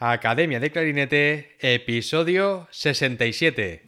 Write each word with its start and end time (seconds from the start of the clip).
Academia 0.00 0.60
de 0.60 0.70
Clarinete, 0.70 1.56
episodio 1.58 2.68
67. 2.70 3.82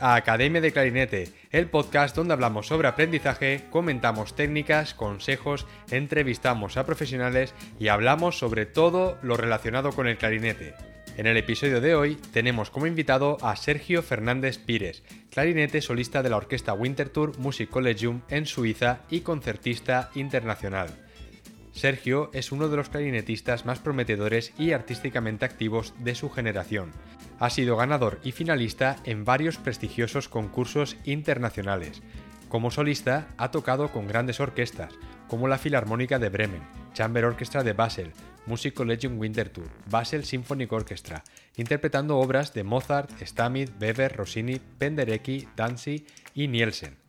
A 0.00 0.14
Academia 0.14 0.60
de 0.60 0.72
Clarinete, 0.72 1.32
el 1.50 1.68
podcast 1.68 2.16
donde 2.16 2.34
hablamos 2.34 2.66
sobre 2.66 2.88
aprendizaje, 2.88 3.64
comentamos 3.70 4.34
técnicas, 4.34 4.94
consejos, 4.94 5.66
entrevistamos 5.90 6.76
a 6.76 6.86
profesionales 6.86 7.54
y 7.78 7.88
hablamos 7.88 8.38
sobre 8.38 8.66
todo 8.66 9.18
lo 9.22 9.36
relacionado 9.36 9.92
con 9.92 10.06
el 10.06 10.18
clarinete. 10.18 10.74
En 11.16 11.26
el 11.26 11.36
episodio 11.36 11.80
de 11.80 11.94
hoy 11.94 12.16
tenemos 12.32 12.70
como 12.70 12.86
invitado 12.86 13.38
a 13.42 13.56
Sergio 13.56 14.02
Fernández 14.02 14.58
Pires, 14.58 15.02
clarinete 15.30 15.80
solista 15.80 16.22
de 16.22 16.30
la 16.30 16.36
orquesta 16.36 16.74
Winterthur 16.74 17.38
Music 17.38 17.68
Collegium 17.70 18.22
en 18.28 18.46
Suiza 18.46 19.00
y 19.10 19.20
concertista 19.20 20.10
internacional. 20.14 20.90
Sergio 21.72 22.30
es 22.32 22.50
uno 22.50 22.68
de 22.68 22.76
los 22.76 22.88
clarinetistas 22.88 23.64
más 23.64 23.78
prometedores 23.78 24.52
y 24.58 24.72
artísticamente 24.72 25.44
activos 25.44 25.94
de 25.98 26.14
su 26.14 26.28
generación. 26.28 26.90
Ha 27.38 27.50
sido 27.50 27.76
ganador 27.76 28.18
y 28.24 28.32
finalista 28.32 28.96
en 29.04 29.24
varios 29.24 29.56
prestigiosos 29.56 30.28
concursos 30.28 30.96
internacionales. 31.04 32.02
Como 32.48 32.70
solista 32.70 33.28
ha 33.36 33.50
tocado 33.50 33.92
con 33.92 34.08
grandes 34.08 34.40
orquestas, 34.40 34.94
como 35.28 35.46
la 35.48 35.58
Filarmónica 35.58 36.18
de 36.18 36.30
Bremen, 36.30 36.62
Chamber 36.94 37.24
Orchestra 37.26 37.62
de 37.62 37.74
Basel, 37.74 38.12
Music 38.46 38.74
Collegium 38.74 39.18
Winterthur, 39.18 39.68
Basel 39.90 40.24
Symphonic 40.24 40.72
Orchestra, 40.72 41.22
interpretando 41.56 42.18
obras 42.18 42.54
de 42.54 42.64
Mozart, 42.64 43.10
Stamitz, 43.20 43.72
Weber, 43.80 44.16
Rossini, 44.16 44.58
Penderecki, 44.78 45.46
Danzi 45.54 46.06
y 46.34 46.48
Nielsen. 46.48 47.07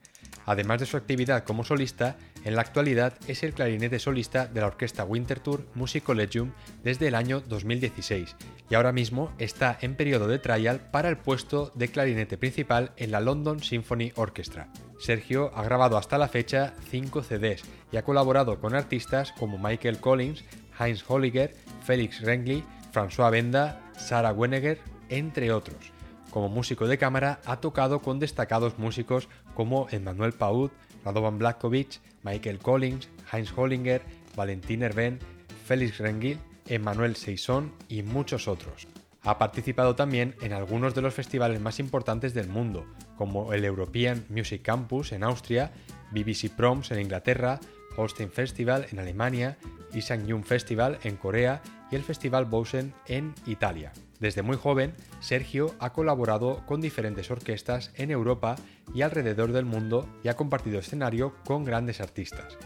Además 0.49 0.79
de 0.79 0.87
su 0.87 0.97
actividad 0.97 1.43
como 1.43 1.63
solista, 1.63 2.17
en 2.43 2.55
la 2.55 2.61
actualidad 2.61 3.13
es 3.27 3.43
el 3.43 3.53
clarinete 3.53 3.99
solista 3.99 4.47
de 4.47 4.61
la 4.61 4.65
orquesta 4.65 5.05
Winterthur 5.05 5.63
Music 5.75 6.03
Collegium 6.03 6.53
desde 6.83 7.07
el 7.07 7.13
año 7.13 7.39
2016 7.41 8.35
y 8.67 8.73
ahora 8.73 8.91
mismo 8.91 9.31
está 9.37 9.77
en 9.79 9.93
periodo 9.93 10.27
de 10.27 10.39
trial 10.39 10.79
para 10.89 11.07
el 11.09 11.17
puesto 11.17 11.71
de 11.75 11.89
clarinete 11.89 12.39
principal 12.39 12.93
en 12.97 13.11
la 13.11 13.19
London 13.19 13.61
Symphony 13.61 14.11
Orchestra. 14.15 14.69
Sergio 14.99 15.51
ha 15.53 15.61
grabado 15.61 15.97
hasta 15.97 16.17
la 16.17 16.27
fecha 16.27 16.73
5 16.89 17.21
CDs 17.21 17.61
y 17.91 17.97
ha 17.97 18.03
colaborado 18.03 18.59
con 18.59 18.73
artistas 18.73 19.31
como 19.33 19.59
Michael 19.59 19.99
Collins, 19.99 20.43
Heinz 20.79 21.03
Holliger, 21.07 21.53
Felix 21.85 22.21
Rengli, 22.21 22.63
François 22.91 23.29
Benda, 23.29 23.91
Sarah 23.95 24.33
Wenegger, 24.33 24.79
entre 25.09 25.51
otros. 25.51 25.98
Como 26.31 26.49
músico 26.49 26.87
de 26.87 26.97
cámara 26.97 27.41
ha 27.45 27.57
tocado 27.57 28.01
con 28.01 28.19
destacados 28.19 28.77
músicos 28.77 29.27
como 29.55 29.87
Emmanuel 29.89 30.33
Paud, 30.33 30.71
Radovan 31.03 31.39
Blakovic, 31.39 31.99
Michael 32.23 32.59
Collins, 32.59 33.09
Heinz 33.31 33.51
Hollinger, 33.55 34.01
Valentin 34.35 34.83
Herben, 34.83 35.19
Félix 35.65 35.97
Rengil, 35.97 36.39
Emmanuel 36.67 37.15
Seison 37.15 37.73
y 37.87 38.03
muchos 38.03 38.47
otros. 38.47 38.87
Ha 39.21 39.37
participado 39.37 39.95
también 39.95 40.35
en 40.41 40.53
algunos 40.53 40.95
de 40.95 41.01
los 41.01 41.13
festivales 41.13 41.59
más 41.59 41.79
importantes 41.79 42.33
del 42.33 42.47
mundo, 42.47 42.85
como 43.17 43.53
el 43.53 43.65
European 43.65 44.25
Music 44.29 44.61
Campus 44.61 45.11
en 45.11 45.23
Austria, 45.23 45.71
BBC 46.11 46.49
Proms 46.55 46.91
en 46.91 47.01
Inglaterra, 47.01 47.59
Holstein 47.97 48.31
Festival 48.31 48.85
en 48.91 48.99
Alemania, 48.99 49.57
Isang 49.93 50.43
Festival 50.43 50.99
en 51.03 51.17
Corea 51.17 51.61
y 51.91 51.95
el 51.95 52.03
Festival 52.03 52.45
Bosen 52.45 52.93
en 53.07 53.33
Italia. 53.45 53.91
Desde 54.19 54.41
muy 54.41 54.57
joven, 54.57 54.95
Sergio 55.21 55.73
ha 55.79 55.93
colaborado 55.93 56.65
con 56.65 56.81
diferentes 56.81 57.31
orquestas 57.31 57.91
en 57.95 58.11
Europa 58.11 58.57
y 58.93 59.01
alrededor 59.01 59.53
del 59.53 59.65
mundo 59.65 60.09
y 60.23 60.27
ha 60.27 60.35
compartido 60.35 60.79
escenario 60.79 61.35
con 61.45 61.63
grandes 61.63 62.01
artistas. 62.01 62.57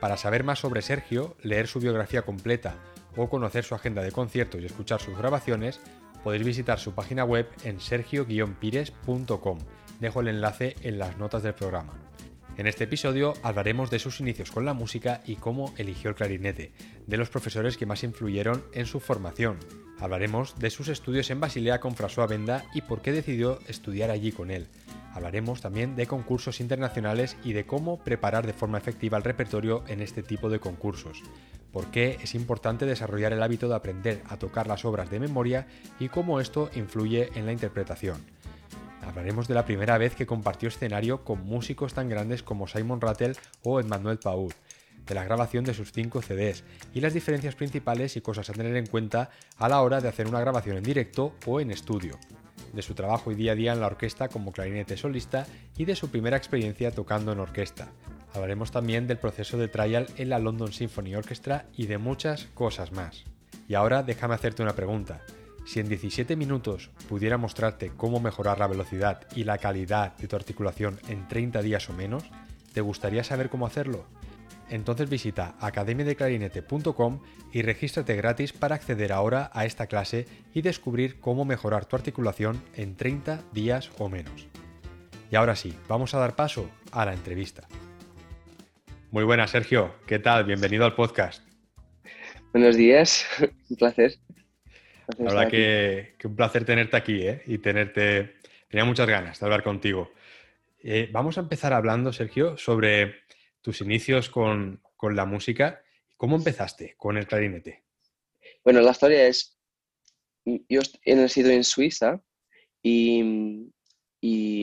Para 0.00 0.18
saber 0.18 0.44
más 0.44 0.58
sobre 0.58 0.82
Sergio, 0.82 1.36
leer 1.42 1.66
su 1.66 1.80
biografía 1.80 2.22
completa 2.22 2.76
o 3.16 3.30
conocer 3.30 3.64
su 3.64 3.74
agenda 3.74 4.02
de 4.02 4.12
conciertos 4.12 4.60
y 4.60 4.66
escuchar 4.66 5.00
sus 5.00 5.16
grabaciones, 5.16 5.80
podéis 6.22 6.44
visitar 6.44 6.78
su 6.78 6.92
página 6.92 7.24
web 7.24 7.48
en 7.64 7.80
sergio-pires.com. 7.80 9.58
Dejo 10.00 10.20
el 10.20 10.28
enlace 10.28 10.76
en 10.82 10.98
las 10.98 11.16
notas 11.16 11.42
del 11.42 11.54
programa. 11.54 11.94
En 12.58 12.66
este 12.66 12.84
episodio 12.84 13.34
hablaremos 13.42 13.90
de 13.90 13.98
sus 13.98 14.20
inicios 14.20 14.50
con 14.50 14.64
la 14.64 14.74
música 14.74 15.22
y 15.24 15.36
cómo 15.36 15.72
eligió 15.78 16.10
el 16.10 16.16
clarinete, 16.16 16.72
de 17.06 17.16
los 17.16 17.30
profesores 17.30 17.76
que 17.76 17.86
más 17.86 18.04
influyeron 18.04 18.64
en 18.72 18.86
su 18.86 19.00
formación. 19.00 19.58
Hablaremos 20.00 20.56
de 20.58 20.70
sus 20.70 20.88
estudios 20.88 21.28
en 21.30 21.40
Basilea 21.40 21.80
con 21.80 21.96
François 21.96 22.62
y 22.72 22.82
por 22.82 23.02
qué 23.02 23.10
decidió 23.10 23.58
estudiar 23.66 24.10
allí 24.10 24.30
con 24.30 24.52
él. 24.52 24.68
Hablaremos 25.12 25.60
también 25.60 25.96
de 25.96 26.06
concursos 26.06 26.60
internacionales 26.60 27.36
y 27.42 27.52
de 27.52 27.66
cómo 27.66 27.98
preparar 27.98 28.46
de 28.46 28.52
forma 28.52 28.78
efectiva 28.78 29.18
el 29.18 29.24
repertorio 29.24 29.82
en 29.88 30.00
este 30.00 30.22
tipo 30.22 30.50
de 30.50 30.60
concursos. 30.60 31.22
Por 31.72 31.90
qué 31.90 32.18
es 32.22 32.36
importante 32.36 32.86
desarrollar 32.86 33.32
el 33.32 33.42
hábito 33.42 33.68
de 33.68 33.74
aprender 33.74 34.22
a 34.28 34.36
tocar 34.36 34.68
las 34.68 34.84
obras 34.84 35.10
de 35.10 35.18
memoria 35.18 35.66
y 35.98 36.08
cómo 36.08 36.38
esto 36.38 36.70
influye 36.76 37.30
en 37.34 37.46
la 37.46 37.52
interpretación. 37.52 38.18
Hablaremos 39.02 39.48
de 39.48 39.54
la 39.54 39.64
primera 39.64 39.98
vez 39.98 40.14
que 40.14 40.26
compartió 40.26 40.68
escenario 40.68 41.24
con 41.24 41.44
músicos 41.44 41.94
tan 41.94 42.08
grandes 42.08 42.42
como 42.42 42.68
Simon 42.68 43.00
Rattle 43.00 43.32
o 43.64 43.80
Emmanuel 43.80 44.18
Paud, 44.18 44.52
de 45.08 45.14
la 45.14 45.24
grabación 45.24 45.64
de 45.64 45.74
sus 45.74 45.92
5 45.92 46.22
CDs 46.22 46.64
y 46.94 47.00
las 47.00 47.14
diferencias 47.14 47.54
principales 47.54 48.16
y 48.16 48.20
cosas 48.20 48.50
a 48.50 48.52
tener 48.52 48.76
en 48.76 48.86
cuenta 48.86 49.30
a 49.56 49.68
la 49.68 49.80
hora 49.80 50.00
de 50.00 50.08
hacer 50.08 50.26
una 50.26 50.40
grabación 50.40 50.76
en 50.76 50.84
directo 50.84 51.34
o 51.46 51.60
en 51.60 51.70
estudio, 51.70 52.18
de 52.72 52.82
su 52.82 52.94
trabajo 52.94 53.32
y 53.32 53.34
día 53.34 53.52
a 53.52 53.56
día 53.56 53.72
en 53.72 53.80
la 53.80 53.86
orquesta 53.86 54.28
como 54.28 54.52
clarinete 54.52 54.96
solista 54.96 55.46
y 55.76 55.84
de 55.84 55.96
su 55.96 56.10
primera 56.10 56.36
experiencia 56.36 56.90
tocando 56.90 57.32
en 57.32 57.40
orquesta. 57.40 57.88
Hablaremos 58.34 58.70
también 58.70 59.06
del 59.06 59.18
proceso 59.18 59.56
de 59.56 59.68
trial 59.68 60.06
en 60.16 60.28
la 60.28 60.38
London 60.38 60.72
Symphony 60.72 61.14
Orchestra 61.14 61.66
y 61.74 61.86
de 61.86 61.98
muchas 61.98 62.44
cosas 62.54 62.92
más. 62.92 63.24
Y 63.68 63.74
ahora 63.74 64.02
déjame 64.02 64.34
hacerte 64.34 64.62
una 64.62 64.74
pregunta. 64.74 65.22
Si 65.64 65.80
en 65.80 65.88
17 65.88 66.36
minutos 66.36 66.90
pudiera 67.08 67.36
mostrarte 67.36 67.92
cómo 67.96 68.20
mejorar 68.20 68.58
la 68.58 68.66
velocidad 68.66 69.26
y 69.34 69.44
la 69.44 69.58
calidad 69.58 70.16
de 70.16 70.28
tu 70.28 70.36
articulación 70.36 70.98
en 71.08 71.28
30 71.28 71.62
días 71.62 71.88
o 71.90 71.92
menos, 71.92 72.24
¿te 72.72 72.80
gustaría 72.80 73.24
saber 73.24 73.50
cómo 73.50 73.66
hacerlo? 73.66 74.06
Entonces 74.70 75.08
visita 75.08 75.56
academiadeclarinete.com 75.60 77.22
y 77.52 77.62
regístrate 77.62 78.16
gratis 78.16 78.52
para 78.52 78.74
acceder 78.74 79.12
ahora 79.12 79.50
a 79.54 79.64
esta 79.64 79.86
clase 79.86 80.26
y 80.52 80.62
descubrir 80.62 81.20
cómo 81.20 81.44
mejorar 81.44 81.86
tu 81.86 81.96
articulación 81.96 82.62
en 82.74 82.96
30 82.96 83.42
días 83.52 83.90
o 83.98 84.08
menos. 84.08 84.46
Y 85.30 85.36
ahora 85.36 85.56
sí, 85.56 85.74
vamos 85.88 86.14
a 86.14 86.18
dar 86.18 86.36
paso 86.36 86.70
a 86.92 87.04
la 87.04 87.14
entrevista. 87.14 87.66
Muy 89.10 89.24
buenas, 89.24 89.50
Sergio. 89.50 89.94
¿Qué 90.06 90.18
tal? 90.18 90.44
Bienvenido 90.44 90.84
al 90.84 90.94
podcast. 90.94 91.42
Buenos 92.52 92.76
días, 92.76 93.26
un 93.70 93.76
placer. 93.76 94.14
La 95.16 95.24
verdad 95.24 95.48
que, 95.48 96.14
un 96.24 96.36
placer 96.36 96.66
tenerte 96.66 96.96
aquí 96.96 97.26
¿eh? 97.26 97.42
y 97.46 97.58
tenerte. 97.58 98.36
Tenía 98.68 98.84
muchas 98.84 99.08
ganas 99.08 99.40
de 99.40 99.46
hablar 99.46 99.62
contigo. 99.62 100.12
Eh, 100.82 101.08
vamos 101.10 101.38
a 101.38 101.40
empezar 101.40 101.72
hablando, 101.72 102.12
Sergio, 102.12 102.58
sobre 102.58 103.16
tus 103.62 103.80
inicios 103.80 104.28
con, 104.28 104.82
la 105.02 105.24
música. 105.24 105.82
¿Cómo 106.16 106.36
empezaste 106.36 106.94
con 106.96 107.16
el 107.16 107.26
clarinete? 107.26 107.84
Bueno, 108.64 108.80
la 108.80 108.90
historia 108.90 109.26
es, 109.26 109.58
yo 110.44 110.80
he 111.04 111.14
nacido 111.14 111.50
en 111.50 111.64
Suiza 111.64 112.20
y, 112.82 113.70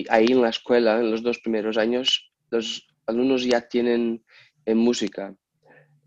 ahí 0.10 0.26
en 0.30 0.42
la 0.42 0.50
escuela, 0.50 1.00
en 1.00 1.12
los 1.12 1.24
dos 1.24 1.40
primeros 1.40 1.78
años, 1.78 2.34
los 2.50 2.88
alumnos 3.08 3.46
ya 3.46 3.62
tienen 3.68 4.26
eh, 4.66 4.76
música 4.76 5.36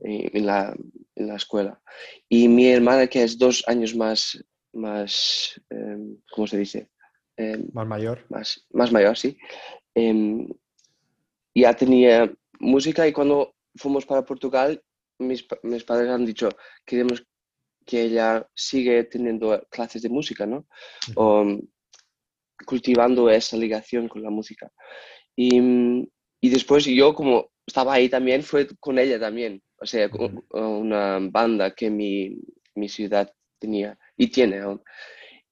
en 0.00 0.46
la, 0.46 0.76
en 1.14 1.26
la 1.26 1.36
escuela. 1.36 1.80
Y 2.28 2.48
mi 2.48 2.68
hermana, 2.68 3.06
que 3.06 3.22
es 3.22 3.38
dos 3.38 3.64
años 3.66 3.94
más, 3.94 4.44
más 4.72 5.60
em, 5.70 6.16
¿cómo 6.30 6.46
se 6.46 6.58
dice? 6.58 6.90
Em, 7.36 7.68
más 7.72 7.86
mayor. 7.86 8.24
Más, 8.28 8.66
más 8.72 8.92
mayor, 8.92 9.16
sí. 9.16 9.36
Em, 9.94 10.48
ya 11.54 11.74
tenía 11.74 12.32
música 12.58 13.06
y 13.06 13.12
cuando 13.12 13.54
fuimos 13.74 14.06
para 14.06 14.24
Portugal, 14.24 14.82
mis, 15.18 15.46
mis, 15.62 15.84
padres 15.84 16.10
han 16.10 16.24
dicho, 16.24 16.48
queremos 16.84 17.24
que 17.84 18.02
ella 18.02 18.46
sigue 18.54 19.04
teniendo 19.04 19.66
clases 19.70 20.02
de 20.02 20.08
música, 20.08 20.46
¿no? 20.46 20.66
O 21.16 21.44
cultivando 22.66 23.30
esa 23.30 23.56
ligación 23.56 24.08
con 24.08 24.22
la 24.22 24.30
música. 24.30 24.70
Y, 25.34 25.60
y 26.40 26.48
después 26.48 26.84
yo, 26.84 27.14
como 27.14 27.50
estaba 27.66 27.94
ahí 27.94 28.08
también, 28.08 28.42
fue 28.42 28.68
con 28.80 28.98
ella 28.98 29.18
también 29.18 29.62
o 29.80 29.86
sea, 29.86 30.10
una 30.50 31.18
banda 31.20 31.74
que 31.74 31.90
mi, 31.90 32.36
mi, 32.74 32.88
ciudad 32.88 33.32
tenía 33.58 33.98
y 34.16 34.28
tiene 34.28 34.60
aún 34.60 34.82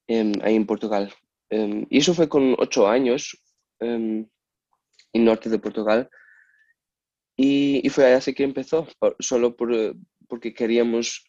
em, 0.06 0.32
ahí 0.42 0.56
en 0.56 0.66
Portugal. 0.66 1.12
Em, 1.48 1.86
y 1.88 1.98
eso 1.98 2.14
fue 2.14 2.28
con 2.28 2.54
ocho 2.58 2.88
años 2.88 3.40
em, 3.80 4.26
en 5.12 5.24
norte 5.24 5.48
de 5.48 5.58
Portugal. 5.58 6.10
Y, 7.36 7.86
y, 7.86 7.90
fue 7.90 8.14
así 8.14 8.32
que 8.32 8.44
empezó, 8.44 8.88
solo 9.18 9.56
por, 9.56 9.96
porque 10.28 10.54
queríamos 10.54 11.24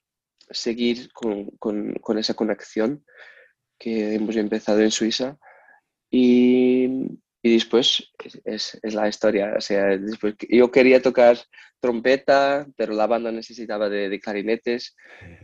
seguir 0.49 1.11
con, 1.11 1.47
con, 1.57 1.93
con, 1.95 2.17
esa 2.17 2.33
conexión 2.33 3.03
que 3.77 4.15
hemos 4.15 4.35
empezado 4.37 4.81
en 4.81 4.91
Suiza. 4.91 5.37
Y, 6.09 7.19
y 7.41 7.53
después 7.53 8.11
es, 8.45 8.79
es, 8.81 8.93
la 8.93 9.07
historia. 9.07 9.53
O 9.57 9.61
sea, 9.61 9.97
después 9.97 10.35
yo 10.49 10.71
quería 10.71 11.01
tocar 11.01 11.37
trompeta, 11.79 12.67
pero 12.75 12.93
la 12.93 13.07
banda 13.07 13.31
necesitaba 13.31 13.87
de, 13.89 14.09
de 14.09 14.19
clarinetes 14.19 14.95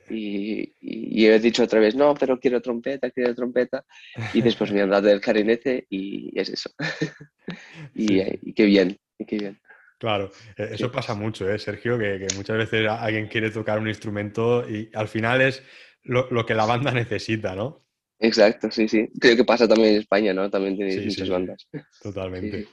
y, 0.10 0.74
y, 0.82 1.26
he 1.26 1.40
dicho 1.40 1.64
otra 1.64 1.80
vez, 1.80 1.96
no, 1.96 2.14
pero 2.16 2.40
quiero 2.40 2.62
trompeta, 2.62 3.12
quiero 3.12 3.36
trompeta. 3.36 3.86
Y 4.34 4.42
después 4.42 4.72
me 4.72 4.82
han 4.82 4.90
dado 4.90 5.10
el 5.10 5.22
clarinete 5.22 5.86
y 5.90 6.38
es 6.40 6.50
eso. 6.50 6.72
y, 7.96 8.22
y, 8.22 8.54
qué 8.54 8.66
bien, 8.66 8.98
y 9.18 9.26
qué 9.26 9.38
bien. 9.38 9.62
Claro, 10.04 10.32
e, 10.58 10.74
eso 10.74 10.92
pasa 10.92 11.14
mucho, 11.14 11.50
¿eh, 11.50 11.58
Sergio? 11.58 11.98
Que, 11.98 12.20
que, 12.20 12.36
muchas 12.36 12.58
veces 12.58 12.86
alguien 12.90 13.30
quiere 13.30 13.52
tocar 13.52 13.80
un 13.80 13.88
instrumento 13.88 14.70
y 14.70 14.90
al 14.94 15.08
final 15.08 15.40
es 15.40 15.64
lo, 16.04 16.28
lo 16.30 16.46
que 16.46 16.54
la 16.54 16.66
banda 16.66 16.92
necesita, 16.92 17.56
¿no? 17.56 17.86
Exacto, 18.20 18.70
sí, 18.70 18.90
sí. 18.90 19.08
Creo 19.18 19.38
que 19.38 19.46
pasa 19.46 19.66
también 19.66 19.94
en 19.94 20.02
España, 20.02 20.34
¿no? 20.34 20.50
También 20.50 20.78
tenéis 20.78 21.06
muchas 21.06 21.30
bandas. 21.30 21.70
Totalmente. 22.02 22.68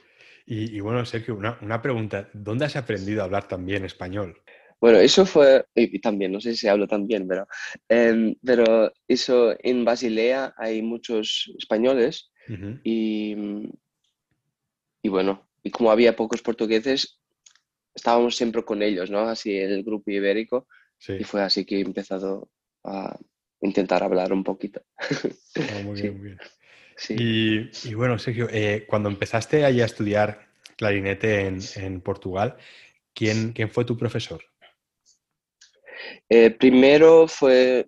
Y, 0.45 0.77
bueno, 0.81 1.05
Sergio, 1.05 1.35
una, 1.35 1.57
una, 1.61 1.81
pregunta. 1.81 2.29
¿Dónde 2.33 2.65
has 2.65 2.75
aprendido 2.75 3.21
a 3.21 3.25
hablar 3.25 3.47
también 3.47 3.85
español? 3.85 4.35
Bueno, 4.81 4.97
eso 4.97 5.25
fue, 5.25 5.63
y 5.73 5.99
también, 6.01 6.33
no 6.33 6.41
sé 6.41 6.53
si 6.57 6.67
hablo 6.67 6.85
tan 6.85 7.07
bien, 7.07 7.29
pero, 7.29 7.47
em, 7.87 8.35
pero 8.43 8.91
eso 9.07 9.55
en 9.59 9.85
Basilea 9.85 10.53
hay 10.57 10.81
muchos 10.81 11.49
españoles 11.57 12.29
y, 12.83 13.37
y 15.01 15.07
bueno, 15.07 15.47
y 15.63 15.71
como 15.71 15.91
había 15.91 16.15
pocos 16.15 16.41
portugueses, 16.41 17.20
estábamos 17.93 18.35
siempre 18.35 18.63
con 18.63 18.81
ellos, 18.81 19.09
¿no? 19.09 19.19
Así 19.21 19.57
en 19.57 19.71
el 19.71 19.83
grupo 19.83 20.11
ibérico. 20.11 20.67
Y 21.07 21.23
fue 21.23 21.41
así 21.41 21.65
que 21.65 21.77
he 21.77 21.81
empezado 21.81 22.49
a, 22.83 23.17
intentar 23.61 24.03
hablar 24.03 24.33
un 24.33 24.43
poquito. 24.43 24.81
Ah, 24.99 25.81
muy 25.83 26.01
bien, 26.01 26.17
muy 26.17 26.27
bien. 26.29 26.39
Y, 27.09 27.93
bueno, 27.93 28.19
Sergio, 28.19 28.47
eh, 28.51 28.85
cuando 28.87 29.09
empezaste 29.09 29.65
ahí 29.65 29.81
a 29.81 29.85
estudiar 29.85 30.47
clarinete 30.75 31.47
en, 31.47 32.01
Portugal, 32.01 32.57
¿quién, 33.13 33.53
¿quién, 33.53 33.69
fue 33.69 33.85
tu 33.85 33.97
profesor? 33.97 34.41
Eh, 36.29 36.51
primero 36.51 37.27
fue 37.27 37.87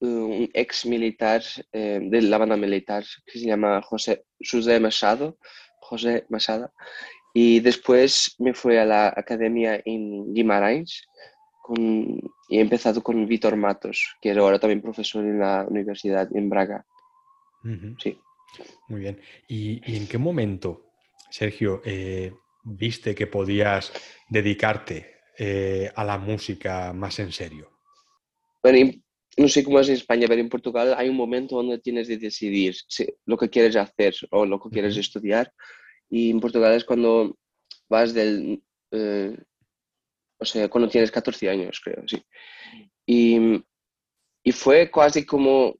un 0.00 0.50
ex 0.52 0.86
militar 0.86 1.42
eh, 1.72 2.00
de 2.02 2.22
la 2.22 2.38
banda 2.38 2.56
militar 2.56 3.04
que 3.26 3.38
se 3.38 3.46
llama 3.46 3.80
José, 3.82 4.24
José 4.38 4.80
Machado, 4.80 5.38
José 5.80 6.26
Machado, 6.28 6.72
y 7.36 7.58
después 7.58 8.36
me 8.38 8.54
fui 8.54 8.76
a 8.76 8.84
la 8.84 9.08
academia 9.08 9.82
en 9.84 10.32
Guimarães 10.32 11.02
con, 11.60 12.20
y 12.48 12.58
he 12.58 12.60
empezado 12.60 13.02
con 13.02 13.26
Víctor 13.26 13.56
Matos, 13.56 14.16
que 14.20 14.30
es 14.30 14.36
ahora 14.36 14.60
también 14.60 14.80
profesor 14.80 15.24
en 15.24 15.40
la 15.40 15.66
universidad 15.68 16.28
en 16.34 16.48
Braga. 16.48 16.86
Sí. 17.98 18.18
Muy 18.88 19.00
bien. 19.00 19.20
¿Y, 19.48 19.96
en 19.96 20.06
qué 20.06 20.16
momento, 20.16 20.92
Sergio, 21.28 21.82
eh, 21.84 22.32
viste 22.62 23.16
que 23.16 23.26
podías 23.26 23.92
dedicarte 24.28 25.16
eh, 25.36 25.90
a 25.92 26.04
la 26.04 26.18
música 26.18 26.92
más 26.92 27.18
en 27.18 27.32
serio? 27.32 27.68
Bueno, 28.62 28.92
no 29.36 29.48
sé 29.48 29.64
cómo 29.64 29.80
es 29.80 29.88
en 29.88 29.94
España, 29.94 30.26
pero 30.28 30.40
en 30.40 30.48
Portugal 30.48 30.94
hay 30.96 31.08
un 31.08 31.16
momento 31.16 31.56
donde 31.56 31.80
tienes 31.80 32.06
que 32.06 32.16
decidir 32.16 32.76
lo 33.26 33.36
que 33.36 33.50
quieres 33.50 33.74
hacer 33.74 34.14
o 34.30 34.46
lo 34.46 34.60
que 34.60 34.70
quieres 34.70 34.96
estudiar. 34.96 35.52
Y 36.10 36.30
en 36.30 36.40
Portugal 36.40 36.74
es 36.74 36.84
cuando 36.84 37.36
vas 37.88 38.14
del 38.14 38.62
eh, 38.90 39.36
o 40.38 40.44
sea, 40.44 40.68
cuando 40.68 40.88
tienes 40.88 41.10
14 41.10 41.48
años, 41.48 41.80
creo, 41.82 42.02
sí. 42.06 42.22
Y, 43.06 43.64
y 44.42 44.52
fue 44.52 44.90
casi 44.90 45.24
como 45.24 45.78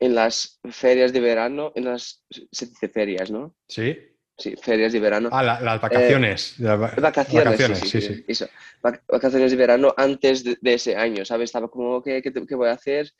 en 0.00 0.14
las 0.14 0.58
ferias 0.70 1.12
de 1.12 1.20
verano, 1.20 1.72
en 1.74 1.84
las, 1.84 2.24
se 2.50 2.66
dice 2.66 2.88
ferias, 2.88 3.30
¿no? 3.30 3.54
Sí. 3.68 3.96
Sí, 4.38 4.56
ferias 4.56 4.94
de 4.94 5.00
verano. 5.00 5.28
Ah, 5.30 5.42
las 5.42 5.80
vacaciones. 5.82 6.58
Eh, 6.58 6.64
vacaciones, 6.64 7.78
sí, 7.80 8.00
sí, 8.00 8.24
Eso. 8.26 8.48
Vacaciones 8.82 9.50
de 9.50 9.56
verano 9.58 9.92
antes 9.96 10.42
de, 10.42 10.58
ese 10.62 10.96
año, 10.96 11.26
¿sabes? 11.26 11.50
Estaba 11.50 11.68
como, 11.68 12.02
¿qué, 12.02 12.22
qué, 12.22 12.54
voy 12.54 12.68
a 12.68 12.72
hacer? 12.72 13.12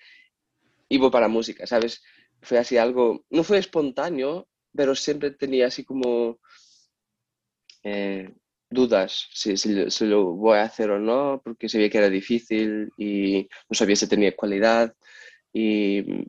Y 0.88 0.96
voy 0.96 1.10
para 1.10 1.28
música, 1.28 1.66
¿sabes? 1.66 2.02
Fue 2.40 2.56
así 2.56 2.78
algo, 2.78 3.26
no 3.28 3.44
fue 3.44 3.58
espontáneo, 3.58 4.48
pero 4.74 4.94
siempre 4.94 5.30
tenía 5.32 5.66
así 5.66 5.84
como 5.84 6.38
eh, 7.82 8.32
dudas 8.68 9.28
si, 9.32 9.56
si, 9.56 10.06
lo 10.06 10.32
voy 10.32 10.58
a 10.58 10.64
hacer 10.64 10.90
o 10.90 10.98
no, 10.98 11.40
porque 11.44 11.68
sabía 11.68 11.90
que 11.90 11.98
era 11.98 12.08
difícil 12.08 12.90
y 12.96 13.48
no 13.68 13.74
sabía 13.74 13.96
si 13.96 14.08
tenía 14.08 14.36
cualidad. 14.36 14.94
Y 15.52 16.28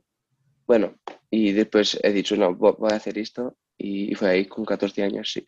bueno, 0.66 1.00
y 1.30 1.52
después 1.52 2.00
he 2.02 2.12
dicho, 2.12 2.36
no, 2.36 2.56
voy 2.56 2.92
a 2.92 2.96
hacer 2.96 3.18
esto. 3.18 3.58
Y 3.78 4.14
fue 4.16 4.30
ahí 4.30 4.46
con 4.46 4.66
14 4.66 5.04
años, 5.04 5.32
sí. 5.32 5.46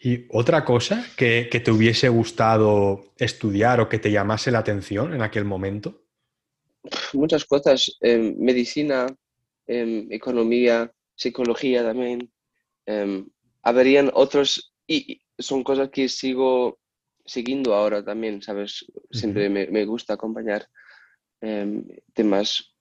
¿Y 0.00 0.26
otra 0.30 0.64
cosa 0.64 1.06
que, 1.16 1.48
que, 1.50 1.60
te 1.60 1.70
hubiese 1.70 2.08
gustado 2.10 3.12
estudiar 3.16 3.80
o 3.80 3.88
que 3.88 3.98
te 3.98 4.10
llamase 4.10 4.50
la 4.50 4.58
atención 4.58 5.14
en 5.14 5.22
aquel 5.22 5.46
momento? 5.46 6.02
Muchas 7.14 7.44
cosas, 7.44 7.96
eh, 8.02 8.34
medicina, 8.36 9.06
eh, 9.66 10.06
economía, 10.10 10.92
psicología 11.14 11.82
también. 11.82 12.30
Habrían 13.62 14.10
otros, 14.12 14.74
y, 14.86 15.22
son 15.38 15.62
cosas 15.62 15.90
que 15.90 16.08
sigo 16.08 16.78
siguiendo 17.24 17.74
ahora 17.74 18.04
también, 18.04 18.42
¿sabes? 18.42 18.84
Siempre 19.10 19.48
me, 19.48 19.66
me, 19.68 19.84
gusta 19.84 20.14
acompañar 20.14 20.66
em, 21.40 21.84
temas 22.12 22.74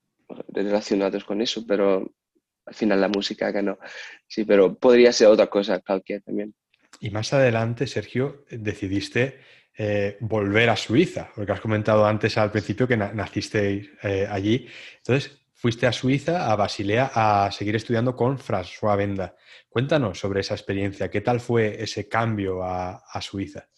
relacionados 0.48 1.24
con 1.24 1.42
eso, 1.42 1.66
pero 1.68 2.12
al 2.66 2.74
final 2.74 3.02
la 3.02 3.08
música 3.08 3.52
ganó. 3.52 3.78
Sí, 4.28 4.44
pero 4.46 4.76
podría 4.76 5.14
ser 5.14 5.28
otra 5.28 5.48
cosa, 5.48 5.80
cualquier 5.80 6.22
también. 6.24 6.54
Y 7.00 7.10
más 7.10 7.34
adelante, 7.34 7.88
Sergio, 7.88 8.46
decidiste 8.50 9.40
eh, 9.78 10.18
volver 10.20 10.70
a 10.70 10.76
Suiza, 10.76 11.32
porque 11.36 11.52
has 11.52 11.62
comentado 11.62 12.06
antes 12.06 12.38
al 12.38 12.52
principio 12.52 12.88
que 12.88 12.98
naciste 12.98 13.92
eh, 14.04 14.28
allí. 14.30 14.68
Entonces, 14.98 15.41
fuiste 15.62 15.86
a 15.86 15.92
Suiza, 15.92 16.52
a 16.52 16.56
Basilea, 16.56 17.12
a 17.14 17.52
seguir 17.52 17.76
estudiando 17.76 18.16
con 18.16 18.40
François 18.40 18.98
Benda. 18.98 19.36
Cuéntanos 19.70 20.18
sobre 20.18 20.40
esa 20.40 20.56
experiencia. 20.56 21.12
¿Qué 21.12 21.22
tal 21.22 21.40
fue 21.40 21.84
ese 21.84 22.10
cambio 22.10 22.64
a, 22.64 23.22
Suiza? 23.22 23.70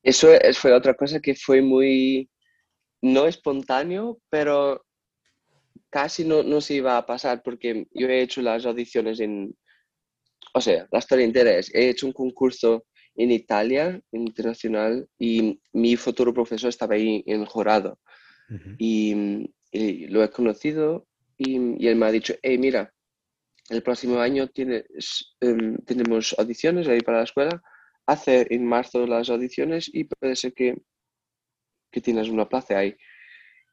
Eso 0.00 0.28
fue 0.52 0.72
otra 0.72 0.94
cosa 0.94 1.18
que 1.18 1.34
fue 1.34 1.60
muy, 1.60 2.30
no 3.02 3.26
espontáneo, 3.26 4.20
pero 4.30 4.86
casi 5.90 6.24
no, 6.24 6.44
no 6.44 6.60
se 6.60 6.74
iba 6.74 6.98
a 6.98 7.04
pasar 7.04 7.42
porque 7.42 7.88
yo 7.90 8.06
he 8.06 8.22
hecho 8.22 8.40
las 8.40 8.64
audiciones 8.64 9.18
en, 9.18 9.56
o 10.52 10.60
sea, 10.60 10.86
la 10.92 11.00
historia 11.00 11.24
entera 11.24 11.50
es, 11.50 11.74
he 11.74 11.88
hecho 11.88 12.06
un 12.06 12.12
concurso 12.12 12.86
en 13.16 13.32
Italia, 13.32 14.00
internacional, 14.12 15.08
y 15.18 15.60
mi 15.72 15.96
futuro 15.96 16.32
profesor 16.32 16.68
estaba 16.68 16.94
ahí 16.94 17.24
en 17.26 17.40
el 17.40 17.46
jurado. 17.46 17.98
y, 18.78 19.50
y 19.74 20.06
lo 20.06 20.22
he 20.22 20.30
conocido 20.30 21.06
y, 21.36 21.56
él 21.86 21.96
me 21.96 22.06
ha 22.06 22.12
dicho, 22.12 22.34
hey, 22.42 22.56
mira, 22.58 22.94
el 23.68 23.82
próximo 23.82 24.20
año 24.20 24.46
tienes, 24.46 25.34
em, 25.40 25.76
tenemos 25.78 26.34
audiciones 26.38 26.86
ahí 26.86 27.00
para 27.00 27.18
la 27.18 27.24
escuela, 27.24 27.62
hace 28.06 28.46
en 28.50 28.64
marzo 28.64 29.04
las 29.06 29.30
audiciones 29.30 29.90
y 29.92 30.04
puede 30.04 30.36
ser 30.36 30.54
que, 30.54 30.76
que 31.90 32.00
tienes 32.00 32.28
una 32.28 32.48
plaza 32.48 32.78
ahí. 32.78 32.94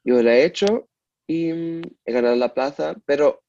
Yo 0.02 0.20
la 0.22 0.34
he 0.34 0.44
hecho 0.44 0.88
y 1.28 1.52
mm, 1.52 1.82
he 2.04 2.12
ganado 2.12 2.34
la 2.34 2.52
plaza, 2.52 2.96
pero 3.06 3.44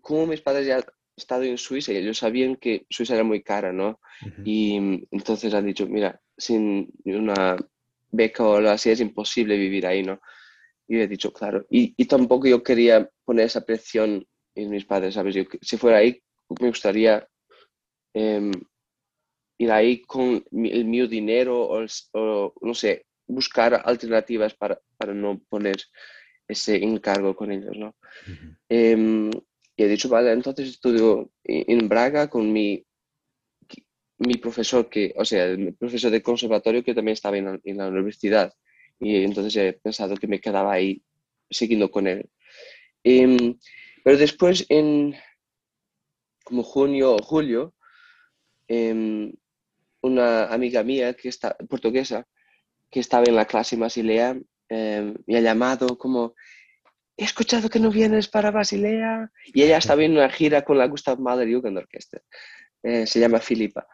como 0.00 0.28
mis 0.28 0.42
padres 0.42 0.68
ya 0.68 0.76
han 0.76 0.84
estado 1.16 1.42
en 1.42 1.58
Suiza 1.58 1.92
y 1.92 1.96
ellos 1.96 2.18
sabían 2.18 2.56
que 2.56 2.86
Suiza 2.88 3.14
era 3.14 3.24
muy 3.24 3.42
cara, 3.42 3.72
¿no? 3.72 3.98
Y 4.44 4.78
mm, 4.78 5.06
entonces 5.10 5.52
han 5.52 5.66
dicho, 5.66 5.86
mira, 5.88 6.20
sin 6.36 6.92
una 7.06 7.56
beca 8.12 8.44
o 8.44 8.54
algo 8.54 8.70
así 8.70 8.90
es 8.90 9.00
imposible 9.00 9.56
vivir 9.56 9.84
ahí, 9.84 10.04
¿no? 10.04 10.20
Y 10.88 10.98
he 10.98 11.08
dicho, 11.08 11.32
claro. 11.32 11.66
Y, 11.70 11.94
y, 11.96 12.06
tampoco 12.06 12.46
yo 12.46 12.62
quería 12.62 13.10
poner 13.24 13.46
esa 13.46 13.64
presión 13.64 14.26
en 14.54 14.70
mis 14.70 14.84
padres, 14.84 15.14
¿sabes? 15.14 15.34
Yo, 15.34 15.42
si 15.60 15.76
fuera 15.76 15.98
ahí, 15.98 16.22
me 16.60 16.68
gustaría 16.68 17.26
eh, 18.14 18.50
ir 19.58 19.70
ahí 19.70 20.02
con 20.02 20.44
el 20.52 20.84
mío 20.84 21.08
dinero 21.08 21.68
o, 21.68 22.54
no 22.62 22.74
sé, 22.74 23.06
buscar 23.26 23.82
alternativas 23.84 24.54
para, 24.54 24.80
para, 24.96 25.12
no 25.12 25.40
poner 25.48 25.76
ese 26.46 26.76
encargo 26.76 27.34
con 27.34 27.50
ellos, 27.50 27.76
¿no? 27.76 27.96
eh, 28.68 29.30
y 29.78 29.82
he 29.82 29.88
dicho, 29.88 30.08
vale, 30.08 30.32
entonces 30.32 30.70
estudio 30.70 31.30
en 31.44 31.88
Braga 31.88 32.30
con 32.30 32.50
mi 32.50 32.86
mi 34.18 34.36
profesor, 34.36 34.88
que, 34.88 35.14
o 35.16 35.24
sea, 35.24 35.44
el 35.44 35.74
profesor 35.74 36.10
de 36.10 36.22
conservatorio 36.22 36.82
que 36.82 36.94
también 36.94 37.14
estaba 37.14 37.36
en 37.36 37.76
la, 37.76 37.88
universidad. 37.88 38.52
Y 38.98 39.24
entonces 39.24 39.56
he 39.56 39.72
pensado 39.74 40.16
que 40.16 40.26
me 40.26 40.40
quedaba 40.40 40.72
ahí 40.72 41.02
siguiendo 41.50 41.90
con 41.90 42.06
él. 42.06 42.28
Em, 43.04 43.58
pero 44.02 44.16
después, 44.16 44.66
en 44.68 45.14
como 46.44 46.62
junio 46.62 47.16
o 47.16 47.22
julio, 47.22 47.74
em, 48.68 49.32
una 50.00 50.46
amiga 50.46 50.82
mía 50.82 51.14
que 51.14 51.28
está 51.28 51.56
portuguesa, 51.68 52.26
que 52.90 53.00
estaba 53.00 53.24
en 53.26 53.34
la 53.36 53.46
clase 53.46 53.76
Basilea, 53.76 54.38
eh, 54.68 55.14
me 55.26 55.36
ha 55.36 55.40
llamado 55.40 55.98
como, 55.98 56.34
he 57.16 57.24
escuchado 57.24 57.68
que 57.68 57.80
no 57.80 57.90
vienes 57.90 58.28
para 58.28 58.50
Basilea. 58.50 59.30
Y 59.46 59.62
ella 59.62 59.78
estaba 59.78 60.04
en 60.04 60.12
una 60.12 60.30
gira 60.30 60.62
con 60.62 60.78
la 60.78 60.86
Gustav 60.86 61.18
Mahler 61.18 61.52
Jugend 61.52 61.78
Orchestra. 61.78 62.22
Eh, 62.82 63.06
se 63.06 63.20
llama 63.20 63.40
Filipa. 63.40 63.86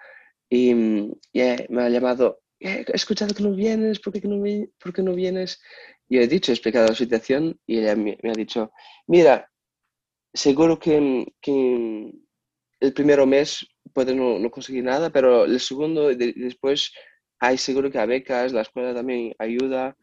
Y, 0.49 0.75
me 0.75 1.83
ha 1.83 1.89
llamado, 1.89 2.41
he 2.63 2.85
escuchado 2.95 3.35
que 3.35 3.43
no 3.43 3.53
vienes, 3.53 4.01
¿por 4.01 4.13
qué 4.13 4.27
no, 4.27 4.43
por 4.79 4.93
qué 4.93 5.03
no 5.03 5.15
vienes? 5.15 5.61
Y 6.09 6.19
he 6.19 6.27
dicho, 6.27 6.53
he 6.53 6.55
explicado 6.55 6.89
la 6.89 6.95
situación 6.95 7.59
y 7.67 7.79
ella 7.79 7.97
me, 7.97 8.19
ha 8.23 8.33
dicho, 8.33 8.73
mira, 9.07 9.51
seguro 10.33 10.79
que, 10.79 11.27
que 11.41 12.13
el 12.81 12.93
primer 12.93 13.25
mes 13.27 13.67
puede 13.93 14.15
no, 14.15 14.39
no, 14.39 14.51
conseguir 14.51 14.85
nada, 14.85 15.11
pero 15.11 15.45
el 15.45 15.61
segundo, 15.61 16.09
después 16.09 16.93
hay 17.39 17.59
seguro 17.59 17.91
que 17.91 17.99
a 17.99 18.07
becas, 18.07 18.53
la 18.53 18.63
escuela 18.63 18.95
también 18.95 19.35
ayuda. 19.39 19.97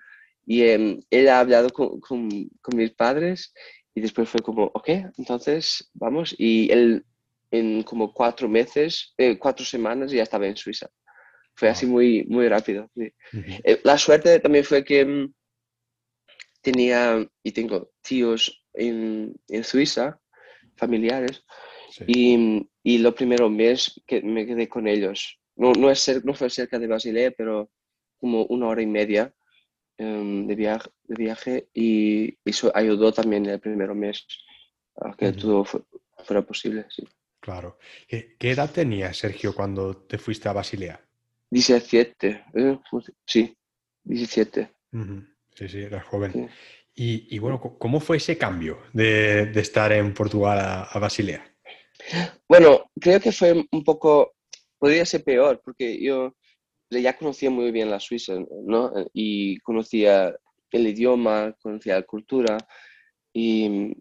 Y 0.45 0.63
eh, 0.63 0.99
él 1.09 1.29
ha 1.29 1.39
hablado 1.39 1.69
con, 1.69 1.99
con, 1.99 2.27
mis 2.27 2.91
padres 2.91 3.53
y 3.93 4.01
después 4.01 4.27
fue 4.27 4.41
como, 4.41 4.65
ok, 4.73 4.89
entonces 5.17 5.89
vamos. 5.93 6.35
Y 6.37 6.71
él 6.71 7.05
en 7.51 7.83
como 7.83 8.13
cuatro 8.13 8.47
meses, 8.49 9.13
eh, 9.17 9.37
cuatro 9.37 9.65
semanas 9.65 10.11
ya 10.11 10.23
estaba 10.23 10.47
en 10.47 10.57
Suiza. 10.57 10.89
Fue 11.59 11.69
así 11.69 11.85
muy, 11.85 12.23
muy 12.29 12.47
rápido. 12.47 12.89
Eh, 12.95 13.81
la 13.83 13.97
suerte 13.97 14.39
también 14.39 14.63
fue 14.63 14.83
que 14.83 15.05
mm, 15.05 15.33
tenía 16.61 17.27
y 17.43 17.51
tengo 17.51 17.91
tíos 18.01 18.63
en, 18.73 19.35
en 19.47 19.63
Suiza, 19.63 20.19
familiares, 20.75 21.43
y, 22.07 22.67
y 22.83 22.97
lo 22.99 23.13
primero 23.13 23.49
mes 23.49 24.01
que 24.07 24.21
me 24.21 24.45
quedé 24.45 24.69
con 24.69 24.87
ellos. 24.87 25.39
No, 25.55 25.73
no, 25.73 25.91
es 25.91 26.23
no 26.23 26.33
fue 26.33 26.49
cerca 26.49 26.79
de 26.79 26.87
Basilea, 26.87 27.31
pero 27.31 27.69
como 28.17 28.45
una 28.45 28.67
hora 28.67 28.81
y 28.81 28.87
media 28.87 29.33
Em, 29.99 30.47
de, 30.47 30.55
viaje, 30.55 30.89
de 31.03 31.15
viaje 31.15 31.69
y 31.73 32.37
eso 32.45 32.71
ayudó 32.73 33.11
también 33.11 33.45
el 33.47 33.59
primer 33.59 33.93
mes 33.93 34.25
a 34.95 35.13
que 35.13 35.33
todo 35.33 35.65
fuera 35.65 36.41
posible. 36.41 36.85
Sí. 36.89 37.05
Claro. 37.41 37.77
¿Qué, 38.07 38.37
edad 38.39 38.71
tenías, 38.71 39.17
Sergio, 39.17 39.53
cuando 39.53 39.97
te 39.97 40.17
fuiste 40.17 40.47
a 40.47 40.53
Basilea? 40.53 41.05
17, 41.49 42.45
¿eh? 42.53 42.79
sí, 43.25 43.55
17. 44.03 44.71
Sí, 45.55 45.69
sí, 45.69 45.77
eras 45.79 46.05
joven. 46.05 46.49
Y, 46.95 47.35
y, 47.35 47.39
bueno, 47.39 47.59
¿cómo 47.59 47.99
fue 47.99 48.17
ese 48.17 48.37
cambio 48.37 48.79
de, 48.93 49.45
de 49.47 49.61
estar 49.61 49.91
en 49.91 50.13
Portugal 50.13 50.59
a, 50.59 50.83
a, 50.83 50.99
Basilea? 50.99 51.45
Bueno, 52.47 52.89
creo 52.99 53.19
que 53.19 53.31
fue 53.31 53.65
un 53.71 53.83
poco, 53.83 54.33
podría 54.77 55.05
ser 55.05 55.23
peor, 55.23 55.61
porque 55.63 56.01
yo 56.01 56.35
ya 56.89 57.15
conocía 57.15 57.49
muy 57.49 57.71
bien 57.71 57.89
la 57.89 57.99
Suiza, 57.99 58.33
¿no? 58.63 58.91
Y 59.13 59.59
conocía 59.59 60.35
el 60.71 60.87
idioma, 60.87 61.55
conocía 61.61 61.95
la 61.95 62.03
cultura 62.03 62.57
y, 63.33 63.93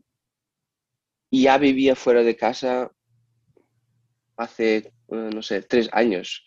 ya 1.30 1.58
vivía 1.58 1.94
fuera 1.94 2.22
de 2.22 2.36
casa 2.36 2.90
hace, 4.36 4.76
eh, 4.76 4.92
no 5.08 5.42
sé, 5.42 5.62
tres 5.62 5.90
años. 5.92 6.44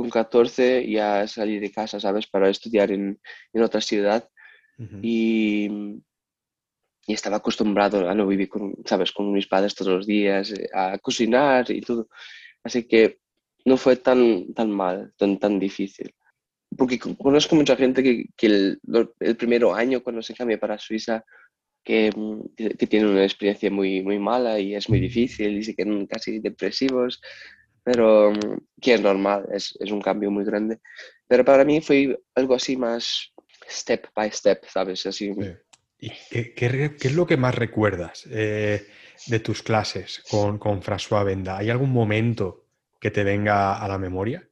Con 0.00 0.08
14 0.08 0.90
ya 0.90 1.28
salí 1.28 1.58
de 1.58 1.70
casa, 1.70 2.00
¿sabes? 2.00 2.26
Para 2.26 2.48
estudiar 2.48 2.90
en, 2.90 3.20
otra 3.52 3.82
ciudad 3.82 4.26
y, 5.02 5.68
y, 7.06 7.12
estaba 7.12 7.36
acostumbrado 7.36 8.08
a 8.08 8.14
no 8.14 8.26
vivir 8.26 8.48
con, 8.48 8.76
¿sabes? 8.86 9.12
Con 9.12 9.30
mis 9.30 9.46
padres 9.46 9.74
todos 9.74 9.92
los 9.92 10.06
días, 10.06 10.52
eh, 10.52 10.70
a 10.72 10.96
cocinar 10.96 11.70
y 11.70 11.82
todo. 11.82 12.08
Así 12.64 12.84
que 12.84 13.18
no 13.66 13.76
fue 13.76 13.96
tan, 13.96 14.54
tan 14.54 14.70
mal, 14.70 15.12
tan, 15.18 15.38
tan 15.38 15.58
difícil. 15.58 16.14
Porque 16.74 16.98
conozco 16.98 17.54
mucha 17.54 17.76
gente 17.76 18.02
que, 18.02 18.24
que 18.34 18.46
el, 18.46 18.80
el, 19.20 19.36
primer 19.36 19.66
año 19.66 20.02
cuando 20.02 20.22
se 20.22 20.32
cambia 20.32 20.58
para 20.58 20.78
Suiza, 20.78 21.26
que, 21.84 22.10
que, 22.56 22.86
tiene 22.86 23.06
una 23.06 23.24
experiencia 23.24 23.70
muy, 23.70 24.02
muy 24.02 24.18
mala 24.18 24.58
y 24.58 24.74
es 24.74 24.88
muy 24.88 24.98
difícil 24.98 25.58
y 25.58 25.62
se 25.62 25.74
quedan 25.74 26.06
casi 26.06 26.38
depresivos, 26.38 27.20
pero 27.82 28.32
que 28.80 28.94
es 28.94 29.00
normal, 29.00 29.46
es, 29.52 29.76
es 29.80 29.90
un 29.90 30.00
cambio 30.00 30.30
muy 30.30 30.44
grande. 30.44 30.80
Pero 31.26 31.44
para 31.44 31.64
mí 31.64 31.80
fue 31.80 32.18
algo 32.34 32.54
así 32.54 32.76
más 32.76 33.32
step 33.68 34.08
by 34.14 34.30
step, 34.30 34.64
¿sabes? 34.66 35.06
Así. 35.06 35.32
¿Y 35.98 36.10
qué, 36.30 36.54
qué, 36.54 36.96
qué, 36.98 37.08
es 37.08 37.14
lo 37.14 37.26
que 37.26 37.36
más 37.36 37.54
recuerdas 37.54 38.26
eh, 38.30 38.86
de 39.26 39.40
tus 39.40 39.62
clases 39.62 40.24
con, 40.30 40.58
con 40.58 40.82
François 40.82 41.24
Benda? 41.24 41.58
¿Hay 41.58 41.70
algún 41.70 41.90
momento 41.90 42.66
que 43.00 43.10
te 43.10 43.24
venga 43.24 43.82
a 43.82 43.88
la 43.88 43.98
memoria? 43.98 44.48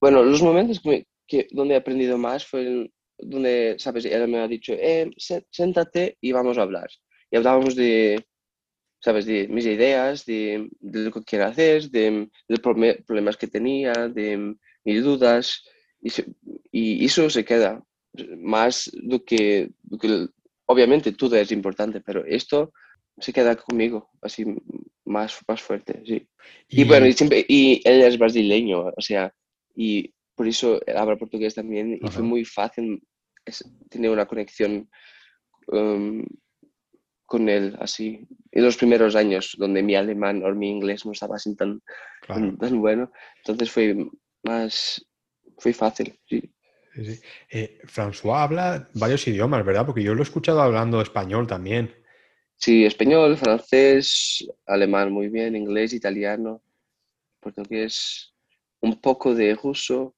Bueno, 0.00 0.22
los 0.22 0.42
momentos 0.42 0.80
que, 1.26 1.48
donde 1.50 1.74
he 1.74 1.78
aprendido 1.78 2.18
más 2.18 2.46
fue 2.46 2.90
donde, 3.18 3.76
¿sabes? 3.78 4.04
Él 4.04 4.28
me 4.28 4.38
ha 4.38 4.48
dicho, 4.48 4.72
eh, 4.74 5.10
siéntate 5.50 6.18
y 6.20 6.32
vamos 6.32 6.58
a 6.58 6.62
hablar. 6.62 6.88
Y 7.30 7.36
hablábamos 7.36 7.74
de, 7.74 8.24
¿sabes? 9.04 9.26
De 9.26 9.46
mis 9.48 9.66
ideas, 9.66 10.24
de, 10.24 10.70
lo 10.80 11.12
que 11.12 11.22
quiero 11.24 11.44
hacer, 11.44 11.90
de, 11.90 12.30
los 12.48 12.60
problemas 12.60 13.36
que 13.36 13.48
tenía, 13.48 13.92
de 14.08 14.56
mis 14.82 15.04
dudas. 15.04 15.62
Y, 16.72 17.04
eso 17.04 17.28
se 17.28 17.44
queda. 17.44 17.84
Más 18.38 18.90
lo 18.94 19.22
que, 19.22 19.70
lo 19.90 19.98
que, 19.98 20.28
obviamente 20.64 21.12
todo 21.12 21.36
es 21.36 21.52
importante, 21.52 22.00
pero 22.00 22.24
esto 22.24 22.72
se 23.18 23.32
queda 23.32 23.56
conmigo, 23.56 24.10
así 24.22 24.46
más, 25.04 25.38
más 25.46 25.60
fuerte, 25.60 26.02
sí. 26.06 26.26
Y, 26.68 26.84
bueno, 26.84 27.06
y, 27.06 27.12
siempre, 27.12 27.44
y 27.46 27.82
él 27.84 28.02
es 28.02 28.18
brasileño, 28.18 28.86
o 28.96 29.00
sea, 29.02 29.34
y 29.76 30.14
por 30.34 30.48
eso 30.48 30.80
habla 30.96 31.16
portugués 31.16 31.54
también, 31.54 31.98
y 32.00 32.08
fue 32.08 32.22
muy 32.22 32.44
fácil 32.44 33.02
tener 33.90 34.10
una 34.10 34.26
conexión 34.26 34.88
um, 35.66 36.24
con 37.26 37.48
él, 37.48 37.76
así, 37.80 38.26
en 38.52 38.64
los 38.64 38.76
primeros 38.76 39.16
años, 39.16 39.54
donde 39.58 39.82
mi 39.82 39.94
alemán 39.94 40.42
o 40.44 40.54
mi 40.54 40.70
inglés 40.70 41.06
no 41.06 41.12
estaba 41.12 41.36
así 41.36 41.54
tan, 41.56 41.82
tan, 42.26 42.80
bueno, 42.80 43.10
entonces 43.38 43.70
fue 43.70 43.96
más, 44.42 45.04
fue 45.58 45.72
fácil, 45.72 46.18
sí. 46.28 46.42
sí. 46.94 47.20
Eh, 47.50 47.78
François 47.84 48.42
habla 48.42 48.88
varios 48.94 49.26
idiomas, 49.26 49.64
¿verdad? 49.64 49.86
Porque 49.86 50.02
yo 50.02 50.14
lo 50.14 50.20
he 50.20 50.24
escuchado 50.24 50.60
hablando 50.60 51.00
español 51.00 51.46
también. 51.46 51.94
Sí, 52.56 52.84
español, 52.84 53.36
francés, 53.36 54.46
alemán 54.66 55.12
muy 55.12 55.28
bien, 55.28 55.56
inglés, 55.56 55.92
italiano, 55.92 56.62
portugués, 57.40 58.32
un 58.80 59.00
poco 59.00 59.34
de 59.34 59.54
ruso. 59.54 60.14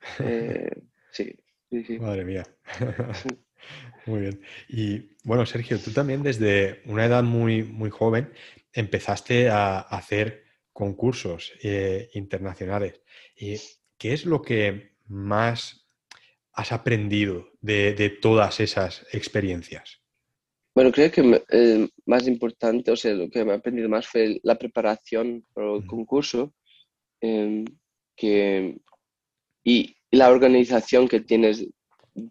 Eh, 0.18 0.70
sí, 1.12 1.30
sí, 1.70 1.98
Madre 1.98 2.24
mía. 2.24 2.46
muy 4.10 4.20
bien. 4.20 4.42
Y 4.68 5.10
bueno, 5.24 5.46
Sergio, 5.46 5.78
tú 5.78 5.92
también 5.92 6.22
desde 6.22 6.82
una 6.86 7.06
edad 7.06 7.22
muy, 7.22 7.62
muy 7.62 7.90
joven 7.90 8.32
empezaste 8.72 9.48
a 9.48 9.80
hacer 9.80 10.44
concursos 10.72 11.52
eh, 11.62 12.10
internacionales. 12.14 13.00
¿Y 13.36 13.56
¿Qué 13.98 14.12
es 14.12 14.24
lo 14.24 14.42
que 14.42 14.92
más 15.06 15.86
has 16.52 16.72
aprendido 16.72 17.48
de 17.60 18.18
todas 18.20 18.60
esas 18.60 19.06
experiencias? 19.12 20.00
Bueno, 20.74 20.92
creo 20.92 21.10
que 21.10 21.20
el 21.20 21.42
eh, 21.50 21.88
más 22.06 22.28
importante, 22.28 22.92
o 22.92 22.96
sea, 22.96 23.12
lo 23.12 23.28
que 23.28 23.44
me 23.44 23.52
he 23.52 23.56
aprendido 23.56 23.88
más 23.88 24.06
fue 24.06 24.40
la 24.44 24.56
preparación 24.56 25.44
para 25.52 25.74
el 25.74 25.84
concurso 25.86 26.54
em, 27.20 27.64
que, 28.16 28.78
y, 29.64 29.96
la 30.12 30.30
organización 30.30 31.06
que 31.06 31.20
tienes 31.20 31.66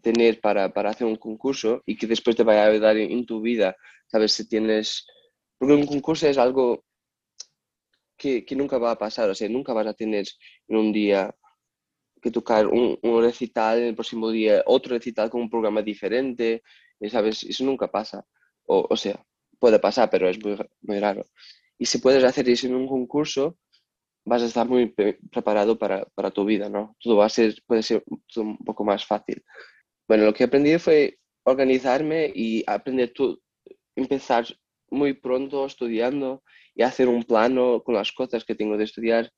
tener 0.01 0.39
para, 0.41 0.73
para, 0.73 0.91
hacer 0.91 1.07
un 1.07 1.15
concurso 1.15 1.81
y 1.85 1.97
que 1.97 2.07
después 2.07 2.35
te 2.35 2.43
vaya 2.43 2.63
a 2.65 2.67
ayudar 2.67 2.97
en, 2.97 3.25
tu 3.25 3.41
vida. 3.41 3.75
Sabes, 4.07 4.33
si 4.33 4.47
tienes... 4.47 5.05
Porque 5.57 5.73
un 5.73 5.85
concurso 5.85 6.27
es 6.27 6.37
algo 6.37 6.85
que, 8.17 8.45
que, 8.45 8.55
nunca 8.55 8.77
va 8.77 8.91
a 8.91 8.97
pasar, 8.97 9.29
o 9.29 9.35
sea, 9.35 9.49
nunca 9.49 9.73
vas 9.73 9.87
a 9.87 9.93
tener 9.93 10.25
en 10.67 10.77
un 10.77 10.91
día 10.91 11.33
que 12.21 12.31
tocar 12.31 12.67
un, 12.67 12.97
un 13.01 13.21
recital, 13.21 13.79
en 13.79 13.85
el 13.89 13.95
próximo 13.95 14.29
día 14.29 14.63
otro 14.65 14.95
recital 14.95 15.29
con 15.29 15.41
un 15.41 15.49
programa 15.49 15.81
diferente, 15.81 16.63
¿sabes? 17.09 17.43
Eso 17.43 17.63
nunca 17.63 17.89
pasa. 17.89 18.25
O, 18.65 18.87
o 18.89 18.97
sea, 18.97 19.23
puede 19.59 19.79
pasar, 19.79 20.09
pero 20.09 20.29
es 20.29 20.43
muy, 20.43 20.57
muy 20.81 20.99
raro. 20.99 21.25
Y 21.77 21.85
si 21.85 21.99
puedes 21.99 22.23
hacer 22.23 22.49
eso 22.49 22.67
en 22.67 22.75
un 22.75 22.87
concurso, 22.87 23.57
vas 24.25 24.41
a 24.43 24.45
estar 24.45 24.67
muy 24.67 24.87
preparado 25.31 25.77
para, 25.77 26.05
para, 26.05 26.31
tu 26.31 26.45
vida, 26.45 26.69
¿no? 26.69 26.95
Todo 26.99 27.17
va 27.17 27.25
a 27.25 27.29
ser, 27.29 27.55
puede 27.65 27.83
ser 27.83 28.03
un 28.35 28.57
poco 28.59 28.83
más 28.83 29.05
fácil. 29.05 29.43
Bueno, 30.09 30.25
lo 30.25 30.33
que 30.33 30.45
aprendí 30.45 30.75
fue 30.79 31.19
organizarme 31.43 32.31
y 32.33 32.63
aprender 32.65 33.13
tú, 33.13 33.39
empezar 33.95 34.43
muy 34.89 35.13
pronto 35.13 35.67
estudiando 35.67 36.41
y 36.73 36.81
hacer 36.81 37.07
un 37.07 37.23
plano 37.23 37.83
con 37.83 37.93
las 37.93 38.11
cosas 38.11 38.43
que 38.43 38.55
tengo 38.55 38.75
de 38.75 38.85
estudiar. 38.85 39.31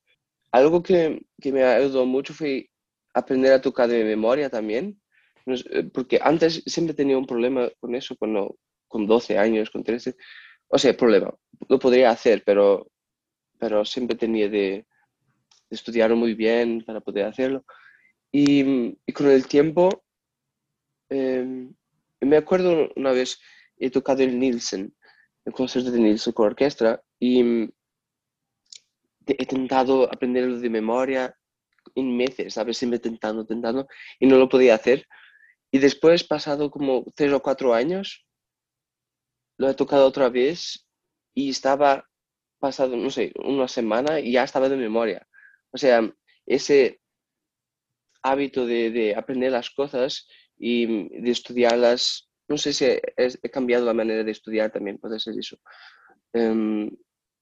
Algo 0.50 0.82
que, 0.82 1.20
que 1.42 1.52
me 1.52 1.62
ayudó 1.62 2.06
mucho 2.06 2.32
fue 2.32 2.70
aprender 3.12 3.52
a 3.52 3.60
tocar 3.60 3.86
de 3.86 4.02
memoria 4.02 4.48
también, 4.48 4.98
eh, 5.44 5.84
porque 5.92 6.18
antes 6.22 6.62
siempre 6.64 6.94
tenía 6.94 7.18
un 7.18 7.26
problema 7.26 7.68
con 7.78 7.94
eso 7.94 8.16
cuando 8.16 8.56
con 8.88 9.06
12 9.06 9.36
años, 9.36 9.68
con 9.68 9.84
13, 9.84 10.16
o 10.68 10.78
sea, 10.78 10.96
problema, 10.96 11.34
lo 11.68 11.78
podría 11.78 12.10
hacer, 12.10 12.44
pero, 12.46 12.90
pero 13.58 13.84
siempre 13.84 14.16
tenía 14.16 14.48
de, 14.48 14.86
estudiar 15.68 16.14
muy 16.14 16.32
bien 16.32 16.82
para 16.86 17.02
poder 17.02 17.26
hacerlo. 17.26 17.62
Y, 18.32 18.96
y 19.06 19.12
con 19.12 19.28
el 19.28 19.46
tiempo, 19.46 20.02
em, 21.12 21.74
me 22.20 22.36
acuerdo 22.36 22.90
una 22.96 23.12
vez, 23.12 23.40
he 23.78 23.90
tocado 23.90 24.22
el 24.22 24.38
Nielsen, 24.38 24.94
el 25.44 25.52
concierto 25.52 25.90
de 25.90 26.00
Nielsen 26.00 26.32
con 26.32 26.46
orquesta, 26.46 27.02
y 27.18 27.40
he 29.26 29.36
intentado 29.38 30.04
aprenderlo 30.12 30.58
de 30.58 30.70
memoria 30.70 31.36
en 31.94 32.16
meses, 32.16 32.54
¿sabes? 32.54 32.78
Siempre 32.78 32.98
tentando, 32.98 33.44
tentando, 33.44 33.86
y 34.18 34.26
no 34.26 34.36
lo 34.38 34.48
podía 34.48 34.74
hacer. 34.74 35.06
Y 35.70 35.78
después, 35.78 36.24
pasado 36.24 36.70
como 36.70 37.04
tres 37.14 37.32
o 37.32 37.42
cuatro 37.42 37.74
años, 37.74 38.26
lo 39.58 39.68
he 39.68 39.74
tocado 39.74 40.06
otra 40.06 40.28
vez 40.28 40.86
y 41.34 41.50
estaba 41.50 42.08
pasado, 42.58 42.96
no 42.96 43.10
sé, 43.10 43.32
una 43.36 43.68
semana 43.68 44.20
y 44.20 44.32
ya 44.32 44.44
estaba 44.44 44.68
de 44.68 44.76
memoria. 44.76 45.26
O 45.70 45.78
sea, 45.78 46.00
ese 46.46 47.00
hábito 48.22 48.66
de, 48.66 49.14
aprender 49.16 49.52
las 49.52 49.70
cosas 49.70 50.28
y 50.64 51.08
de 51.20 51.30
estudiarlas, 51.32 52.30
no 52.46 52.56
sé 52.56 52.72
si 52.72 52.84
he, 52.84 53.50
cambiado 53.50 53.84
la 53.84 53.92
manera 53.92 54.22
de 54.22 54.30
estudiar 54.30 54.70
también, 54.70 54.96
puede 54.96 55.18
ser 55.18 55.36
eso. 55.36 55.58
Em, 56.32 56.88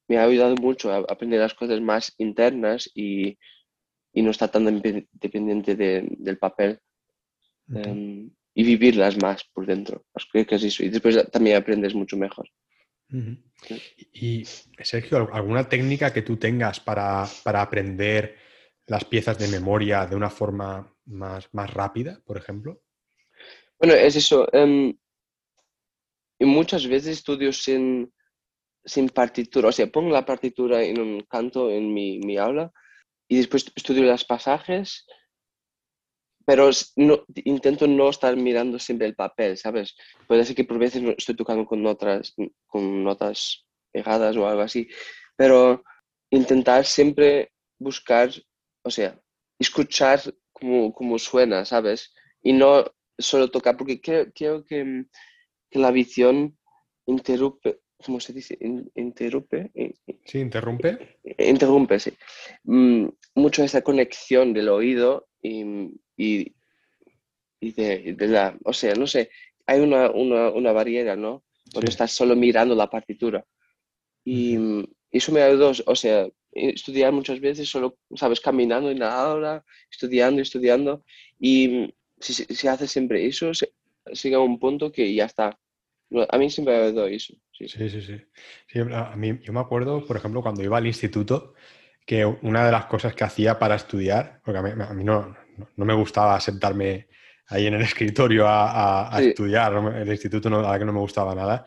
me 0.08 0.16
ha 0.16 0.24
ayudado 0.24 0.54
mucho 0.56 0.90
a 0.90 1.00
aprender 1.00 1.38
las 1.38 1.52
cosas 1.52 1.82
más 1.82 2.14
internas 2.16 2.90
y, 2.94 3.38
no 4.14 4.30
estar 4.30 4.50
tan 4.50 4.82
dependiente 5.12 5.76
del 5.76 6.38
papel 6.38 6.80
em, 7.74 8.30
y 8.54 8.64
vivirlas 8.64 9.18
más 9.22 9.44
por 9.52 9.66
dentro. 9.66 10.06
Creo 10.32 10.46
que 10.46 10.54
es 10.54 10.64
eso. 10.64 10.82
Y 10.82 10.88
después 10.88 11.30
también 11.30 11.56
aprendes 11.56 11.94
mucho 11.94 12.16
mejor. 12.16 12.48
Y 14.12 14.44
Sergio, 14.82 15.28
¿alguna 15.32 15.68
técnica 15.68 16.12
que 16.12 16.22
tú 16.22 16.38
tengas 16.38 16.80
para, 16.80 17.24
aprender 17.44 18.36
las 18.86 19.04
piezas 19.04 19.38
de 19.38 19.48
memoria 19.48 20.06
de 20.06 20.16
una 20.16 20.30
forma 20.30 20.90
más, 21.04 21.48
más 21.52 21.72
rápida, 21.72 22.20
por 22.24 22.38
ejemplo? 22.38 22.80
Bueno, 23.80 23.94
es 23.94 24.16
eso. 24.16 24.46
Em, 24.52 24.96
y 26.38 26.44
muchas 26.44 26.86
veces 26.86 27.18
estudio 27.18 27.52
sin, 27.52 28.12
sin 28.84 29.08
partitura. 29.08 29.68
O 29.68 29.72
sea, 29.72 29.86
pongo 29.86 30.10
la 30.10 30.24
partitura 30.24 30.82
en 30.82 31.00
un 31.00 31.20
canto 31.22 31.70
en 31.70 31.92
mi, 31.92 32.18
mi 32.20 32.36
aula 32.36 32.72
y 33.28 33.38
después 33.38 33.72
estudio 33.74 34.04
los 34.04 34.24
pasajes 34.24 35.06
pero 36.50 36.68
intento 37.44 37.86
no 37.86 38.10
estar 38.10 38.36
mirando 38.36 38.76
siempre 38.80 39.06
el 39.06 39.14
papel, 39.14 39.56
¿sabes? 39.56 39.94
Puede 40.26 40.44
ser 40.44 40.56
que 40.56 40.64
por 40.64 40.80
veces 40.80 41.00
estoy 41.16 41.36
tocando 41.36 41.64
con 41.64 41.80
notas, 41.80 42.34
con 42.66 43.04
notas 43.04 43.66
pegadas 43.92 44.36
o 44.36 44.48
algo 44.48 44.62
así, 44.62 44.88
pero 45.36 45.84
intentar 46.28 46.84
siempre 46.84 47.52
buscar, 47.78 48.30
o 48.82 48.90
sea, 48.90 49.16
escuchar 49.60 50.20
cómo, 50.52 51.18
suena, 51.20 51.64
¿sabes? 51.64 52.12
Y 52.42 52.52
no 52.52 52.84
solo 53.20 53.50
tocar, 53.50 53.76
porque 53.76 54.00
creo, 54.00 54.32
que, 54.32 55.04
que, 55.70 55.78
la 55.78 55.90
visión 55.90 56.56
interrumpe, 57.06 57.80
¿cómo 58.04 58.20
se 58.20 58.32
dice? 58.32 58.58
Interrumpe. 58.94 59.70
Sí, 60.24 60.38
interrumpe. 60.38 61.18
Interrumpe, 61.38 61.98
sí. 61.98 62.12
Mm, 62.64 63.08
mucho 63.34 63.62
esa 63.62 63.82
conexión 63.82 64.52
del 64.52 64.68
oído 64.68 65.28
y, 65.42 65.92
y, 66.16 66.52
de, 67.60 68.16
la, 68.20 68.58
o 68.64 68.72
sea, 68.72 68.94
no 68.94 69.06
sé, 69.06 69.30
hay 69.66 69.80
una, 69.80 70.10
una, 70.10 70.50
una 70.50 70.72
barrera, 70.72 71.16
¿no? 71.16 71.44
Cuando 71.72 71.90
estás 71.90 72.12
solo 72.12 72.34
mirando 72.34 72.74
la 72.74 72.90
partitura. 72.90 73.44
Y 74.24 74.56
eso 75.10 75.32
me 75.32 75.42
ayudó, 75.42 75.72
o 75.86 75.96
sea, 75.96 76.28
estudiar 76.52 77.12
muchas 77.12 77.40
veces 77.40 77.68
solo, 77.68 77.98
sabes, 78.14 78.40
caminando 78.40 78.90
en 78.90 78.98
la 78.98 79.14
aula, 79.14 79.64
estudiando, 79.90 80.42
estudiando. 80.42 81.04
Y 81.38 81.94
si, 82.20 82.32
si 82.32 82.68
haces 82.68 82.90
siempre 82.90 83.26
eso, 83.26 83.52
se, 83.54 83.72
llega 84.22 84.36
a 84.36 84.40
un 84.40 84.58
punto 84.58 84.92
que 84.92 85.12
ya 85.12 85.24
está. 85.24 85.58
A 86.28 86.38
mí 86.38 86.50
siempre 86.50 86.76
me 86.76 86.84
ayudó 86.86 87.06
eso. 87.06 87.34
Sí, 87.52 87.68
sí, 87.68 87.88
sí. 87.88 88.02
sí. 88.02 88.80
a 88.92 89.16
mí, 89.16 89.38
yo 89.42 89.52
me 89.52 89.60
acuerdo, 89.60 90.04
por 90.06 90.16
ejemplo, 90.16 90.42
cuando 90.42 90.62
iba 90.62 90.78
al 90.78 90.86
instituto, 90.86 91.54
que 92.06 92.24
una 92.24 92.64
de 92.64 92.72
las 92.72 92.86
cosas 92.86 93.14
que 93.14 93.24
hacía 93.24 93.58
para 93.58 93.76
estudiar, 93.76 94.40
porque 94.44 94.58
a 94.58 94.62
mí, 94.62 94.70
a 94.70 94.94
mí 94.94 95.04
no, 95.04 95.36
no, 95.76 95.84
me 95.84 95.94
gustaba 95.94 96.40
sentarme 96.40 97.08
ahí 97.46 97.66
en 97.66 97.74
el 97.74 97.82
escritorio 97.82 98.46
a, 98.48 99.10
estudiar, 99.20 99.74
el 99.74 100.08
instituto 100.08 100.48
no, 100.48 100.62
la 100.62 100.78
que 100.78 100.84
no 100.84 100.92
me 100.92 101.00
gustaba 101.00 101.34
nada. 101.34 101.66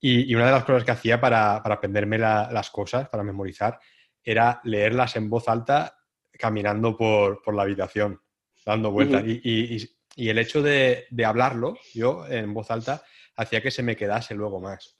Y, 0.00 0.34
una 0.34 0.46
de 0.46 0.52
las 0.52 0.64
cosas 0.64 0.84
que 0.84 0.92
hacía 0.92 1.20
para, 1.20 1.56
aprenderme 1.56 2.18
las 2.18 2.70
cosas, 2.70 3.08
para 3.08 3.22
memorizar, 3.22 3.78
era 4.22 4.60
leerlas 4.64 5.16
en 5.16 5.28
voz 5.28 5.48
alta 5.48 5.96
caminando 6.38 6.96
por, 6.96 7.54
la 7.54 7.62
habitación, 7.62 8.20
dando 8.64 8.90
vueltas. 8.90 9.24
y, 9.26 9.88
el 10.16 10.38
hecho 10.38 10.62
de, 10.62 11.06
hablarlo 11.24 11.78
yo 11.94 12.26
en 12.26 12.52
voz 12.52 12.70
alta 12.70 13.02
hacía 13.36 13.62
que 13.62 13.70
se 13.70 13.82
me 13.82 13.96
quedase 13.96 14.34
luego 14.34 14.60
más. 14.60 14.98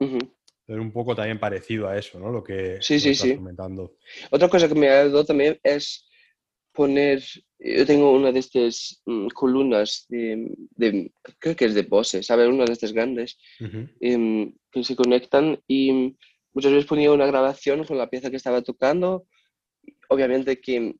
Es 0.00 0.76
un 0.76 0.92
poco 0.92 1.14
también 1.14 1.40
parecido 1.40 1.88
a 1.88 1.96
eso, 1.96 2.18
¿no? 2.18 2.30
Lo 2.30 2.44
que, 2.44 2.78
sí, 2.80 3.00
sí, 3.00 3.14
sí. 3.14 3.36
comentando. 3.36 3.96
Otra 4.30 4.48
cosa 4.48 4.68
que 4.68 4.74
me 4.74 4.88
ha 4.88 5.00
ayudado 5.00 5.24
también 5.24 5.58
es 5.62 6.08
poner, 6.72 7.22
yo 7.58 7.86
tengo 7.86 8.12
una 8.12 8.30
de 8.30 8.38
estas 8.38 9.02
mm, 9.06 9.28
columnas 9.28 10.06
de, 10.08 11.10
creo 11.38 11.56
que 11.56 11.64
es 11.64 11.74
de 11.74 11.82
Bose, 11.82 12.22
¿sabes? 12.22 12.48
Una 12.48 12.64
de 12.64 12.72
estas 12.72 12.92
grandes 12.92 13.38
em, 14.00 14.52
que 14.70 14.84
se 14.84 14.94
conectan 14.94 15.60
y 15.66 16.14
muchas 16.52 16.72
veces 16.72 16.86
ponía 16.86 17.12
una 17.12 17.26
grabación 17.26 17.84
con 17.84 17.98
la 17.98 18.10
pieza 18.10 18.30
que 18.30 18.36
estaba 18.36 18.62
tocando. 18.62 19.26
Obviamente 20.08 20.60
que 20.60 20.94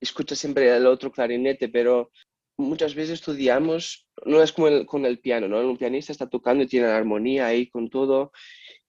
escucha 0.00 0.34
siempre 0.34 0.74
el 0.74 0.86
otro 0.86 1.10
clarinete, 1.12 1.68
pero 1.68 2.10
muchas 2.56 2.94
veces 2.94 3.14
estudiamos, 3.14 4.08
no 4.24 4.42
es 4.42 4.52
como 4.52 4.86
con 4.86 5.06
el 5.06 5.18
piano, 5.20 5.48
¿no? 5.48 5.60
Un 5.60 5.76
pianista 5.76 6.12
está 6.12 6.28
tocando 6.28 6.64
y 6.64 6.68
tiene 6.68 6.86
la 6.86 6.96
armonía 6.96 7.46
ahí 7.46 7.68
con 7.68 7.90
todo 7.90 8.32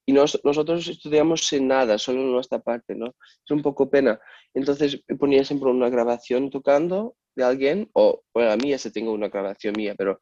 y 0.08 0.12
nosotros 0.12 0.86
estudiamos 0.86 1.46
sin 1.48 1.66
nada, 1.66 1.98
solo 1.98 2.22
nuestra 2.22 2.60
parte, 2.60 2.94
¿no? 2.94 3.16
Es 3.44 3.50
un 3.50 3.60
poco 3.60 3.90
pena. 3.90 4.20
Entonces 4.54 5.02
ponía 5.18 5.44
siempre 5.44 5.68
una 5.68 5.88
grabación 5.90 6.48
tocando 6.48 7.16
de 7.34 7.42
alguien, 7.44 7.90
o 7.92 8.22
bueno, 8.32 8.52
a 8.52 8.56
mí 8.56 8.70
ya 8.70 8.78
se 8.78 8.92
tengo 8.92 9.12
una 9.12 9.28
grabación 9.28 9.74
mía, 9.76 9.96
pero 9.98 10.20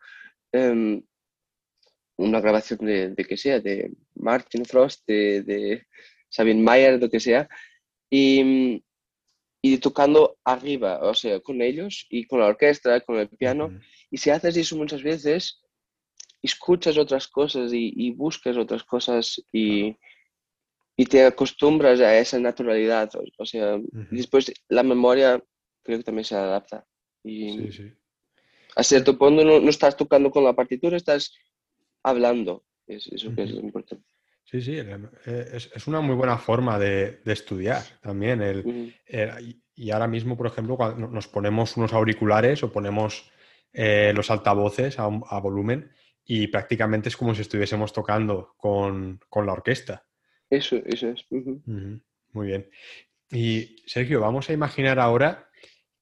em, 0.53 1.03
una 2.17 2.41
grabación 2.41 2.79
de, 2.81 3.11
de, 3.11 3.25
que 3.27 3.37
sea, 3.37 3.61
de 3.61 3.93
Martin 4.15 4.65
Frost, 4.65 5.03
de, 5.07 5.43
de 5.43 5.87
Sabine 6.31 6.63
Mayer, 6.63 6.99
lo 7.01 7.11
que 7.11 7.21
sea, 7.21 7.47
y, 8.11 8.83
y 9.67 9.79
tocando 9.79 10.37
arriba, 10.45 10.99
o 11.01 11.15
sea, 11.15 11.41
con 11.41 11.63
ellos 11.63 12.07
y 12.11 12.27
con 12.27 12.41
la 12.41 12.49
orquesta, 12.49 13.01
con 13.01 13.17
el 13.17 13.31
piano. 13.31 13.71
Y 14.11 14.19
si 14.19 14.29
haces 14.29 14.59
eso 14.59 14.77
muchas 14.77 15.03
veces, 15.03 15.63
escuchas 16.43 16.99
otras 16.99 17.27
cosas 17.27 17.71
y, 17.73 18.11
buscas 18.11 18.59
otras 18.59 18.85
cosas 18.85 19.43
y, 19.51 19.97
te 21.09 21.25
acostumbras 21.25 21.99
a 22.01 22.15
esa 22.19 22.39
naturalidad. 22.39 23.11
O, 23.39 23.47
sea, 23.47 23.79
después 24.11 24.53
la 24.69 24.83
memoria 24.83 25.43
creo 25.83 25.97
que 25.97 26.05
también 26.05 26.27
se 26.27 26.35
adapta. 26.35 26.85
Y 27.23 27.71
A 28.77 28.83
cierto 28.83 29.17
punto 29.17 29.45
no, 29.47 29.71
estás 29.71 29.97
tocando 29.97 30.31
con 30.31 30.45
la 30.45 30.53
partitura, 30.53 30.99
estás 30.99 31.35
hablando. 32.03 32.67
Es, 32.87 33.07
eso 33.07 33.35
que 33.35 33.45
es 33.45 33.51
importante. 33.53 34.05
Sí, 34.45 34.61
sí, 34.61 34.79
es, 35.27 35.87
una 35.87 36.01
muy 36.01 36.15
buena 36.15 36.39
forma 36.39 36.79
de, 36.79 37.21
estudiar 37.25 37.83
también. 38.01 38.43
El, 38.43 38.95
y 39.75 39.91
ahora 39.91 40.07
mismo, 40.07 40.37
por 40.37 40.47
ejemplo, 40.47 40.77
cuando 40.77 41.09
nos 41.09 41.27
ponemos 41.27 41.77
unos 41.77 41.93
auriculares 41.93 42.63
o 42.63 42.71
ponemos 42.71 43.31
eh, 43.73 44.13
los 44.15 44.31
altavoces 44.31 44.99
a, 44.99 45.05
a 45.05 45.41
volumen, 45.41 45.91
y 46.25 46.47
prácticamente 46.47 47.09
es 47.09 47.17
como 47.17 47.35
si 47.35 47.43
estuviésemos 47.43 47.93
tocando 47.93 48.55
con, 48.57 49.21
la 49.35 49.53
orquesta. 49.53 50.07
Eso, 50.49 50.77
eso 50.87 51.09
es. 51.11 51.27
Muy 51.31 52.47
bien. 52.47 52.71
Y 53.31 53.77
Sergio, 53.87 54.21
vamos 54.21 54.49
a 54.49 54.53
imaginar 54.53 54.99
ahora 54.99 55.51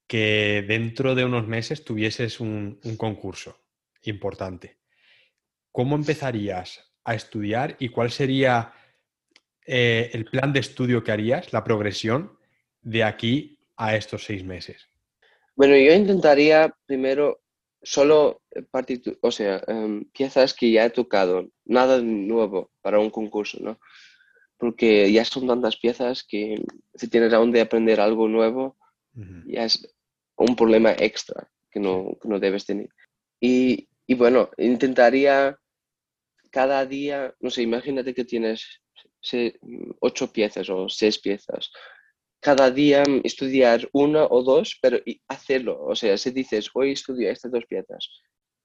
que 0.07 0.65
dentro 0.67 1.15
de 1.15 1.25
unos 1.25 1.49
meses 1.49 1.85
tuvieses 1.85 2.41
un, 2.41 2.79
concurso 2.97 3.59
importante. 4.03 4.79
¿Cómo 5.71 5.97
empezarías 5.97 6.92
a 7.05 7.15
estudiar 7.15 7.77
y 7.79 7.89
cuál 7.89 8.11
sería 8.11 8.73
eh, 9.67 10.11
el 10.13 10.25
plan 10.25 10.53
de 10.53 10.61
estudio 10.61 11.03
que 11.03 11.13
harías, 11.13 11.53
la 11.53 11.65
progresión 11.65 12.39
de 12.81 13.05
aquí 13.05 13.59
a 13.77 13.97
estos 13.97 14.25
seis 14.25 14.45
meses? 14.45 14.89
Bueno, 15.55 15.77
yo 15.77 15.93
intentaría 15.93 16.75
primero 16.87 17.41
solo 17.83 18.43
eh, 18.51 18.65
o 19.21 19.31
sea, 19.31 19.63
em, 19.67 20.05
piezas 20.13 20.55
que 20.55 20.71
ya 20.71 20.85
he 20.85 20.91
tocado, 20.91 21.49
nada 21.65 22.01
nuevo 22.01 22.71
para 22.81 22.99
un 22.99 23.11
concurso, 23.11 23.59
¿no? 23.61 23.79
porque 24.63 25.11
ya 25.11 25.25
son 25.25 25.49
tantas 25.49 25.77
piezas 25.77 26.23
que 26.23 26.55
si 26.95 27.09
tienes 27.09 27.33
aún 27.33 27.51
de 27.51 27.63
aprender 27.63 28.01
algo 28.01 28.29
nuevo, 28.29 28.77
ya 29.45 29.65
es 29.65 29.93
un 30.37 30.55
problema 30.55 30.93
extra 30.93 31.51
que 31.69 31.81
no, 31.81 32.17
que 32.23 32.29
no 32.29 32.39
debes 32.39 32.65
tener. 32.65 32.89
Y, 33.41 33.89
y, 34.07 34.15
bueno, 34.15 34.51
intentaría 34.59 35.59
cada 36.53 36.85
día, 36.87 37.35
no 37.41 37.51
sé, 37.51 37.63
imagínate 37.63 38.15
que 38.15 38.25
tienes 38.25 38.83
ocho 40.01 40.33
piezas 40.33 40.69
o 40.69 40.89
seis 40.89 41.19
piezas. 41.19 41.71
Cada 42.41 42.71
día 42.71 43.05
estudiar 43.25 43.89
una 43.93 44.25
o 44.27 44.43
dos, 44.43 44.79
pero 44.83 44.99
hacerlo. 45.29 45.83
O 45.83 45.97
sea, 45.97 46.19
si 46.19 46.31
dices, 46.31 46.69
hoy 46.75 46.93
estudio 46.93 47.31
estas 47.31 47.53
dos 47.53 47.65
piezas, 47.67 48.09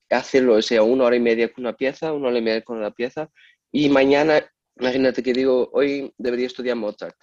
hacerlo, 0.09 0.55
o 0.55 0.61
sea, 0.61 0.83
una 0.83 1.05
hora 1.05 1.15
y 1.15 1.19
media 1.19 1.51
con 1.51 1.63
una 1.63 1.75
pieza, 1.75 2.11
una 2.11 2.27
hora 2.27 2.39
y 2.39 2.41
media 2.41 2.61
con 2.63 2.81
la 2.81 2.91
pieza, 2.91 3.29
y 3.71 3.89
mañana, 3.89 4.51
imagínate 4.79 5.23
que 5.23 5.33
digo, 5.33 5.69
hoy 5.73 6.13
debería 6.17 6.47
estudiar 6.47 6.75
Mozart. 6.75 7.15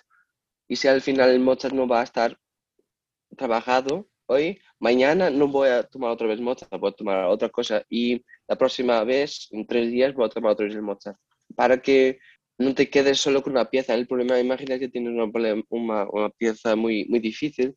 Y 0.69 0.77
si 0.77 0.89
al 0.89 1.03
final 1.03 1.39
Mozart 1.41 1.75
no 1.75 1.87
va 1.87 2.01
a 2.01 2.05
estar 2.05 2.39
trabajado 3.37 4.09
hoy, 4.27 4.61
mañana 4.79 5.29
no 5.31 5.49
voy 5.49 5.69
a 5.69 5.83
tomar 5.83 6.11
otra 6.11 6.29
vez 6.29 6.41
Mozart, 6.41 6.73
voy 6.79 6.91
a 6.91 6.95
tomar 6.95 7.25
otra 7.27 7.49
cosa. 7.49 7.85
Y 7.91 8.25
la 8.49 8.57
próxima 8.57 9.03
vez, 9.05 9.49
en 9.51 9.67
tres 9.67 9.91
días, 9.91 10.15
voy 10.15 10.27
a 10.27 10.29
tomar 10.29 10.57
el 10.61 10.83
Mozart. 10.83 11.19
Para 11.55 11.81
que 11.81 12.19
no 12.59 12.75
te 12.75 12.89
quedes 12.89 13.21
solo 13.21 13.43
con 13.43 13.53
una 13.53 13.71
pieza. 13.71 13.95
El 13.95 14.07
problema, 14.07 14.39
imagina 14.39 14.79
que 14.79 14.89
tienes 14.89 15.13
una, 15.13 15.65
una, 15.69 16.31
pieza 16.31 16.77
muy, 16.77 17.07
muy 17.07 17.19
difícil 17.19 17.77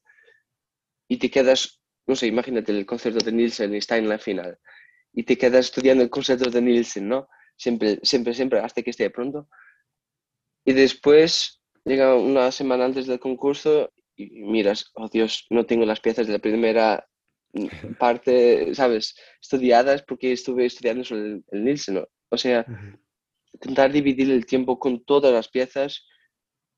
y 1.08 1.18
te 1.18 1.30
quedas, 1.30 1.82
no 2.06 2.16
sé, 2.16 2.28
imagínate 2.28 2.72
el 2.72 2.86
concierto 2.86 3.24
de 3.24 3.32
Nielsen 3.32 3.74
y 3.74 3.78
está 3.78 3.98
en 3.98 4.10
la 4.10 4.20
final 4.20 4.58
y 5.14 5.24
te 5.24 5.38
quedas 5.38 5.66
estudiando 5.66 6.04
el 6.04 6.10
concierto 6.10 6.50
de 6.50 6.62
Nielsen, 6.62 7.08
¿no? 7.08 7.28
Siempre, 7.56 8.00
siempre, 8.04 8.36
siempre, 8.36 8.60
hasta 8.60 8.84
que 8.84 8.92
esté 8.92 9.10
pronto. 9.10 9.50
Y 10.64 10.74
después 10.74 11.60
llega 11.86 12.14
una 12.16 12.52
semana 12.52 12.86
antes 12.86 13.08
del 13.08 13.20
concurso 13.20 13.92
y 14.16 14.42
miras, 14.44 14.92
oh 14.94 15.10
Dios, 15.10 15.48
no 15.50 15.66
tengo 15.66 15.86
las 15.86 16.02
piezas 16.02 16.28
de 16.28 16.34
la 16.34 16.40
primera 16.40 17.08
parte, 17.98 18.74
¿sabes? 18.76 19.16
Estudiadas 19.42 20.04
porque 20.04 20.32
estuve 20.32 20.66
estudiando 20.66 21.04
sobre 21.04 21.42
el, 21.52 21.64
Nielsen, 21.64 21.96
¿no? 21.96 22.08
O 22.30 22.38
sea, 22.38 22.66
intentar 23.54 23.92
dividir 23.92 24.32
el 24.32 24.46
tiempo 24.46 24.80
con 24.80 25.04
todas 25.04 25.34
las 25.34 25.48
piezas 25.48 26.06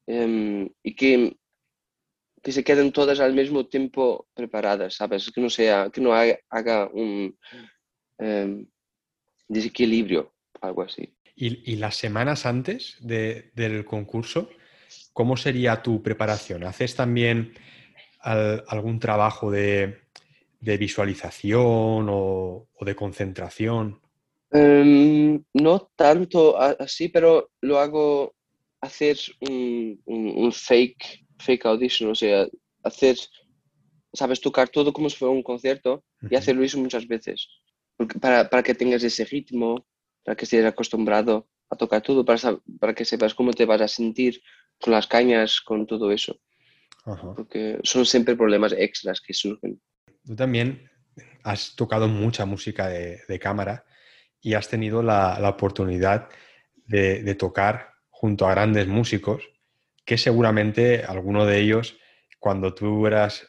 em, 0.07 0.69
y 0.83 0.95
que, 0.95 1.37
que 2.41 2.51
se 2.51 2.63
queden 2.63 2.91
todas 2.91 3.19
al 3.19 3.33
mismo 3.33 3.67
tiempo 3.67 4.27
preparadas, 4.33 4.95
¿sabes? 4.95 5.31
Que 5.31 5.41
no, 5.41 5.49
sea, 5.49 5.89
que 5.91 6.01
no 6.01 6.13
haga, 6.13 6.89
un 6.93 7.37
em, 8.19 8.67
desequilibrio, 9.47 10.33
algo 10.61 10.83
así. 10.83 11.13
¿Y, 11.35 11.77
las 11.77 11.95
semanas 11.95 12.45
antes 12.45 12.97
del 12.99 13.85
concurso, 13.85 14.49
cómo 15.13 15.37
sería 15.37 15.81
tu 15.81 16.03
preparación? 16.03 16.65
¿Haces 16.65 16.95
también 16.95 17.53
algún 18.21 18.99
trabajo 18.99 19.49
de, 19.49 20.08
visualización 20.61 22.07
o, 22.09 22.67
o 22.73 22.85
de 22.85 22.95
concentración? 22.95 24.01
Em, 24.51 25.43
no 25.53 25.91
tanto 25.95 26.57
así, 26.57 27.09
pero 27.09 27.51
lo 27.61 27.77
hago 27.77 28.33
hacer 28.81 29.17
un, 29.41 30.51
fake, 30.51 31.25
fake 31.39 31.65
audition, 31.65 32.11
o 32.11 32.15
sea, 32.15 32.47
hacer, 32.83 33.17
sabes, 34.13 34.41
tocar 34.41 34.69
todo 34.69 34.91
como 34.91 35.09
si 35.09 35.17
fuera 35.17 35.33
un 35.33 35.43
concierto 35.43 36.03
y 36.29 36.35
hacerlo 36.35 36.63
eso 36.63 36.79
muchas 36.79 37.07
veces, 37.07 37.47
para, 38.19 38.49
para, 38.49 38.63
que 38.63 38.73
tengas 38.73 39.03
ese 39.03 39.25
ritmo, 39.25 39.85
para 40.23 40.35
que 40.35 40.45
estés 40.45 40.65
acostumbrado 40.65 41.47
a 41.69 41.75
tocar 41.75 42.01
todo, 42.01 42.25
para, 42.25 42.57
para 42.79 42.95
que 42.95 43.05
sepas 43.05 43.35
cómo 43.35 43.53
te 43.53 43.65
vas 43.65 43.81
a 43.81 43.87
sentir 43.87 44.41
con 44.79 44.93
las 44.93 45.07
cañas, 45.07 45.61
con 45.61 45.85
todo 45.85 46.11
eso. 46.11 46.39
Porque 47.35 47.79
son 47.83 48.05
siempre 48.05 48.35
problemas 48.35 48.73
extras 48.73 49.19
que 49.19 49.33
surgen. 49.33 49.81
Tú 50.29 50.35
también 50.35 50.87
has 51.41 51.75
tocado 51.75 52.07
mucha 52.07 52.45
música 52.45 52.87
de, 52.87 53.21
de 53.27 53.39
cámara 53.39 53.83
y 54.39 54.53
has 54.53 54.69
tenido 54.69 55.01
la, 55.01 55.39
oportunidad 55.49 56.29
de, 56.85 57.33
tocar 57.33 57.93
junto 58.11 58.45
a 58.45 58.51
grandes 58.51 58.85
músicos 58.85 59.41
que 60.05 60.19
seguramente 60.19 61.03
alguno 61.03 61.47
de 61.47 61.57
ellos, 61.57 61.97
cuando 62.37 62.75
tú 62.75 63.07
eras 63.07 63.47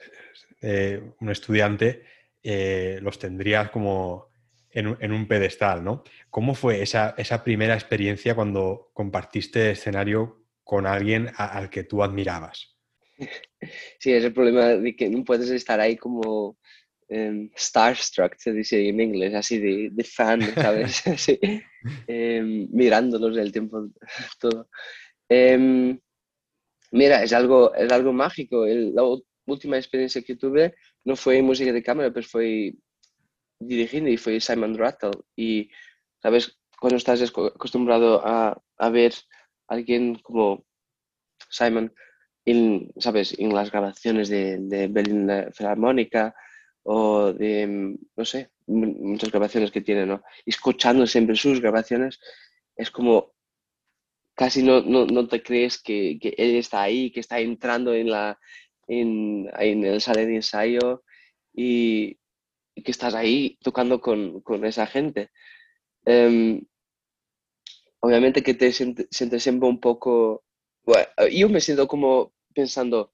eh, 0.62 1.02
un 1.20 1.28
estudiante, 1.28 2.02
eh, 2.42 2.98
los 3.02 3.18
tendrías 3.18 3.68
como 3.68 4.30
en, 4.70 5.12
un 5.12 5.28
pedestal, 5.28 5.84
¿no? 5.84 6.02
¿Cómo 6.30 6.54
fue 6.54 6.80
esa, 6.80 7.14
primera 7.44 7.74
experiencia 7.74 8.34
cuando 8.34 8.90
compartiste 8.94 9.72
escenario 9.72 10.46
con 10.64 10.86
alguien 10.86 11.30
al 11.36 11.68
que 11.68 11.84
tú 11.84 12.02
admirabas? 12.02 12.74
Sí, 13.98 14.14
es 14.14 14.24
el 14.24 14.32
problema 14.32 14.68
de 14.68 14.96
que 14.96 15.10
no 15.10 15.22
puedes 15.22 15.50
estar 15.50 15.78
ahí 15.78 15.94
como 15.94 16.56
Em, 17.12 17.51
starstruck, 17.57 18.37
se 18.38 18.53
dice 18.53 18.88
en 18.88 19.01
inglés, 19.01 19.35
así 19.35 19.59
de, 19.59 19.88
de 19.90 20.05
fan, 20.05 20.42
¿sabes? 20.55 21.03
Em, 22.07 22.68
mirándolos 22.70 23.37
el 23.37 23.51
tiempo 23.51 23.88
todo. 24.38 24.68
Em, 25.29 25.99
mira, 26.92 27.25
es 27.25 27.33
algo, 27.33 27.75
es 27.75 27.90
algo 27.90 28.12
mágico. 28.12 28.64
la 28.66 29.03
última 29.46 29.77
experiencia 29.77 30.23
que 30.23 30.37
tuve 30.37 30.77
no 31.05 31.16
fue 31.16 31.42
música 31.42 31.73
de 31.73 31.83
cámara, 31.83 32.12
pero 32.12 32.27
fue 32.27 32.75
dirigiendo 33.59 34.09
y 34.09 34.16
fue 34.16 34.40
Simon 34.40 34.79
Rattle. 34.79 35.11
Y, 35.35 35.68
¿sabes? 36.23 36.61
Cuando 36.81 36.96
estás 36.96 37.20
acostumbrado 37.23 38.25
a, 38.25 38.57
a 38.79 38.90
ver 38.90 39.14
a 39.66 39.75
alguien 39.75 40.14
como 40.23 40.64
Simon, 41.49 41.92
en, 42.44 42.92
¿sabes? 42.99 43.37
En 43.37 43.53
las 43.53 43.73
grabaciones 43.73 44.29
de, 44.29 44.59
de 44.61 44.87
Berlin 44.87 45.29
Philharmónica, 45.53 46.37
o 46.82 47.32
de, 47.32 47.96
no 48.16 48.24
sé, 48.24 48.50
muchas 48.66 49.30
grabaciones 49.30 49.70
que 49.70 49.80
tiene, 49.80 50.06
¿no? 50.06 50.22
Y 50.44 50.50
escuchando 50.50 51.06
siempre 51.06 51.36
sus 51.36 51.60
grabaciones, 51.60 52.20
es 52.76 52.90
como 52.90 53.32
casi 54.34 54.62
no, 54.62 54.80
no, 54.80 55.06
no 55.06 55.28
te 55.28 55.42
crees 55.42 55.82
que, 55.82 56.18
que, 56.18 56.34
él 56.38 56.56
está 56.56 56.82
ahí, 56.82 57.10
que 57.10 57.20
está 57.20 57.40
entrando 57.40 57.92
en, 57.94 58.10
la, 58.10 58.38
en, 58.88 59.50
en 59.58 59.84
el 59.84 60.00
salón 60.00 60.26
de 60.26 60.36
ensayo 60.36 61.02
y, 61.52 62.18
que 62.82 62.90
estás 62.92 63.14
ahí 63.14 63.58
tocando 63.62 64.00
con, 64.00 64.40
con 64.40 64.64
esa 64.64 64.86
gente. 64.86 65.30
Em, 66.06 66.62
obviamente 68.00 68.42
que 68.42 68.54
te 68.54 68.72
sientes, 68.72 69.08
siempre 69.42 69.68
un 69.68 69.80
poco... 69.80 70.44
Bueno, 70.84 71.06
yo 71.30 71.48
me 71.50 71.60
siento 71.60 71.86
como 71.86 72.32
pensando, 72.54 73.12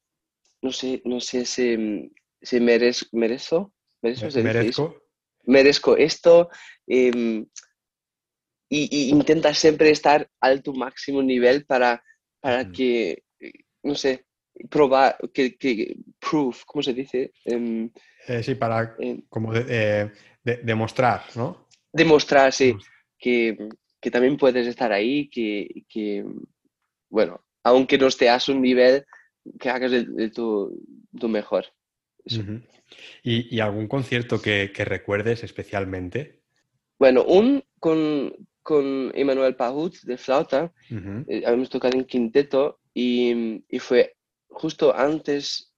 no 0.63 0.71
sé, 0.71 1.03
no 1.05 1.21
sé 1.21 1.45
si 1.45 2.13
si 2.41 2.61
merezco, 2.61 3.09
merezco, 3.13 3.73
merezco, 4.03 4.97
merezco 5.45 5.97
esto 5.97 6.49
em, 6.87 7.47
y, 8.69 9.11
intenta 9.11 9.55
siempre 9.55 9.91
estar 9.91 10.29
al 10.41 10.63
tu 10.63 10.75
máximo 10.75 11.23
nivel 11.23 11.65
para, 11.65 12.03
para 12.41 12.71
que, 12.71 13.23
no 13.83 13.95
sé, 13.95 14.27
probar, 14.71 15.17
que, 15.33 15.57
que 15.57 15.97
proof, 16.19 16.65
¿cómo 16.65 16.83
se 16.83 16.93
dice? 16.93 17.33
Em, 17.45 17.91
eh, 18.27 18.43
sí, 18.43 18.55
para 18.55 18.97
como 19.29 19.53
eh, 19.55 20.11
demostrar, 20.43 21.25
¿no? 21.37 21.69
Demostrar, 21.93 22.53
sí, 22.53 22.77
que, 23.19 23.57
que, 24.01 24.11
también 24.11 24.37
puedes 24.37 24.67
estar 24.67 24.93
ahí, 24.93 25.29
que, 25.29 25.85
que, 25.89 26.25
bueno, 27.09 27.45
aunque 27.63 27.99
no 27.99 28.09
estés 28.09 28.49
a 28.49 28.53
un 28.53 28.61
nivel, 28.61 29.05
que 29.59 29.71
hagas 29.71 29.91
de, 29.91 30.31
tu, 30.31 30.83
tu 31.19 31.29
mejor. 31.29 31.67
¿Y, 33.23 33.61
algún 33.61 33.89
concierto 33.89 34.41
que, 34.41 34.71
recuerdes 34.77 35.43
especialmente? 35.43 36.41
Bueno, 36.99 37.25
un 37.25 37.63
con, 37.79 38.35
con 38.63 39.13
Emmanuel 39.15 39.57
Pahut 39.57 39.97
de 40.03 40.17
flauta, 40.17 40.73
eh, 40.91 41.43
habíamos 41.45 41.71
tocado 41.71 41.97
en 41.97 42.05
quinteto 42.05 42.81
y, 42.95 43.63
fue 43.79 44.17
justo 44.49 44.95
antes, 44.97 45.73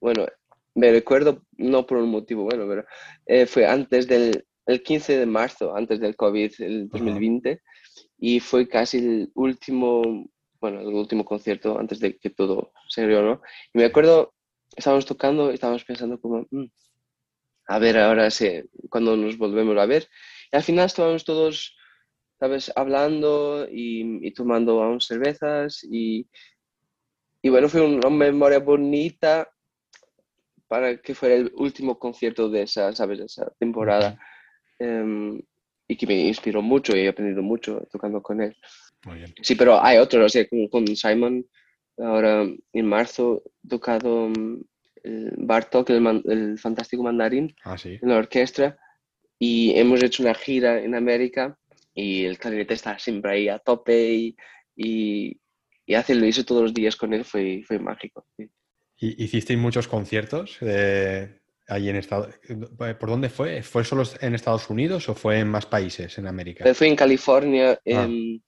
bueno, 0.00 0.26
me 0.74 0.90
recuerdo, 0.90 1.42
no 1.56 1.86
por 1.86 1.98
un 1.98 2.10
motivo 2.10 2.44
bueno, 2.44 2.66
pero 2.68 2.84
eh, 3.26 3.46
fue 3.46 3.66
antes 3.66 4.06
del 4.06 4.44
el 4.66 4.82
15 4.82 5.18
de 5.18 5.26
marzo, 5.26 5.74
antes 5.74 6.00
del 6.00 6.16
COVID, 6.16 6.52
el 6.60 6.88
2020, 6.88 7.60
y 8.18 8.40
fue 8.40 8.68
casi 8.68 8.98
el 8.98 9.30
último, 9.34 10.30
bueno, 10.60 10.80
el 10.80 10.88
último 10.88 11.24
concierto 11.24 11.78
antes 11.78 11.98
de 12.00 12.16
que 12.16 12.30
todo 12.30 12.72
se 12.88 13.02
abrió, 13.02 13.22
¿no? 13.22 13.42
Y 13.74 13.78
me 13.78 13.84
acuerdo 13.84 14.34
estábamos 14.76 15.06
tocando 15.06 15.50
y 15.50 15.54
estábamos 15.54 15.84
pensando 15.84 16.20
como, 16.20 16.46
mm, 16.50 16.64
a 17.68 17.78
ver, 17.78 17.98
ahora 17.98 18.30
sí, 18.30 18.62
cuando 18.90 19.16
nos 19.16 19.38
volvemos 19.38 19.76
a 19.78 19.86
ver. 19.86 20.08
Y 20.52 20.56
al 20.56 20.62
final 20.62 20.86
estábamos 20.86 21.24
todos, 21.24 21.76
¿sabes?, 22.38 22.72
hablando 22.74 23.66
y, 23.70 24.30
tomando 24.32 24.82
aún 24.82 25.00
cervezas 25.00 25.84
y, 25.84 26.26
y 27.40 27.48
bueno, 27.48 27.68
fue 27.68 27.80
una 27.82 28.10
memoria 28.10 28.58
bonita 28.58 29.48
para 30.68 30.96
que 30.96 31.14
fuera 31.14 31.34
el 31.34 31.52
último 31.56 31.98
concierto 31.98 32.48
de 32.48 32.62
esa, 32.62 32.92
¿sabes?, 32.92 33.20
esa 33.20 33.52
temporada. 33.58 34.18
Em, 34.78 35.40
y 35.88 35.96
que 35.96 36.06
me 36.06 36.14
inspiró 36.14 36.62
mucho 36.62 36.96
y 36.96 37.00
he 37.00 37.08
aprendido 37.08 37.42
mucho 37.42 37.86
tocando 37.90 38.22
con 38.22 38.40
él. 38.40 38.56
Muy 39.04 39.16
bien. 39.18 39.34
Sí, 39.42 39.54
pero 39.54 39.82
hay 39.82 39.98
otros, 39.98 40.24
o 40.24 40.28
sea, 40.28 40.48
con, 40.48 40.68
con 40.68 40.86
Simon, 40.96 41.46
ahora 41.98 42.46
en 42.72 42.86
marzo 42.86 43.42
tocado 43.68 44.28
mm, 44.28 44.60
el 45.04 45.34
Bartok, 45.38 45.90
el, 45.90 46.00
man- 46.00 46.22
el 46.26 46.58
fantástico 46.58 47.02
mandarín, 47.02 47.54
Ah, 47.64 47.76
sí. 47.78 47.98
en 48.00 48.08
la 48.08 48.16
orquesta 48.16 48.78
y 49.38 49.72
hemos 49.78 50.02
hecho 50.02 50.22
una 50.22 50.34
gira 50.34 50.80
en 50.82 50.94
América 50.94 51.58
y 51.94 52.24
el 52.24 52.38
clarinete 52.38 52.74
está 52.74 52.98
siempre 52.98 53.32
ahí 53.32 53.48
a 53.48 53.58
tope 53.58 54.12
y, 54.14 54.36
y, 54.76 55.40
y 55.86 55.94
hacerlo 55.94 56.26
eso 56.26 56.44
todos 56.44 56.62
los 56.62 56.74
días 56.74 56.96
con 56.96 57.12
él 57.12 57.24
fue, 57.24 57.62
fue 57.66 57.78
mágico. 57.78 58.26
sí. 58.36 58.48
¿Y 58.98 59.24
hicisteis 59.24 59.58
muchos 59.58 59.88
conciertos 59.88 60.58
eh, 60.60 61.40
ahí 61.66 61.88
en 61.88 61.96
Estados 61.96 62.38
¿Por 62.78 63.08
dónde 63.10 63.30
fue? 63.30 63.62
¿Fue 63.62 63.84
solo 63.84 64.04
en 64.20 64.34
Estados 64.36 64.70
Unidos 64.70 65.08
o 65.08 65.14
fue 65.16 65.40
en 65.40 65.48
más 65.48 65.66
países 65.66 66.16
en 66.18 66.28
América? 66.28 66.72
Fue 66.74 66.86
en 66.86 66.94
California, 66.94 67.72
Ah. 67.72 67.78
em, 67.84 68.40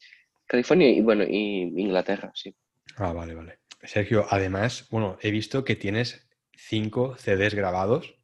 California 0.46 0.88
y 0.90 1.00
bueno, 1.00 1.24
y 1.24 1.62
Inglaterra, 1.77 2.31
sí. 2.35 2.55
Ah, 2.98 3.12
vale, 3.12 3.35
vale. 3.35 3.59
Sergio, 3.87 4.27
además, 4.29 4.87
bueno, 4.90 5.18
he 5.20 5.31
visto 5.31 5.64
que 5.64 5.77
tienes 5.77 6.29
cinco 6.57 7.16
CDs 7.16 7.55
grabados. 7.55 8.14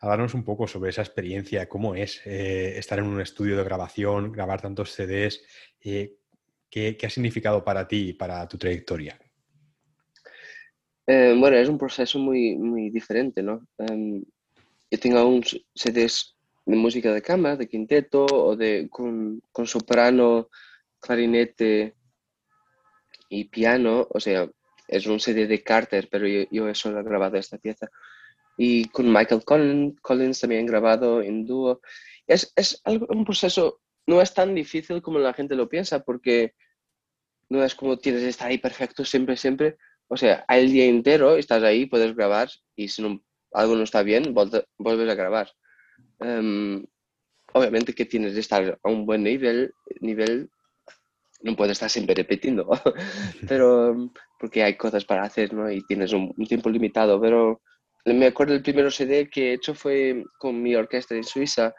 Háblanos 0.00 0.34
un 0.34 0.44
poco 0.44 0.66
sobre 0.66 0.90
esa 0.90 1.02
experiencia, 1.02 1.68
cómo 1.68 1.94
es 1.94 2.22
eh, 2.24 2.78
estar 2.78 2.98
en 2.98 3.06
un 3.06 3.20
estudio 3.20 3.56
de 3.56 3.64
grabación, 3.64 4.32
grabar 4.32 4.60
tantos 4.60 4.92
CDs, 4.92 5.42
eh, 5.80 6.16
¿qué, 6.70 6.96
qué 6.96 7.06
ha 7.06 7.10
significado 7.10 7.64
para 7.64 7.88
ti 7.88 8.10
y 8.10 8.12
para 8.12 8.46
tu 8.46 8.56
trayectoria? 8.58 9.18
Eh, 11.06 11.34
bueno, 11.38 11.56
es 11.56 11.68
un 11.68 11.78
proceso 11.78 12.18
muy, 12.18 12.56
muy 12.56 12.90
diferente, 12.90 13.42
¿no? 13.42 13.66
Em, 13.78 14.22
yo 14.90 14.98
tengo 15.00 15.18
aún 15.18 15.42
CDs 15.74 16.36
de 16.64 16.76
música 16.76 17.12
de 17.12 17.22
cámara, 17.22 17.56
de 17.56 17.66
quinteto 17.66 18.26
o 18.26 18.54
de 18.54 18.88
con, 18.90 19.40
con 19.50 19.66
soprano, 19.66 20.48
clarinete 21.00 21.94
y 23.30 23.44
piano, 23.44 24.06
o 24.10 24.20
sea, 24.20 24.48
es 24.88 25.06
un 25.06 25.20
CD 25.20 25.46
de 25.46 25.62
Carter, 25.62 26.08
pero 26.10 26.26
yo, 26.26 26.44
yo 26.50 26.68
he 26.68 26.74
solo 26.74 27.02
grabado 27.04 27.36
esta 27.36 27.58
pieza. 27.58 27.88
Y 28.56 28.86
con 28.86 29.12
Michael 29.12 29.44
Collins, 29.44 30.00
Collins 30.00 30.40
también 30.40 30.64
he 30.64 30.68
grabado 30.68 31.22
en 31.22 31.46
dúo. 31.46 31.80
Es, 32.26 32.52
es 32.56 32.82
un 32.84 33.24
proceso, 33.24 33.80
no 34.06 34.20
es 34.20 34.34
tan 34.34 34.54
difícil 34.54 35.00
como 35.00 35.18
la 35.18 35.32
gente 35.32 35.54
lo 35.54 35.68
piensa, 35.68 36.00
porque 36.02 36.54
no 37.48 37.62
es 37.64 37.74
como 37.74 37.98
tienes 37.98 38.22
que 38.22 38.28
estar 38.28 38.48
ahí 38.48 38.58
perfecto 38.58 39.04
siempre, 39.04 39.36
siempre. 39.36 39.76
O 40.08 40.16
sea, 40.16 40.44
el 40.48 40.72
día 40.72 40.86
entero, 40.86 41.36
estás 41.36 41.62
ahí, 41.62 41.86
puedes 41.86 42.14
grabar 42.16 42.48
y 42.74 42.88
si 42.88 43.02
algo 43.52 43.76
no 43.76 43.82
está 43.84 44.02
bien, 44.02 44.34
vuelve- 44.34 44.66
vuelves 44.76 45.08
a 45.10 45.14
grabar. 45.14 45.50
Em, 46.20 46.84
obviamente 47.52 47.94
que 47.94 48.04
tienes 48.06 48.34
que 48.34 48.40
estar 48.40 48.78
a 48.82 48.88
un 48.90 49.06
buen 49.06 49.22
nivel, 49.22 49.72
nivel 50.00 50.50
no 51.40 51.56
puedes 51.56 51.72
estar 51.72 51.90
siempre 51.90 52.14
repitiendo, 52.14 52.68
pero 53.48 54.10
porque 54.38 54.62
hay 54.62 54.76
cosas 54.76 55.04
para 55.04 55.22
hacer, 55.22 55.52
¿no? 55.52 55.70
Y 55.70 55.84
tienes 55.86 56.12
un, 56.12 56.34
un 56.36 56.46
tiempo 56.46 56.70
limitado, 56.70 57.20
pero 57.20 57.60
me 58.04 58.26
acuerdo 58.26 58.54
el 58.54 58.62
primer 58.62 58.90
CD 58.92 59.28
que 59.28 59.50
he 59.50 59.54
hecho 59.54 59.74
fue 59.74 60.24
con 60.38 60.62
mi 60.62 60.74
orquesta 60.74 61.14
en 61.14 61.24
Suiza 61.24 61.74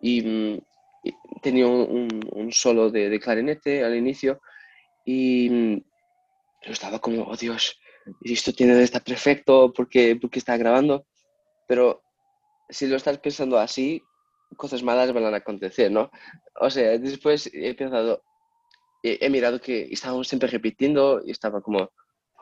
y, 0.00 0.22
mm, 0.22 0.60
y 1.04 1.14
tenía 1.42 1.66
un, 1.66 2.48
solo 2.50 2.90
de, 2.90 3.08
de 3.08 3.20
clarinete 3.20 3.84
al 3.84 3.96
inicio 3.96 4.40
y 5.04 5.48
mm, 5.50 5.76
yo 6.62 6.72
estaba 6.72 6.98
como, 6.98 7.24
oh 7.24 7.36
Dios, 7.36 7.78
esto 8.22 8.52
tiene 8.52 8.74
que 8.74 8.82
estar 8.82 9.02
perfecto 9.02 9.72
porque, 9.72 10.16
porque 10.20 10.38
está 10.38 10.56
grabando, 10.56 11.06
pero 11.66 12.02
si 12.68 12.86
lo 12.86 12.96
estás 12.96 13.18
pensando 13.18 13.58
así, 13.58 14.02
cosas 14.56 14.82
malas 14.82 15.12
van 15.12 15.32
a 15.32 15.36
acontecer, 15.36 15.90
¿no? 15.90 16.10
O 16.60 16.70
sea, 16.70 16.98
después 16.98 17.50
he 17.52 17.74
pensado, 17.74 18.22
he, 19.02 19.30
mirado 19.30 19.60
que 19.60 19.88
estábamos 19.90 20.28
siempre 20.28 20.48
repitiendo 20.48 21.22
y 21.24 21.30
estaba 21.32 21.60
como, 21.62 21.80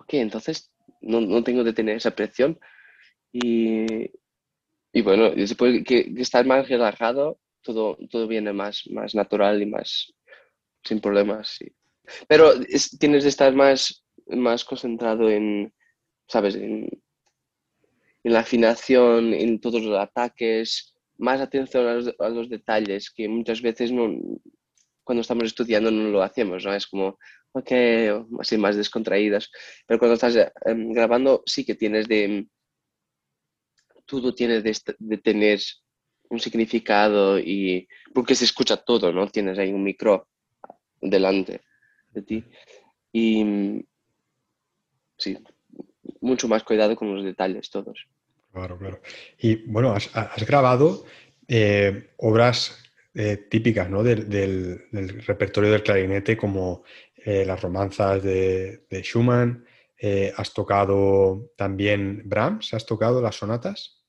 ok, 0.00 0.14
entonces 0.14 0.70
no, 1.00 1.20
no 1.20 1.42
tengo 1.44 1.64
que 1.64 1.72
tener 1.72 1.96
esa 1.96 2.12
presión. 2.12 2.58
Y, 3.32 3.86
y 4.92 5.02
bueno, 5.02 5.30
después 5.30 5.84
que, 5.84 6.14
que 6.14 6.22
estar 6.22 6.44
más 6.46 6.68
relajado, 6.68 7.38
todo, 7.62 7.98
todo 8.10 8.26
viene 8.28 8.52
más, 8.52 8.84
más 8.90 9.14
natural 9.14 9.60
y 9.62 9.66
más 9.66 10.12
sin 10.84 11.00
problemas. 11.00 11.48
sí. 11.58 11.66
Pero 12.28 12.52
es- 12.68 12.98
tienes 12.98 13.24
que 13.24 13.30
estar 13.30 13.54
más, 13.54 14.04
más 14.28 14.64
concentrado 14.64 15.30
en, 15.30 15.72
¿sabes? 16.28 16.56
En, 16.56 16.88
en 18.24 18.32
la 18.32 18.40
afinación, 18.40 19.32
en 19.34 19.60
todos 19.60 19.82
los 19.82 19.98
ataques, 19.98 20.94
más 21.18 21.40
atención 21.40 21.86
a 21.86 21.94
los, 21.94 22.14
a 22.18 22.28
los 22.28 22.48
detalles, 22.48 23.10
que 23.10 23.28
muchas 23.28 23.62
veces 23.62 23.92
no, 23.92 24.08
cuando 25.06 25.22
estamos 25.22 25.44
estudiando 25.44 25.88
no 25.92 26.10
lo 26.10 26.20
hacemos, 26.20 26.64
¿no? 26.64 26.74
Es 26.74 26.88
como, 26.88 27.16
ok, 27.52 27.70
así 28.40 28.58
más 28.58 28.76
descontraídas. 28.76 29.48
Pero 29.86 30.00
cuando 30.00 30.14
estás 30.14 30.36
em, 30.64 30.92
grabando, 30.92 31.44
sí 31.46 31.64
que 31.64 31.76
tienes 31.76 32.08
de, 32.08 32.48
todo 34.04 34.34
tiene 34.34 34.60
de, 34.62 34.76
de 34.98 35.18
tener 35.18 35.60
un 36.28 36.40
significado 36.40 37.38
y, 37.38 37.86
porque 38.12 38.34
se 38.34 38.46
escucha 38.46 38.76
todo, 38.76 39.12
¿no? 39.12 39.28
Tienes 39.28 39.60
ahí 39.60 39.72
un 39.72 39.84
micro 39.84 40.28
delante 41.00 41.60
de 42.10 42.22
ti. 42.22 42.44
Y 43.12 43.44
mm, 43.44 43.84
sí, 45.18 45.38
mucho 46.20 46.48
más 46.48 46.64
cuidado 46.64 46.96
con 46.96 47.14
los 47.14 47.24
detalles 47.24 47.70
todos. 47.70 48.08
Claro, 48.52 48.76
claro. 48.76 49.00
Y 49.38 49.54
bueno, 49.70 49.92
has, 49.92 50.10
has 50.16 50.44
grabado 50.44 51.04
eh, 51.46 52.10
obras 52.16 52.85
eh, 53.16 53.36
típicas 53.50 53.88
¿no? 53.90 54.02
del, 54.02 54.28
del- 54.28 54.84
del 54.92 55.22
repertorio 55.24 55.70
del 55.72 55.82
clarinete, 55.82 56.36
como 56.36 56.84
eh, 57.16 57.44
las 57.44 57.60
romanzas 57.62 58.22
de, 58.22 58.86
de 58.90 59.02
Schumann. 59.02 59.64
eh, 59.98 60.32
has 60.36 60.52
tocado 60.52 61.50
también 61.56 62.22
Brahms, 62.26 62.74
has 62.74 62.84
tocado 62.84 63.20
las 63.22 63.36
sonatas. 63.36 64.04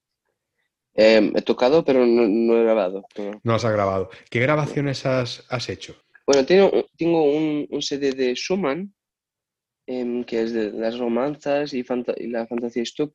Em, 0.94 1.32
he 1.36 1.42
tocado, 1.42 1.84
pero 1.86 2.06
no, 2.06 2.28
no 2.28 2.58
he 2.58 2.64
grabado. 2.64 3.06
no. 3.18 3.40
No 3.44 3.54
has 3.56 3.64
grabado. 3.64 4.10
¿Qué 4.30 4.40
grabaciones 4.40 5.06
has, 5.06 5.46
has 5.50 5.70
hecho? 5.70 5.96
Bueno, 6.26 6.46
tengo, 6.46 6.72
tengo 6.98 7.24
un, 7.24 7.68
un 7.70 7.82
CD 7.82 8.12
de 8.12 8.36
Schumann, 8.36 8.94
em, 9.86 10.24
que 10.26 10.42
es 10.42 10.52
de 10.54 10.72
las 10.72 10.98
romanzas 10.98 11.74
y, 11.74 11.84
la 12.28 12.48
fantasía 12.48 12.84
Stuck, 12.86 13.14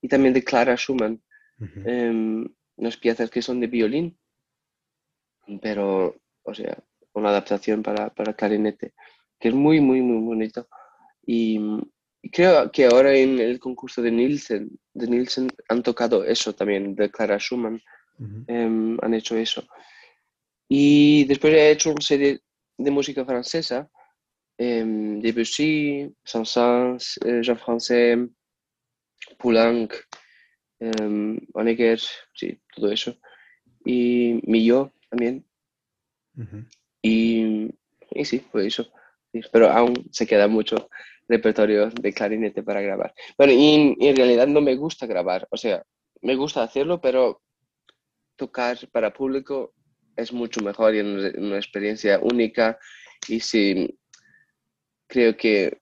y 0.00 0.08
también 0.08 0.32
de 0.32 0.42
Clara 0.44 0.76
Schumann, 0.76 1.20
Ujú. 1.60 1.80
em, 1.86 2.48
unas 2.76 2.96
piezas 2.96 3.30
que 3.30 3.42
son 3.42 3.60
de 3.60 3.66
violín, 3.66 4.16
pero, 5.60 6.16
o 6.42 6.54
sea, 6.54 6.78
una 7.14 7.30
adaptación 7.30 7.82
para, 7.82 8.10
para 8.10 8.34
clarinete, 8.34 8.94
que 9.38 9.48
es 9.48 9.54
muy, 9.54 9.80
muy, 9.80 10.00
muy 10.00 10.22
bonito. 10.24 10.68
Y, 11.26 11.58
y 12.22 12.30
creo 12.30 12.70
que 12.70 12.86
ahora 12.86 13.14
en 13.14 13.38
el 13.38 13.58
concurso 13.58 14.02
de 14.02 14.10
Nielsen, 14.10 14.70
de 14.92 15.06
Nielsen 15.06 15.48
han 15.68 15.82
tocado 15.82 16.24
eso 16.24 16.54
también, 16.54 16.94
de 16.94 17.10
Clara 17.10 17.38
Schumann, 17.38 17.80
Ujú. 18.18 18.44
em, 18.46 18.96
han 19.02 19.14
hecho 19.14 19.36
eso. 19.36 19.66
Y 20.68 21.24
después 21.24 21.52
he 21.54 21.70
hecho 21.70 21.90
un 21.90 22.00
CD 22.00 22.40
de 22.78 22.90
música 22.90 23.24
francesa, 23.24 23.90
em, 24.56 25.20
Debussy, 25.20 26.12
Saint-Saëns, 26.24 27.18
eh, 27.24 27.40
Jean-Français, 27.42 28.28
Poulenc, 29.38 29.92
em, 30.80 31.38
Honegger, 31.52 32.00
sí, 32.32 32.58
todo 32.74 32.90
eso. 32.90 33.16
Y 33.84 34.40
Millau 34.46 34.90
también. 35.14 35.44
Ujú. 36.36 36.64
Y, 37.02 37.70
y 38.10 38.24
sí, 38.24 38.40
fue 38.40 38.66
eso. 38.66 38.90
Pero 39.52 39.70
aún 39.70 40.08
se 40.10 40.26
queda 40.26 40.48
mucho 40.48 40.88
repertorio 41.28 41.88
de 41.90 42.12
clarinete 42.12 42.62
para 42.62 42.80
grabar. 42.80 43.14
Bueno, 43.38 43.52
y 43.52 43.96
en 44.00 44.16
realidad 44.16 44.46
no 44.46 44.60
me 44.60 44.74
gusta 44.76 45.06
grabar, 45.06 45.46
o 45.50 45.56
sea, 45.56 45.82
me 46.22 46.36
gusta 46.36 46.62
hacerlo, 46.62 47.00
pero 47.00 47.42
tocar 48.36 48.76
para 48.92 49.12
público 49.12 49.72
es 50.16 50.32
mucho 50.32 50.60
mejor 50.62 50.94
y 50.94 50.98
es 50.98 51.04
una, 51.04 51.46
una 51.46 51.56
experiencia 51.56 52.18
única. 52.20 52.78
Y 53.28 53.40
sí, 53.40 53.98
creo 55.08 55.36
que 55.36 55.80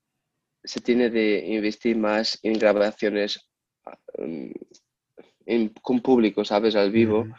se 0.64 0.80
tiene 0.80 1.10
de 1.10 1.44
investir 1.46 1.96
más 1.96 2.38
en 2.42 2.54
grabaciones 2.54 3.48
um, 4.18 4.52
en- 5.46 5.68
con 5.82 6.00
público, 6.00 6.44
¿sabes? 6.44 6.76
Al 6.76 6.90
vivo 6.92 7.20
Ujú. 7.22 7.34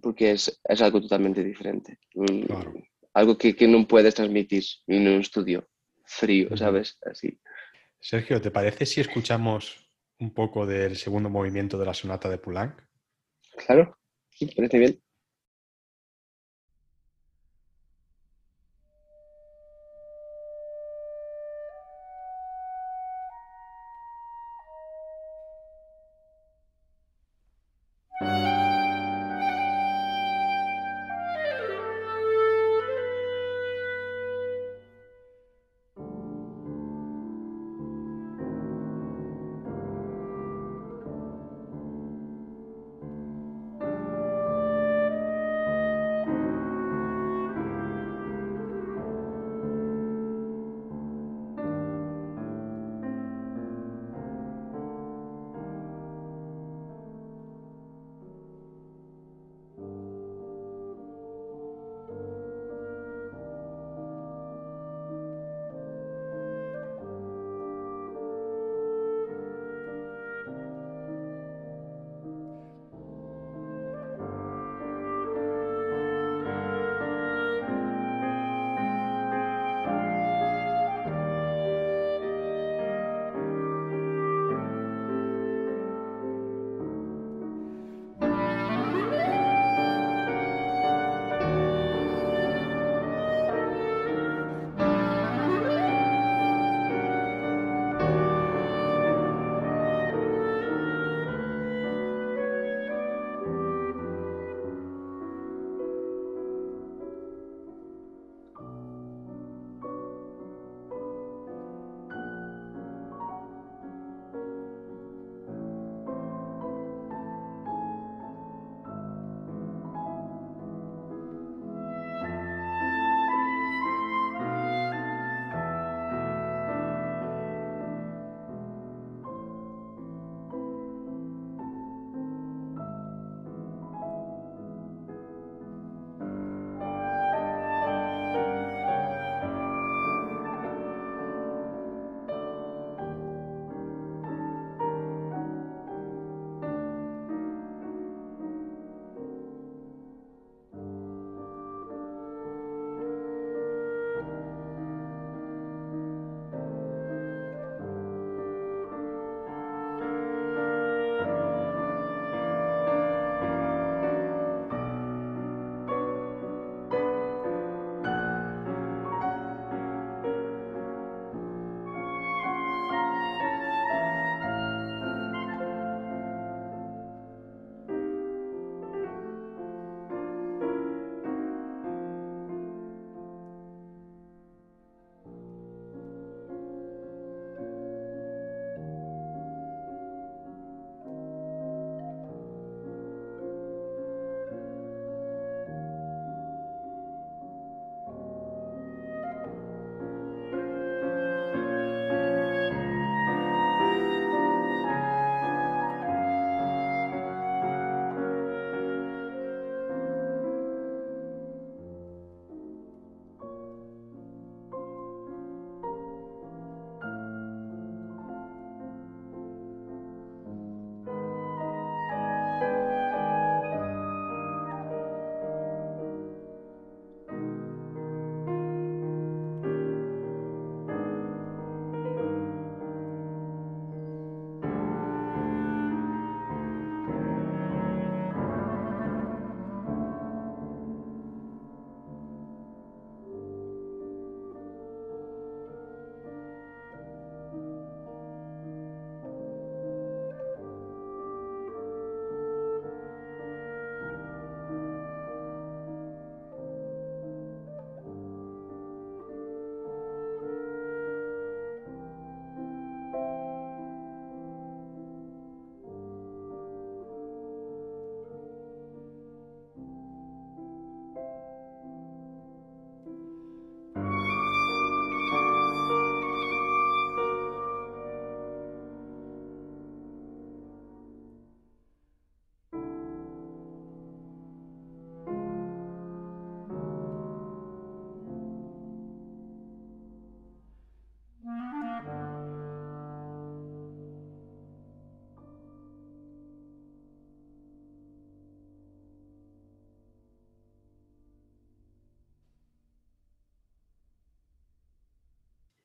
Porque 0.00 0.32
es, 0.32 0.60
es 0.64 0.80
algo 0.82 1.00
totalmente 1.00 1.42
diferente. 1.44 1.98
Un- 2.14 2.42
Claro. 2.46 2.72
Algo 3.14 3.36
que, 3.36 3.54
que 3.54 3.68
no 3.68 3.86
puedes 3.86 4.14
transmitir 4.14 4.64
en 4.86 5.06
un 5.06 5.20
estudio 5.20 5.68
frío. 6.06 6.56
¿sabes? 6.56 6.98
Así. 7.04 7.38
Sergio, 8.00 8.40
¿te 8.40 8.50
parece 8.50 8.86
si 8.86 9.00
escuchamos 9.02 9.86
un 10.18 10.32
poco 10.32 10.64
del 10.66 10.96
segundo 10.96 11.28
movimiento 11.28 11.78
de 11.78 11.84
la 11.86 11.92
sonata 11.94 12.28
de 12.30 12.38
Poulenc? 12.38 12.72
Claro, 13.66 13.98
sí, 14.30 14.46
parece 14.46 14.78
bien. 14.78 15.02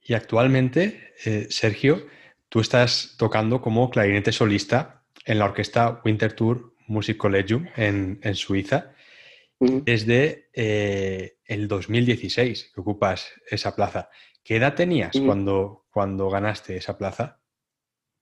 Y 0.08 0.14
actualmente, 0.14 1.14
eh, 1.26 1.48
Sergio, 1.50 2.08
tú 2.48 2.62
estás 2.62 3.16
tocando 3.18 3.62
como 3.62 3.90
clarinete 3.90 4.32
solista 4.32 5.04
en 5.26 5.40
la 5.40 5.46
orquesta 5.46 6.02
Winter 6.06 6.32
Tour 6.32 6.74
Music 6.88 7.18
Collegium 7.18 7.68
en, 7.76 8.20
Suiza 8.34 8.94
desde 9.60 10.50
eh, 10.54 11.40
el 11.44 11.68
2016 11.68 12.72
que 12.74 12.82
ocupas 12.82 13.34
esa 13.50 13.76
plaza. 13.76 14.10
¿Qué 14.44 14.56
edad 14.56 14.76
tenías 14.76 15.12
cuando, 15.26 15.88
cuando 15.90 16.30
ganaste 16.30 16.78
esa 16.78 16.98
plaza? 16.98 17.42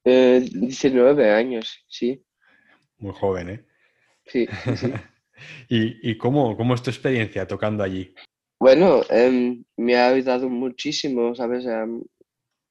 19 0.03 1.23
eh, 1.23 1.31
años, 1.31 1.86
sí. 1.88 2.25
Muy 2.97 3.13
joven, 3.13 3.49
¿eh? 3.49 3.65
Sí, 4.25 4.47
sí. 4.75 4.91
¿Y, 5.69 6.17
cómo, 6.17 6.57
cómo, 6.57 6.73
es 6.73 6.81
tu 6.81 6.89
experiencia 6.89 7.45
tocando 7.45 7.83
allí? 7.83 8.15
Bueno, 8.60 9.03
em, 9.10 9.64
me 9.78 9.95
ha 9.95 10.08
ayudado 10.08 10.49
muchísimo, 10.49 11.36
¿sabes? 11.36 11.66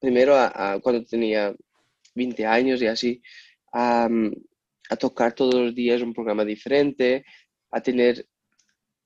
primero, 0.01 0.35
cuando 0.83 1.05
tenía 1.05 1.55
20 2.15 2.47
años 2.47 2.83
y 2.83 2.87
así, 2.87 3.23
a, 3.73 4.09
tocar 4.99 5.35
todos 5.35 5.55
los 5.55 5.75
días 5.75 6.03
un 6.03 6.15
programa 6.15 6.45
diferente, 6.45 7.25
a 7.71 7.81
tener 7.81 8.27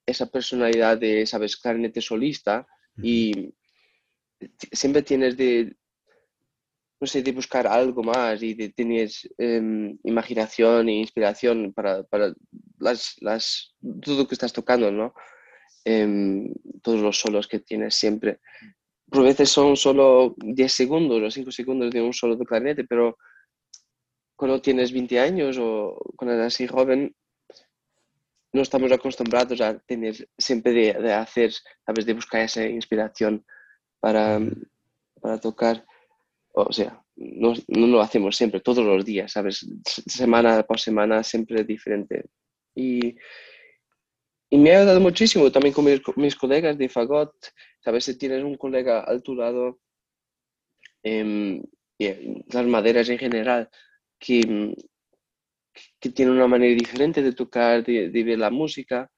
esa 0.07 0.27
personalidad 0.27 0.99
de, 0.99 1.27
¿sabes?, 1.27 1.57
clarinete 1.57 2.01
solista 2.01 2.67
y 3.03 3.55
siempre 4.73 5.03
tienes 5.03 5.37
de, 5.37 5.77
no 7.01 7.07
sé, 7.07 7.23
de 7.23 7.33
buscar 7.33 7.67
algo 7.67 8.03
más 8.03 8.43
y 8.43 8.55
de 8.55 8.71
tener 8.71 9.09
em, 9.39 9.99
imaginación 10.05 10.89
e 10.89 10.95
inspiración 10.95 11.73
para, 11.73 12.03
para 12.05 12.35
las, 12.79 13.17
las, 13.21 13.75
todo 14.03 14.19
lo 14.19 14.29
que 14.29 14.35
estás 14.35 14.53
tocando, 14.53 14.91
¿no? 14.91 15.15
Em, 15.85 16.53
todos 16.83 17.01
los 17.01 17.19
solos 17.19 17.49
que 17.49 17.61
tienes 17.61 17.95
siempre. 17.95 18.41
Por 19.11 19.25
veces 19.25 19.49
son 19.49 19.77
solo 19.77 20.35
10 20.39 20.73
segundos 20.73 21.23
o 21.23 21.31
5 21.31 21.51
segundos 21.51 21.91
de 21.91 22.03
un 22.03 22.13
solo 22.13 22.37
de 22.37 22.45
clarinete, 22.45 22.85
pero 22.85 23.17
cuando 24.37 24.61
tienes 24.61 24.93
20 24.93 25.19
años 25.19 25.57
o 25.59 25.99
cuando 26.17 26.35
eres 26.35 26.55
así 26.55 26.67
joven, 26.67 27.15
no 28.53 28.63
estamos 28.63 28.93
acostumbrados 28.93 29.61
a 29.61 29.79
tener 29.79 30.29
siempre 30.37 30.73
de, 30.73 30.95
de 30.95 31.13
hacer, 31.13 31.53
sabes, 31.85 32.07
de 32.07 32.15
buscar 32.15 32.43
esa 32.43 32.65
inspiración 32.65 33.45
para, 34.01 34.41
para 35.21 35.41
tocar. 35.41 35.85
O 36.53 36.73
sea, 36.73 37.03
no, 37.17 37.55
no, 37.69 37.87
lo 37.87 38.01
hacemos 38.01 38.37
siempre, 38.37 38.61
todos 38.61 38.85
los 38.85 39.05
días, 39.05 39.33
¿sabes? 39.33 39.67
Semana 39.85 40.63
por 40.63 40.81
semana, 40.81 41.23
siempre 41.23 41.65
diferente. 41.65 42.25
Y, 42.75 43.17
y 44.51 44.59
me 44.59 44.73
ha 44.73 44.79
ayudado 44.79 45.01
muchísimo 45.01 45.51
también 45.51 45.75
con 45.75 45.85
mis, 46.17 46.37
colegas 46.37 46.77
de 46.79 46.89
Fagot. 46.89 47.33
Sabes, 47.81 48.05
si 48.05 48.19
tienes 48.19 48.43
un 48.45 48.57
colega 48.57 49.05
a 49.07 49.19
tu 49.21 49.35
lado, 49.35 49.79
em, 51.03 51.63
las 51.99 52.67
maderas 52.67 53.09
en 53.09 53.19
general, 53.19 53.69
que, 54.19 54.75
que 56.01 56.11
tiene 56.11 56.33
una 56.33 56.47
manera 56.47 56.75
diferente 56.75 57.23
de 57.23 57.33
tocar, 57.33 57.85
de, 57.85 58.11
de 58.11 58.25
ver 58.25 58.39
la 58.39 58.51
música, 58.51 59.11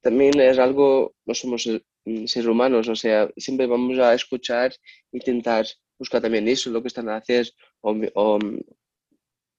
también 0.00 0.38
es 0.40 0.58
algo, 0.58 1.14
no 1.24 1.34
somos 1.34 1.62
seres 1.64 2.46
humanos, 2.46 2.88
o 2.88 2.94
sea, 2.96 3.28
siempre 3.36 3.66
vamos 3.66 3.98
a 3.98 4.14
escuchar, 4.14 4.72
intentar 5.12 5.66
busca 5.98 6.20
también 6.20 6.48
eso, 6.48 6.70
lo 6.70 6.82
que 6.82 6.88
están 6.88 7.08
a 7.08 7.16
hacer, 7.16 7.50
o, 7.80 7.96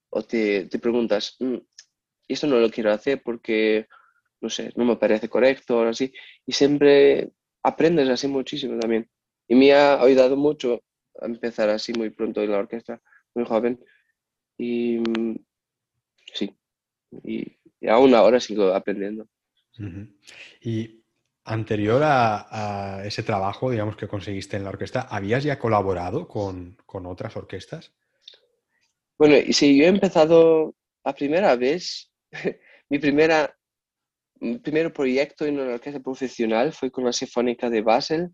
o, 0.10 0.24
te, 0.24 0.66
te, 0.66 0.80
preguntas, 0.80 1.36
mm, 1.40 1.58
esto 2.28 2.48
no 2.48 2.60
lo 2.60 2.70
quiero 2.70 2.92
hacer 2.92 3.22
porque, 3.24 3.88
no 4.42 4.50
sé, 4.50 4.72
no 4.76 4.86
me 4.86 4.96
parece 4.98 5.30
correcto, 5.30 5.80
o 5.80 5.84
así, 5.84 6.14
y 6.46 6.52
siempre 6.52 7.32
aprendes 7.64 8.10
así 8.10 8.28
muchísimo 8.28 8.80
también. 8.80 9.10
Y 9.48 9.56
me 9.56 9.74
ha 9.74 10.02
ayudado 10.02 10.36
mucho 10.36 10.82
a 11.20 11.26
empezar 11.26 11.70
así 11.70 11.94
muy 11.94 12.10
pronto 12.10 12.42
en 12.42 12.52
la 12.52 12.60
orquesta, 12.60 13.02
muy 13.34 13.46
joven, 13.46 13.84
y 14.58 15.02
sí, 16.34 16.56
y, 17.24 17.58
aún 17.88 18.14
ahora 18.14 18.40
sigo 18.40 18.74
aprendiendo. 18.74 19.28
Y 20.62 21.04
Anterior 21.48 22.02
a, 22.04 23.04
ese 23.06 23.24
trabajo, 23.24 23.72
digamos, 23.72 23.96
que 23.96 24.08
conseguiste 24.08 24.58
en 24.58 24.66
la 24.66 24.70
orquesta, 24.70 25.08
¿habías 25.10 25.46
ya 25.46 25.58
colaborado 25.58 26.28
con, 26.28 26.78
otras 27.06 27.38
orquestas? 27.38 27.94
Bueno, 29.18 29.36
sí, 29.52 29.78
yo 29.78 29.86
he 29.86 29.88
empezado 29.88 30.76
la 31.06 31.14
primera 31.14 31.56
vez, 31.56 32.12
mi 32.90 33.00
primera, 33.00 33.57
primer 34.62 34.94
proyecto 34.94 35.46
en 35.46 35.60
una 35.60 35.74
orquesta 35.74 36.00
profesional 36.00 36.74
fue 36.74 36.92
con 36.92 37.06
la 37.06 37.14
Sinfónica 37.14 37.70
de 37.70 37.82
Basel 37.82 38.30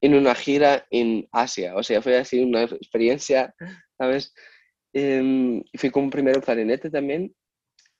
en 0.00 0.14
una 0.14 0.34
gira 0.34 0.86
en 0.90 1.28
Asia. 1.32 1.74
O 1.76 1.82
sea, 1.82 2.02
fue 2.02 2.18
así 2.18 2.40
una 2.40 2.62
experiencia, 2.62 3.54
¿sabes? 3.98 4.34
Eh, 4.92 5.62
fui 5.74 5.90
con 5.90 6.04
un 6.04 6.10
primero 6.10 6.40
clarinete 6.40 6.90
también 6.90 7.34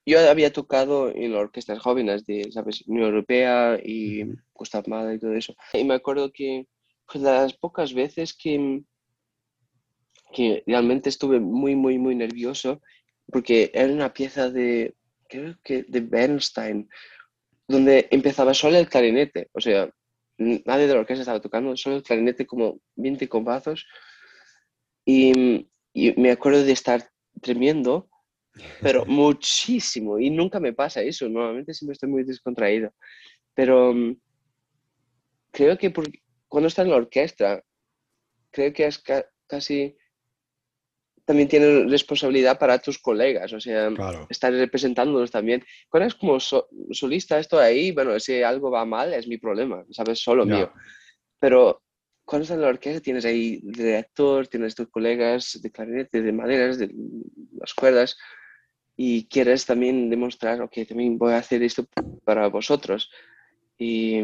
yo 0.07 0.21
había 0.31 0.53
tocado 0.53 1.13
en 1.13 1.35
orquestas 1.35 1.81
jóvenes 1.81 2.25
de, 2.27 2.51
¿sabes? 2.53 2.87
Unión 2.87 3.07
Europea 3.07 3.79
y 3.85 4.23
Costa 4.53 4.79
Armada 4.79 5.13
y 5.13 5.19
todo 5.19 5.35
eso. 5.35 5.57
Y 5.73 5.83
me 5.83 5.95
acuerdo 5.95 6.31
que 6.33 6.69
pues, 7.07 7.23
las 7.25 7.55
pocas 7.55 7.93
veces 7.93 8.33
que, 8.33 8.83
que 10.33 10.63
realmente 10.65 11.09
estuve 11.09 11.41
muy, 11.41 11.75
muy, 11.75 11.99
muy 11.99 12.15
nervioso, 12.15 12.81
porque 13.33 13.73
era 13.75 13.93
una 13.93 14.13
pieza 14.13 14.49
de, 14.49 14.95
creo 15.29 15.57
que 15.65 15.83
de 15.83 16.01
Bernstein, 16.01 16.89
donde 17.69 18.09
empezaba 18.11 18.55
solo 18.55 18.79
el 18.79 18.89
clarinete, 18.89 19.49
o 19.53 19.61
sea, 19.61 19.91
nadie 20.39 20.87
de 20.87 20.95
la 20.95 21.01
orquesta 21.01 21.23
estaba 21.23 21.41
tocando, 21.41 21.77
solo 21.77 21.97
el 21.97 22.03
clarinete 22.03 22.47
como 22.47 22.81
20 22.97 23.29
compazos. 23.29 23.87
Y, 25.05 25.69
y 25.93 26.21
me 26.21 26.33
acuerdo 26.33 26.65
de 26.65 26.73
estar 26.73 27.09
tremiendo 27.41 28.09
pero 28.81 29.05
muchísimo. 29.07 30.19
Y 30.19 30.31
nunca 30.31 30.61
me 30.61 30.73
pasa 30.73 31.03
eso. 31.03 31.29
Normalmente 31.29 31.75
siempre 31.75 31.95
estoy 31.95 32.09
muy 32.09 32.25
descontraído. 32.25 32.93
Pero 33.55 33.93
mm, 33.93 34.17
creo 35.51 35.79
que 35.79 35.93
cuando 36.49 36.69
estás 36.69 36.85
en 36.85 36.91
la 36.91 36.97
orquesta, 36.97 37.63
creo 38.51 38.73
que 38.73 38.87
es 38.87 39.03
casi 39.47 39.97
también 41.27 41.49
tienes 41.49 41.91
responsabilidad 41.91 42.57
para 42.59 42.79
tus 42.79 42.99
colegas, 42.99 43.53
o 43.53 43.61
sea, 43.61 43.91
estar 44.31 44.53
representándolos 44.53 45.33
también. 45.33 45.63
Cuando 45.89 46.07
es 46.07 46.15
como 46.15 46.39
solista, 46.39 47.39
estoy 47.39 47.65
ahí, 47.65 47.91
bueno, 47.91 48.19
si 48.21 48.43
algo 48.43 48.71
va 48.71 48.85
mal 48.85 49.13
es 49.13 49.27
mi 49.27 49.37
problema, 49.37 49.85
¿sabes? 49.91 50.21
Solo 50.21 50.47
mío. 50.47 50.73
Pero 51.41 51.83
cuando 52.25 52.45
estás 52.45 52.55
en 52.55 52.63
la 52.63 52.69
orquesta 52.69 53.01
tienes 53.01 53.25
ahí 53.25 53.61
director, 53.63 54.47
tienes 54.47 54.77
tus 54.77 54.89
colegas 54.89 55.61
de 55.61 55.71
clarinete, 55.71 56.23
de 56.23 56.33
maderas, 56.33 56.79
de 56.79 56.95
las 57.59 57.75
cuerdas, 57.75 58.17
y 58.97 59.27
quieres 59.27 59.67
también 59.67 60.09
demostrar, 60.09 60.63
ok, 60.63 60.75
también 60.89 61.19
voy 61.19 61.33
a 61.33 61.39
hacer 61.39 61.61
esto 61.65 61.87
para 62.25 62.47
vosotros. 62.47 63.11
Y, 63.77 64.19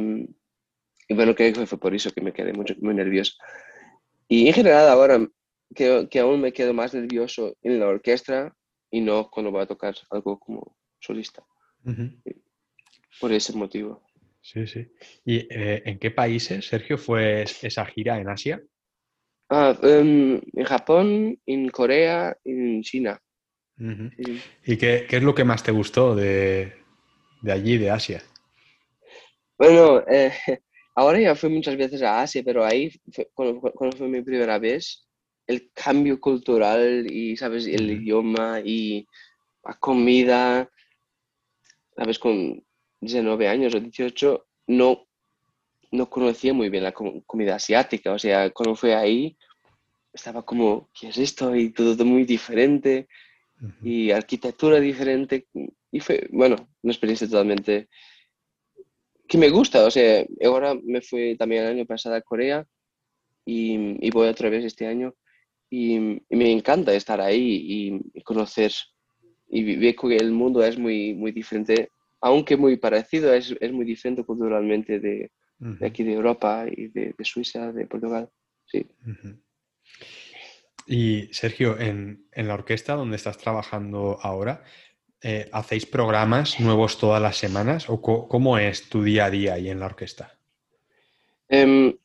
y 1.08 1.14
bueno, 1.14 1.34
creo 1.34 1.52
que 1.52 1.66
fue 1.66 1.78
por 1.78 1.94
eso 1.96 2.12
que 2.12 2.20
me 2.20 2.32
quedé 2.32 2.52
muy, 2.52 2.64
muy 2.80 2.94
nervioso. 2.94 3.34
Y 4.28 4.46
en 4.46 4.54
general 4.54 4.88
ahora 4.88 5.26
creo 5.74 6.08
que 6.08 6.20
aún 6.20 6.40
me 6.40 6.52
quedo 6.52 6.72
más 6.74 6.94
nervioso 6.94 7.56
en 7.62 7.80
la 7.80 7.88
orquesta 7.88 8.54
y 8.90 9.00
no 9.00 9.30
cuando 9.30 9.50
voy 9.50 9.62
a 9.62 9.66
tocar 9.66 9.94
algo 10.10 10.38
como 10.38 10.76
solista. 11.00 11.44
Por 13.20 13.32
ese 13.32 13.52
motivo. 13.54 14.02
Sí, 14.40 14.66
sí. 14.66 14.92
¿Y 15.24 15.46
eh, 15.50 15.82
en 15.84 15.98
qué 15.98 16.10
países, 16.10 16.66
Sergio, 16.66 16.98
fue 16.98 17.42
esa 17.42 17.86
gira 17.86 18.18
en 18.18 18.28
Asia? 18.28 18.60
Ah, 19.48 19.76
em, 19.82 20.40
en 20.54 20.64
Japón, 20.64 21.38
en 21.46 21.68
Corea, 21.68 22.36
en 22.44 22.82
China. 22.82 23.20
¿Y 24.64 24.76
qué, 24.76 25.06
es 25.08 25.22
lo 25.22 25.34
que 25.34 25.44
más 25.44 25.62
te 25.62 25.72
gustó 25.72 26.14
de, 26.14 26.72
allí, 27.46 27.78
de 27.78 27.90
Asia? 27.90 28.22
Bueno, 29.58 30.02
eh, 30.08 30.32
ahora 30.94 31.20
ya 31.20 31.34
fui 31.34 31.50
muchas 31.50 31.76
veces 31.76 32.02
a 32.02 32.22
Asia, 32.22 32.42
pero 32.44 32.64
ahí, 32.64 32.90
cuando, 33.34 33.60
fue 33.96 34.08
mi 34.08 34.22
primera 34.22 34.58
vez, 34.58 35.06
el 35.52 35.70
cambio 35.72 36.20
cultural 36.20 37.06
y, 37.10 37.36
¿sabes? 37.36 37.66
El 37.66 37.90
idioma 37.90 38.60
y 38.64 39.06
la 39.64 39.74
comida, 39.74 40.70
¿sabes? 41.96 42.18
Con 42.18 42.64
19 43.00 43.48
años 43.48 43.74
o 43.74 43.80
18, 43.80 44.46
no, 44.68 45.06
no 45.90 46.10
conocía 46.10 46.52
muy 46.52 46.68
bien 46.68 46.84
la 46.84 46.92
comida 46.92 47.56
asiática. 47.56 48.12
O 48.12 48.18
sea, 48.18 48.50
cuando 48.50 48.76
fui 48.76 48.90
ahí, 48.90 49.36
estaba 50.12 50.44
como, 50.44 50.90
¿qué 50.98 51.08
es 51.08 51.18
esto? 51.18 51.54
Y 51.54 51.70
todo 51.70 52.04
muy 52.04 52.24
diferente 52.24 53.08
y 53.82 54.10
arquitectura 54.10 54.80
diferente. 54.80 55.46
Y 55.90 56.00
fue, 56.00 56.26
bueno, 56.30 56.56
una 56.82 56.92
experiencia 56.92 57.28
totalmente 57.28 57.88
que 59.28 59.38
me 59.38 59.50
gusta. 59.50 59.84
O 59.84 59.90
sea, 59.90 60.24
ahora 60.44 60.74
me 60.74 61.00
fui 61.00 61.36
también 61.36 61.64
el 61.64 61.70
año 61.70 61.86
pasado 61.86 62.16
a 62.16 62.22
Corea 62.22 62.66
y, 63.44 64.06
y 64.06 64.10
voy 64.10 64.28
otra 64.28 64.50
vez 64.50 64.64
este 64.64 64.86
año. 64.86 65.14
Y, 65.74 65.98
me 66.28 66.52
encanta 66.52 66.92
estar 66.92 67.18
ahí 67.18 68.02
y, 68.14 68.22
conocer 68.24 68.72
y 69.48 69.76
ver 69.76 69.96
que 69.96 70.16
el 70.16 70.30
mundo 70.30 70.62
es 70.62 70.78
muy, 70.78 71.14
muy 71.14 71.32
diferente, 71.32 71.88
aunque 72.20 72.58
muy 72.58 72.76
parecido, 72.76 73.32
es, 73.32 73.56
es 73.58 73.72
muy 73.72 73.86
diferente 73.86 74.22
culturalmente 74.22 75.00
de, 75.00 75.30
de, 75.58 75.86
aquí 75.86 76.04
de 76.04 76.12
Europa 76.12 76.66
y 76.70 76.88
de, 76.88 77.14
de 77.16 77.24
Suiza, 77.24 77.72
de 77.72 77.86
Portugal. 77.86 78.28
sí. 78.66 78.86
Y 80.86 81.28
Sergio, 81.32 81.78
en, 81.80 82.26
la 82.34 82.52
orquesta 82.52 82.94
donde 82.94 83.16
estás 83.16 83.38
trabajando 83.38 84.18
ahora, 84.20 84.64
eh, 85.22 85.48
¿hacéis 85.52 85.86
programas 85.86 86.60
nuevos 86.60 86.98
todas 86.98 87.22
las 87.22 87.38
semanas 87.38 87.88
o 87.88 88.02
cómo 88.02 88.58
es 88.58 88.90
tu 88.90 89.02
día 89.02 89.26
a 89.26 89.30
día 89.30 89.54
ahí 89.54 89.70
en 89.70 89.80
la 89.80 89.86
orquesta? 89.86 90.38
Em, 91.48 91.96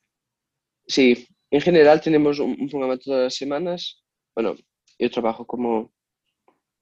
sí, 0.86 1.28
en 1.52 1.62
general 1.62 2.02
tenemos 2.02 2.40
un, 2.40 2.68
programa 2.70 2.98
todas 2.98 3.24
las 3.24 3.36
semanas. 3.36 4.04
Bueno, 4.36 4.56
yo 5.00 5.10
trabajo 5.10 5.46
como 5.46 5.94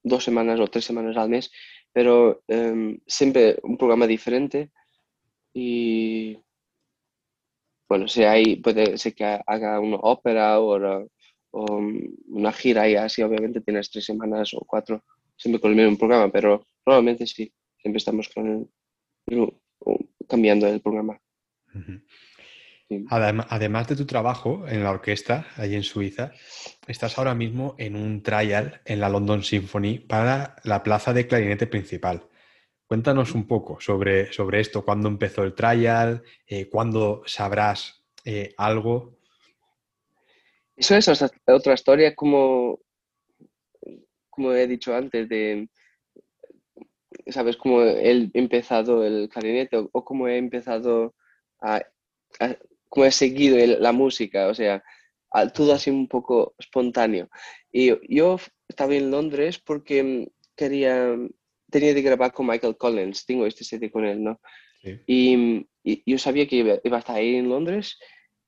dos 0.02 0.24
semanas 0.24 0.60
o 0.60 0.68
tres 0.68 0.84
semanas 0.84 1.16
al 1.16 1.28
mes, 1.28 1.50
pero 1.92 2.42
em, 2.48 2.98
siempre 3.06 3.58
un 3.62 3.76
programa 3.76 4.06
diferente. 4.06 4.70
Y 5.52 6.38
bueno, 7.88 8.08
si 8.08 8.24
hay, 8.24 8.56
puede 8.56 8.98
ser 8.98 9.14
que 9.14 9.24
haga 9.24 9.80
una 9.80 9.96
ópera 9.96 10.60
o, 10.60 11.00
una 12.28 12.52
gira 12.52 12.88
y 12.88 12.96
así, 12.96 13.22
obviamente 13.22 13.62
tienes 13.62 13.90
tres 13.90 14.04
semanas 14.04 14.52
o 14.52 14.60
cuatro, 14.66 15.02
siempre 15.36 15.60
con 15.60 15.70
el 15.70 15.76
mismo 15.76 15.96
programa, 15.96 16.30
pero 16.30 16.66
normalmente 16.84 17.26
sí, 17.26 17.50
siempre 17.78 17.98
estamos 17.98 18.28
con 18.28 18.68
cambiando 20.28 20.66
el 20.66 20.80
programa. 20.80 21.18
Además 23.08 23.88
de 23.88 23.96
tu 23.96 24.06
trabajo 24.06 24.64
en 24.68 24.84
la 24.84 24.90
orquesta, 24.90 25.48
allí 25.56 25.74
en 25.74 25.82
Suiza, 25.82 26.32
estás 26.86 27.18
ahora 27.18 27.34
mismo 27.34 27.74
en 27.78 27.96
un 27.96 28.22
trial 28.22 28.80
en 28.84 29.00
la 29.00 29.08
London 29.08 29.42
Symphony 29.42 29.98
para 29.98 30.56
la 30.62 30.82
plaza 30.82 31.12
de 31.12 31.26
clarinete 31.26 31.66
principal. 31.66 32.28
Cuéntanos 32.86 33.34
un 33.34 33.48
poco 33.48 33.80
sobre, 33.80 34.32
sobre 34.32 34.60
esto, 34.60 34.84
cuándo 34.84 35.08
empezó 35.08 35.42
el 35.42 35.54
trial, 35.54 36.22
eh, 36.46 36.68
cuándo 36.68 37.22
sabrás 37.26 38.04
eh, 38.24 38.54
algo. 38.56 39.18
Eso 40.76 40.96
es 40.96 41.24
otra 41.46 41.74
historia, 41.74 42.14
como, 42.14 42.78
como 44.30 44.52
he 44.52 44.68
dicho 44.68 44.94
antes, 44.94 45.28
de, 45.28 45.68
¿sabes? 47.26 47.56
Cómo 47.56 47.82
he 47.82 48.30
empezado 48.34 49.04
el 49.04 49.28
clarinete 49.28 49.76
o, 49.76 50.04
cómo 50.04 50.28
he 50.28 50.36
empezado 50.36 51.16
a 51.60 51.82
como 52.88 53.06
he 53.06 53.12
seguido 53.12 53.58
la 53.78 53.92
música, 53.92 54.48
o 54.48 54.54
sea, 54.54 54.82
todo 55.54 55.72
así 55.72 55.90
un 55.90 56.08
poco 56.08 56.54
espontáneo. 56.58 57.28
Y 57.72 57.92
yo 58.14 58.38
estaba 58.68 58.94
en 58.94 59.10
Londres 59.10 59.58
porque 59.58 60.02
mm, 60.02 60.26
quería, 60.54 61.16
tenía 61.70 61.94
que 61.94 62.02
grabar 62.02 62.32
con 62.32 62.46
Michael 62.46 62.76
Collins, 62.76 63.26
tengo 63.26 63.46
este 63.46 63.64
CD 63.64 63.90
con 63.90 64.04
él, 64.04 64.22
¿no? 64.22 64.40
Y, 65.06 65.66
yo 66.04 66.18
sabía 66.18 66.46
que 66.46 66.56
iba, 66.56 66.74
a 66.74 66.98
estar 66.98 67.16
ahí 67.16 67.36
en 67.36 67.48
Londres, 67.48 67.98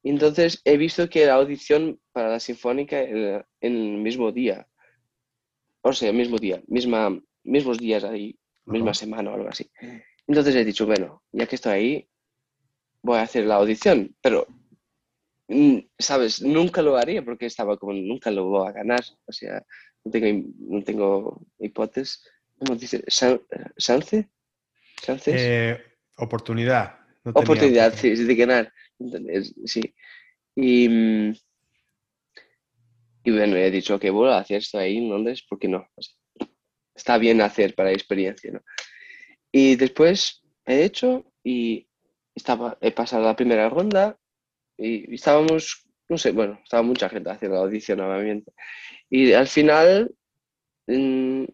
entonces 0.03 0.61
he 0.64 0.76
visto 0.76 1.09
que 1.09 1.26
la 1.26 1.34
audición 1.34 2.01
para 2.12 2.30
la 2.30 2.41
Sinfónica 2.41 3.01
en, 3.01 3.45
el 3.61 3.99
mismo 3.99 4.32
día, 4.32 4.66
o 5.82 5.93
sea, 5.93 6.12
mismo 6.12 6.39
día, 6.39 6.62
misma, 6.66 7.20
mismos 7.45 7.78
días 7.78 8.03
ahí, 8.05 8.36
misma 8.66 8.93
semana 8.93 9.30
o 9.30 9.34
algo 9.34 9.49
así. 9.49 9.70
Entonces 10.26 10.55
he 10.57 10.64
dicho, 10.64 10.86
bueno, 10.86 11.22
ya 11.32 11.47
que 11.47 11.57
estoy 11.57 11.72
ahí, 11.72 12.09
voy 13.09 13.19
a 13.19 13.23
hacer 13.23 13.47
la 13.47 13.57
audición, 13.57 14.15
pero, 14.21 14.47
mm, 15.49 15.79
¿sabes? 15.99 16.43
Nunca 16.43 16.83
lo 16.83 16.97
haría 16.97 17.25
porque 17.25 17.47
estaba 17.47 17.79
como, 17.79 17.95
nunca 17.95 18.31
lo 18.31 18.45
voy 18.45 18.69
a 18.69 18.73
ganar, 18.73 19.03
o 19.25 19.33
sea, 19.33 19.65
no 20.05 20.11
tengo, 20.13 20.49
no 20.59 20.85
tengo 20.85 21.47
hipótesis. 21.59 22.23
¿Cómo 22.59 22.77
dice? 22.77 23.03
¿Chance? 23.07 24.29
Eh, 25.27 25.79
oportunidad. 26.19 26.99
oportunidad, 27.25 27.95
sí, 27.95 28.11
de 28.11 28.35
ganar. 28.35 28.73
sí. 29.65 29.95
Y, 30.55 30.89
mm, 30.89 31.35
y 33.25 33.31
bueno, 33.31 33.57
he 33.57 33.71
dicho 33.71 33.99
que 33.99 34.11
voy 34.11 34.29
a 34.29 34.39
hacer 34.39 34.59
esto 34.59 34.79
ahí 34.79 34.99
en 34.99 35.09
Londres, 35.09 35.45
porque 35.49 35.69
no? 35.69 35.89
está 36.95 37.17
bien 37.17 37.41
hacer 37.41 37.75
para 37.75 37.93
experiencia, 37.93 38.51
¿no? 38.53 38.61
Y 39.53 39.77
después 39.77 40.43
he 40.67 40.83
hecho 40.85 41.25
y 41.45 41.88
estaba, 42.39 42.78
he 42.80 42.91
pasado 42.93 43.24
la 43.24 43.36
primera 43.36 43.68
ronda 43.68 44.18
y, 44.76 45.14
estábamos, 45.14 45.86
no 46.09 46.16
sé, 46.16 46.32
bueno, 46.32 46.59
estaba 46.62 46.82
mucha 46.82 47.09
gente 47.09 47.30
haciendo 47.30 47.68
nuevamente. 47.97 48.53
Y 49.11 49.32
al 49.32 49.47
final, 49.47 50.14
mm, 50.86 51.45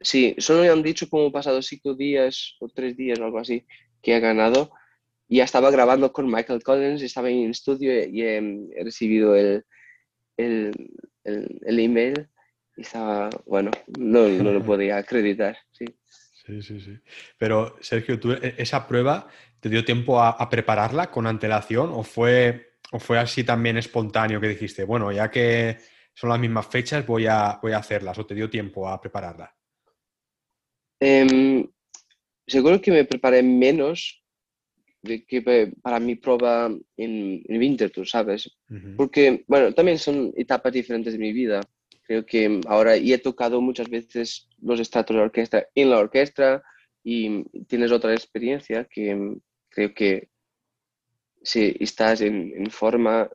sí, 0.00 0.34
solo 0.38 0.62
me 0.62 0.68
han 0.70 0.82
dicho 0.82 1.08
como 1.08 1.32
pasado 1.32 1.60
cinco 1.62 1.94
días 1.94 2.56
o 2.60 2.68
tres 2.68 2.96
días 2.96 3.18
o 3.18 3.24
algo 3.24 3.38
así 3.38 3.66
que 4.02 4.16
he 4.16 4.20
ganado. 4.20 4.70
Y 5.28 5.36
ya 5.38 5.44
estaba 5.44 5.70
grabando 5.70 6.12
con 6.12 6.26
Michael 6.26 6.62
Collins, 6.62 7.02
estaba 7.02 7.30
en 7.30 7.50
estudio 7.50 7.92
y 8.04 8.22
he, 8.22 8.40
recibido 8.82 9.36
el, 9.36 9.64
el, 10.36 10.72
el, 11.24 11.78
email 11.78 12.28
y 12.76 12.80
estaba, 12.82 13.30
bueno, 13.46 13.70
no, 13.98 14.26
no 14.28 14.52
lo 14.52 14.64
podía 14.64 14.96
acreditar, 14.98 15.56
sí. 15.70 15.84
Sí, 16.50 16.62
sí, 16.62 16.80
sí. 16.80 16.98
Pero 17.38 17.76
Sergio, 17.80 18.18
tú 18.18 18.32
e, 18.32 18.54
esa 18.58 18.88
prueba 18.88 19.28
¿Te 19.60 19.68
dio 19.68 19.84
tiempo 19.84 20.22
a, 20.22 20.48
prepararla 20.48 21.10
con 21.10 21.26
antelación 21.26 21.90
o 21.92 22.02
fue, 22.02 22.78
o 22.92 22.98
fue 22.98 23.18
así 23.18 23.44
también 23.44 23.76
espontáneo 23.76 24.40
que 24.40 24.48
dijiste, 24.48 24.84
bueno, 24.84 25.12
ya 25.12 25.30
que 25.30 25.76
son 26.14 26.30
las 26.30 26.40
mismas 26.40 26.66
fechas, 26.66 27.06
voy 27.06 27.26
a, 27.26 27.58
voy 27.62 27.72
a 27.72 27.78
hacerlas 27.78 28.18
o 28.18 28.24
te 28.24 28.34
dio 28.34 28.48
tiempo 28.48 28.88
a 28.88 28.98
prepararla? 28.98 29.54
Em, 30.98 31.66
seguro 32.46 32.80
que 32.80 32.90
me 32.90 33.04
preparé 33.04 33.42
menos 33.42 34.22
de 35.02 35.24
que 35.24 35.42
para 35.82 36.00
mi 36.00 36.16
prueba 36.16 36.66
en, 36.96 37.42
en 37.46 37.58
Winterthur, 37.58 38.06
¿sabes? 38.06 38.50
Porque, 38.96 39.44
bueno, 39.46 39.72
también 39.72 39.98
son 39.98 40.32
etapas 40.36 40.72
diferentes 40.72 41.12
de 41.12 41.18
mi 41.18 41.32
vida. 41.32 41.60
Creo 42.02 42.24
que 42.26 42.60
ahora 42.66 42.96
y 42.96 43.12
he 43.12 43.18
tocado 43.18 43.60
muchas 43.60 43.88
veces 43.88 44.48
los 44.60 44.80
estratos 44.80 45.16
de 45.16 45.22
orquesta 45.22 45.66
en 45.74 45.90
la 45.90 45.98
orquesta 45.98 46.62
y 47.02 47.44
tienes 47.64 47.92
otra 47.92 48.12
experiencia 48.12 48.84
que, 48.84 49.38
creo 49.70 49.94
que 49.94 50.28
si 51.42 51.74
estás 51.80 52.20
en, 52.20 52.70
forma, 52.70 53.30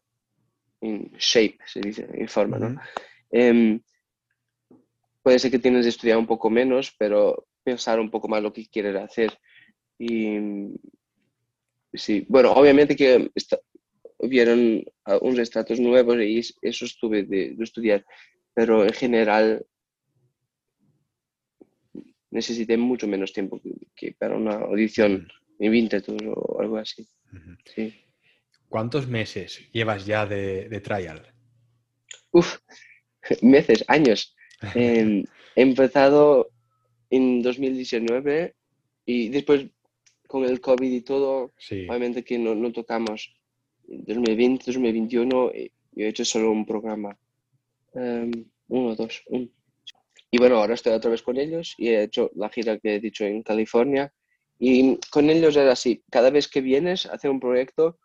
en 0.82 1.12
shape, 1.18 1.58
se 1.66 1.80
dice, 1.82 2.08
en 2.14 2.28
forma, 2.28 2.60
¿no? 2.60 2.80
Em, 3.32 3.82
puede 5.24 5.40
ser 5.40 5.50
que 5.50 5.60
tienes 5.60 5.86
que 5.86 5.90
estudiar 5.90 6.18
un 6.18 6.28
poco 6.28 6.50
menos, 6.50 6.94
pero 6.98 7.48
pensar 7.64 8.00
un 8.00 8.12
poco 8.12 8.28
más 8.28 8.44
lo 8.44 8.54
que 8.54 8.68
quieres 8.68 8.96
hacer. 8.96 9.38
Y 9.98 10.38
sí, 11.94 12.26
bueno, 12.30 12.52
obviamente 12.52 12.96
que 12.96 13.32
hubieron 14.20 14.84
unos 15.22 15.40
estratos 15.40 15.80
nuevos 15.80 16.18
y 16.22 16.40
eso 16.62 16.86
estuve 16.86 17.24
de, 17.24 17.56
estudiar, 17.60 18.06
pero 18.54 18.84
en 18.84 18.94
general 18.94 19.66
necesité 22.30 22.78
mucho 22.78 23.08
menos 23.08 23.34
tiempo 23.34 23.60
que, 23.96 24.12
para 24.14 24.36
una 24.36 24.56
audición 24.56 25.28
mi 25.60 25.70
Vintetur 25.70 26.22
o 26.36 26.62
algo 26.62 26.78
así. 26.78 27.08
¿Cuántos 28.70 29.08
meses 29.08 29.62
llevas 29.72 30.06
ya 30.06 30.26
de, 30.26 30.82
trial? 30.82 31.22
Uf, 32.32 32.58
meses, 33.42 33.84
años. 33.88 34.36
Em, 34.74 35.24
he 35.56 35.62
empezado 35.62 36.50
en 37.10 37.42
2019 37.42 38.56
y 39.06 39.30
después 39.30 39.68
con 40.28 40.44
el 40.44 40.60
COVID 40.60 40.92
y 40.92 41.02
todo, 41.02 41.54
obviamente 41.88 42.24
que 42.24 42.38
no, 42.38 42.56
no 42.56 42.72
tocamos. 42.72 43.36
2020, 43.88 44.64
2021 44.66 45.52
yo 45.96 46.06
he 46.06 46.10
hecho 46.10 46.26
solo 46.26 46.52
un 46.52 46.66
programa. 46.66 47.18
Um, 47.94 48.32
uno, 48.68 48.96
dos, 48.96 49.24
un. 49.28 49.52
Y 50.32 50.38
bueno, 50.38 50.58
ahora 50.58 50.74
estoy 50.74 50.94
otra 50.94 51.12
vez 51.12 51.22
con 51.22 51.38
ellos 51.38 51.76
y 51.78 51.90
he 51.90 52.04
hecho 52.04 52.32
la 52.36 52.50
gira 52.50 52.78
que 52.78 52.96
he 52.96 53.00
dicho 53.00 53.24
en 53.24 53.44
California 53.44 54.12
y 54.58 54.98
con 55.12 55.30
ellos 55.30 55.56
era 55.56 55.74
así, 55.74 56.04
cada 56.10 56.30
vez 56.30 56.48
que 56.48 56.62
vienes 56.62 57.06
a 57.06 57.14
hacer 57.14 57.30
un 57.30 57.40
proyecto, 57.40 58.00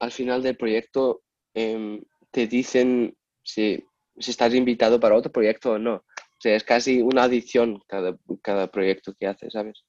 al 0.00 0.10
final 0.10 0.42
del 0.42 0.56
proyecto 0.56 1.22
em, 1.54 2.02
te 2.30 2.46
dicen 2.46 3.16
si, 3.42 3.84
estás 4.16 4.54
invitado 4.54 4.98
para 4.98 5.16
otro 5.16 5.30
proyecto 5.30 5.72
o 5.72 5.78
no. 5.78 5.96
O 5.96 6.40
sea, 6.40 6.56
es 6.56 6.64
casi 6.64 7.00
una 7.00 7.24
adición 7.24 7.80
cada, 7.86 8.16
cada 8.42 8.70
proyecto 8.70 9.14
que 9.18 9.26
haces, 9.26 9.52
¿sabes? 9.52 9.84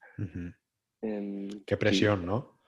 Em, 1.01 1.49
Qué 1.65 1.77
presión, 1.77 2.25
¿no? 2.25 2.59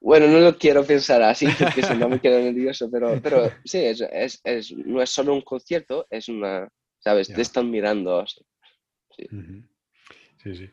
Bueno, 0.00 0.28
no 0.28 0.38
lo 0.38 0.56
quiero 0.56 0.84
pensar 0.84 1.22
así 1.22 1.46
porque 1.58 1.82
si 1.82 1.94
no 1.96 2.08
me 2.08 2.20
quedo 2.20 2.38
nervioso, 2.38 2.88
pero, 2.90 3.20
pero 3.20 3.50
sí, 3.64 3.78
es, 3.78 4.40
es, 4.44 4.72
no 4.76 5.02
es 5.02 5.10
solo 5.10 5.34
un 5.34 5.42
concierto, 5.42 6.06
es 6.08 6.28
una, 6.28 6.68
¿sabes? 7.00 7.28
Te 7.28 7.42
están 7.42 7.70
mirando. 7.70 8.24
Sí. 8.26 9.26
Sí, 10.42 10.54
sí. 10.54 10.70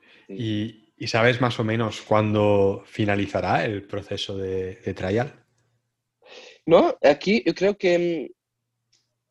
¿Y, 0.97 1.07
sabes 1.07 1.41
más 1.41 1.59
o 1.59 1.63
menos 1.63 2.01
cuándo 2.01 2.83
finalizará 2.85 3.65
el 3.65 3.83
proceso 3.83 4.37
de, 4.37 4.75
trial? 4.93 5.33
No, 6.65 6.97
aquí 7.03 7.43
yo 7.45 7.53
creo 7.53 7.77
que 7.77 8.29
mm, 8.29 8.33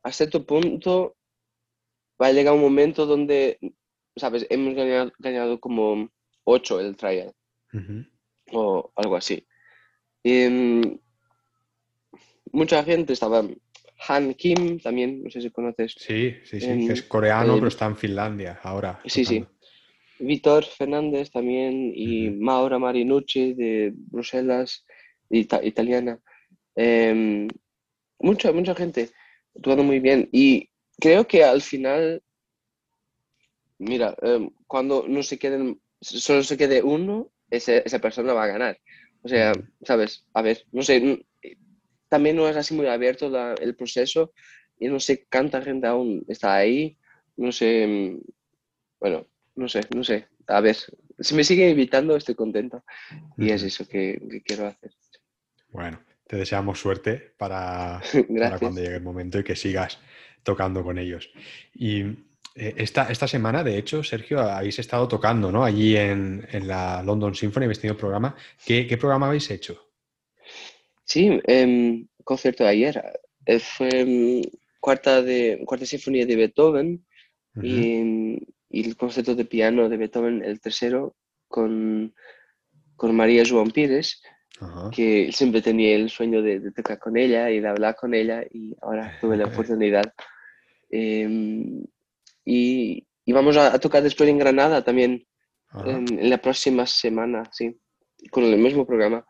a 0.04 0.12
cierto 0.12 0.44
punto 0.46 1.16
va 2.20 2.28
a 2.28 2.32
llegar 2.32 2.54
un 2.54 2.60
momento 2.60 3.06
donde, 3.06 3.58
¿sabes? 4.16 4.46
Hemos 4.50 4.74
ganado, 5.18 5.58
como 5.58 6.10
8 6.44 6.80
el 6.80 6.96
trial 6.96 7.32
o 8.52 8.92
algo 8.94 9.16
así. 9.16 9.46
Mm, 10.22 10.96
mucha 12.52 12.84
gente, 12.84 13.12
estaba 13.12 13.44
Han 14.08 14.34
Kim 14.34 14.78
también, 14.80 15.22
no 15.24 15.30
sé 15.30 15.40
si 15.40 15.50
conoces. 15.50 15.94
Sí, 15.98 16.36
sí, 16.44 16.60
sí, 16.60 16.88
es 16.90 17.02
coreano, 17.02 17.54
eh, 17.54 17.56
pero 17.56 17.68
está 17.68 17.86
en 17.86 17.96
Finlandia 17.96 18.60
ahora. 18.62 19.00
Sí, 19.06 19.24
sí. 19.24 19.44
Vitor 20.26 20.64
Fernández 20.64 21.30
también 21.30 21.92
y. 21.94 22.30
Maura 22.30 22.78
Marinucci 22.78 23.54
de 23.54 23.92
Bruselas, 23.94 24.84
ita- 25.30 25.62
italiana. 25.64 26.18
Em, 26.76 27.48
mucha, 28.18 28.52
mucha 28.52 28.74
gente 28.74 29.10
actuando 29.56 29.82
muy 29.84 30.00
bien. 30.00 30.28
Y 30.32 30.68
creo 31.00 31.26
que 31.26 31.44
al 31.44 31.60
final, 31.62 32.22
mira, 33.78 34.14
em, 34.22 34.50
cuando 34.66 35.06
no 35.08 35.22
se 35.22 35.38
queden, 35.38 35.80
solo 36.00 36.42
se 36.42 36.56
quede 36.56 36.82
uno, 36.82 37.30
ese- 37.50 37.82
esa 37.84 37.98
persona 37.98 38.32
va 38.32 38.44
a 38.44 38.48
ganar. 38.48 38.78
O 39.22 39.28
sea. 39.28 39.52
¿sabes? 39.82 40.26
A 40.34 40.42
ver, 40.42 40.64
no 40.72 40.82
sé, 40.82 41.24
también 42.08 42.36
no 42.36 42.48
es 42.48 42.56
así 42.56 42.74
muy 42.74 42.86
abierto 42.86 43.28
la- 43.28 43.54
el 43.60 43.74
proceso 43.74 44.32
y 44.78 44.88
no 44.88 44.98
sé 45.00 45.26
cuánta 45.30 45.62
gente 45.62 45.86
aún 45.86 46.24
está 46.28 46.54
ahí. 46.56 46.96
No 47.36 47.50
sé, 47.52 47.82
em, 47.84 48.20
bueno, 49.00 49.26
no 49.56 49.68
sé, 49.68 49.80
no 49.94 50.04
sé. 50.04 50.26
A 50.46 50.60
ver, 50.60 50.76
si 51.18 51.34
me 51.34 51.44
siguen 51.44 51.70
invitando, 51.70 52.16
estoy 52.16 52.34
contento. 52.34 52.84
Y 53.36 53.50
es 53.50 53.62
eso 53.62 53.86
que, 53.86 54.20
que 54.30 54.42
quiero 54.42 54.66
hacer. 54.66 54.92
Bueno, 55.68 56.00
te 56.26 56.36
deseamos 56.36 56.78
suerte 56.78 57.34
para, 57.36 58.00
para 58.38 58.58
cuando 58.58 58.80
llegue 58.80 58.96
el 58.96 59.02
momento 59.02 59.38
y 59.38 59.44
que 59.44 59.56
sigas 59.56 59.98
tocando 60.42 60.82
con 60.82 60.98
ellos. 60.98 61.30
Y 61.74 62.02
eh, 62.54 62.74
esta, 62.76 63.10
esta 63.10 63.26
semana, 63.26 63.64
de 63.64 63.76
hecho, 63.78 64.04
Sergio, 64.04 64.40
habéis 64.40 64.78
estado 64.78 65.08
tocando, 65.08 65.50
¿no? 65.50 65.64
Allí 65.64 65.96
en, 65.96 66.46
en 66.52 66.68
la 66.68 67.02
London 67.02 67.34
Symphony, 67.34 67.64
habéis 67.64 67.80
tenido 67.80 67.96
programa. 67.96 68.36
¿Qué, 68.64 68.86
qué 68.86 68.96
programa 68.96 69.26
habéis 69.26 69.50
hecho? 69.50 69.90
Sí, 71.04 71.40
em, 71.44 72.06
concierto 72.22 72.64
de 72.64 72.70
ayer. 72.70 73.02
eh, 73.46 73.58
fue 73.58 73.88
em, 73.88 74.42
cuarta, 74.80 75.22
de, 75.22 75.62
cuarta 75.66 75.86
sinfonía 75.86 76.26
de 76.26 76.36
Beethoven 76.36 77.04
y, 77.62 78.38
y 78.74 78.86
el 78.88 78.96
concierto 78.96 79.34
de 79.34 79.44
piano 79.44 79.88
de 79.88 79.96
Beethoven, 79.96 80.42
el 80.44 80.60
tercero, 80.60 81.14
con, 81.48 82.14
con 82.96 83.14
María 83.14 83.44
Joan 83.48 83.70
Pires, 83.70 84.22
Ajá. 84.60 84.90
que 84.90 85.30
siempre 85.32 85.62
tenía 85.62 85.94
el 85.96 86.10
sueño 86.10 86.42
de, 86.42 86.60
de 86.60 86.72
tocar 86.72 86.98
con 86.98 87.16
ella 87.16 87.50
y 87.50 87.60
de 87.60 87.68
hablar 87.68 87.94
con 87.96 88.14
ella 88.14 88.42
y 88.50 88.74
ahora 88.82 89.16
tuve 89.20 89.36
la 89.36 89.46
oportunidad. 89.46 90.04
Em, 90.90 91.84
y, 92.44 93.06
y 93.24 93.32
vamos 93.32 93.56
a, 93.56 93.74
a 93.74 93.78
tocar 93.78 94.02
después 94.02 94.28
en 94.28 94.38
Granada 94.38 94.82
también 94.84 95.26
en, 95.86 96.18
en 96.18 96.30
la 96.30 96.38
próxima 96.38 96.86
semana, 96.86 97.44
sí, 97.52 97.76
con 98.30 98.44
el 98.44 98.58
mismo 98.58 98.86
programa. 98.86 99.24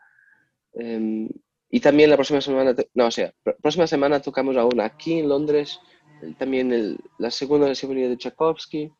Em, 0.74 1.28
y 1.70 1.80
también 1.80 2.10
la 2.10 2.16
próxima 2.16 2.40
semana, 2.40 2.74
no, 2.94 3.06
o 3.06 3.10
sea, 3.10 3.32
pr- 3.44 3.56
próxima 3.60 3.86
semana 3.86 4.20
tocamos 4.20 4.56
aún 4.56 4.80
aquí 4.80 5.18
en 5.20 5.28
Londres, 5.28 5.80
también 6.38 6.72
el- 6.72 6.98
la 7.18 7.30
segunda 7.30 7.74
sinfonía 7.74 8.08
de 8.08 8.16
Tchaikovsky 8.16 8.90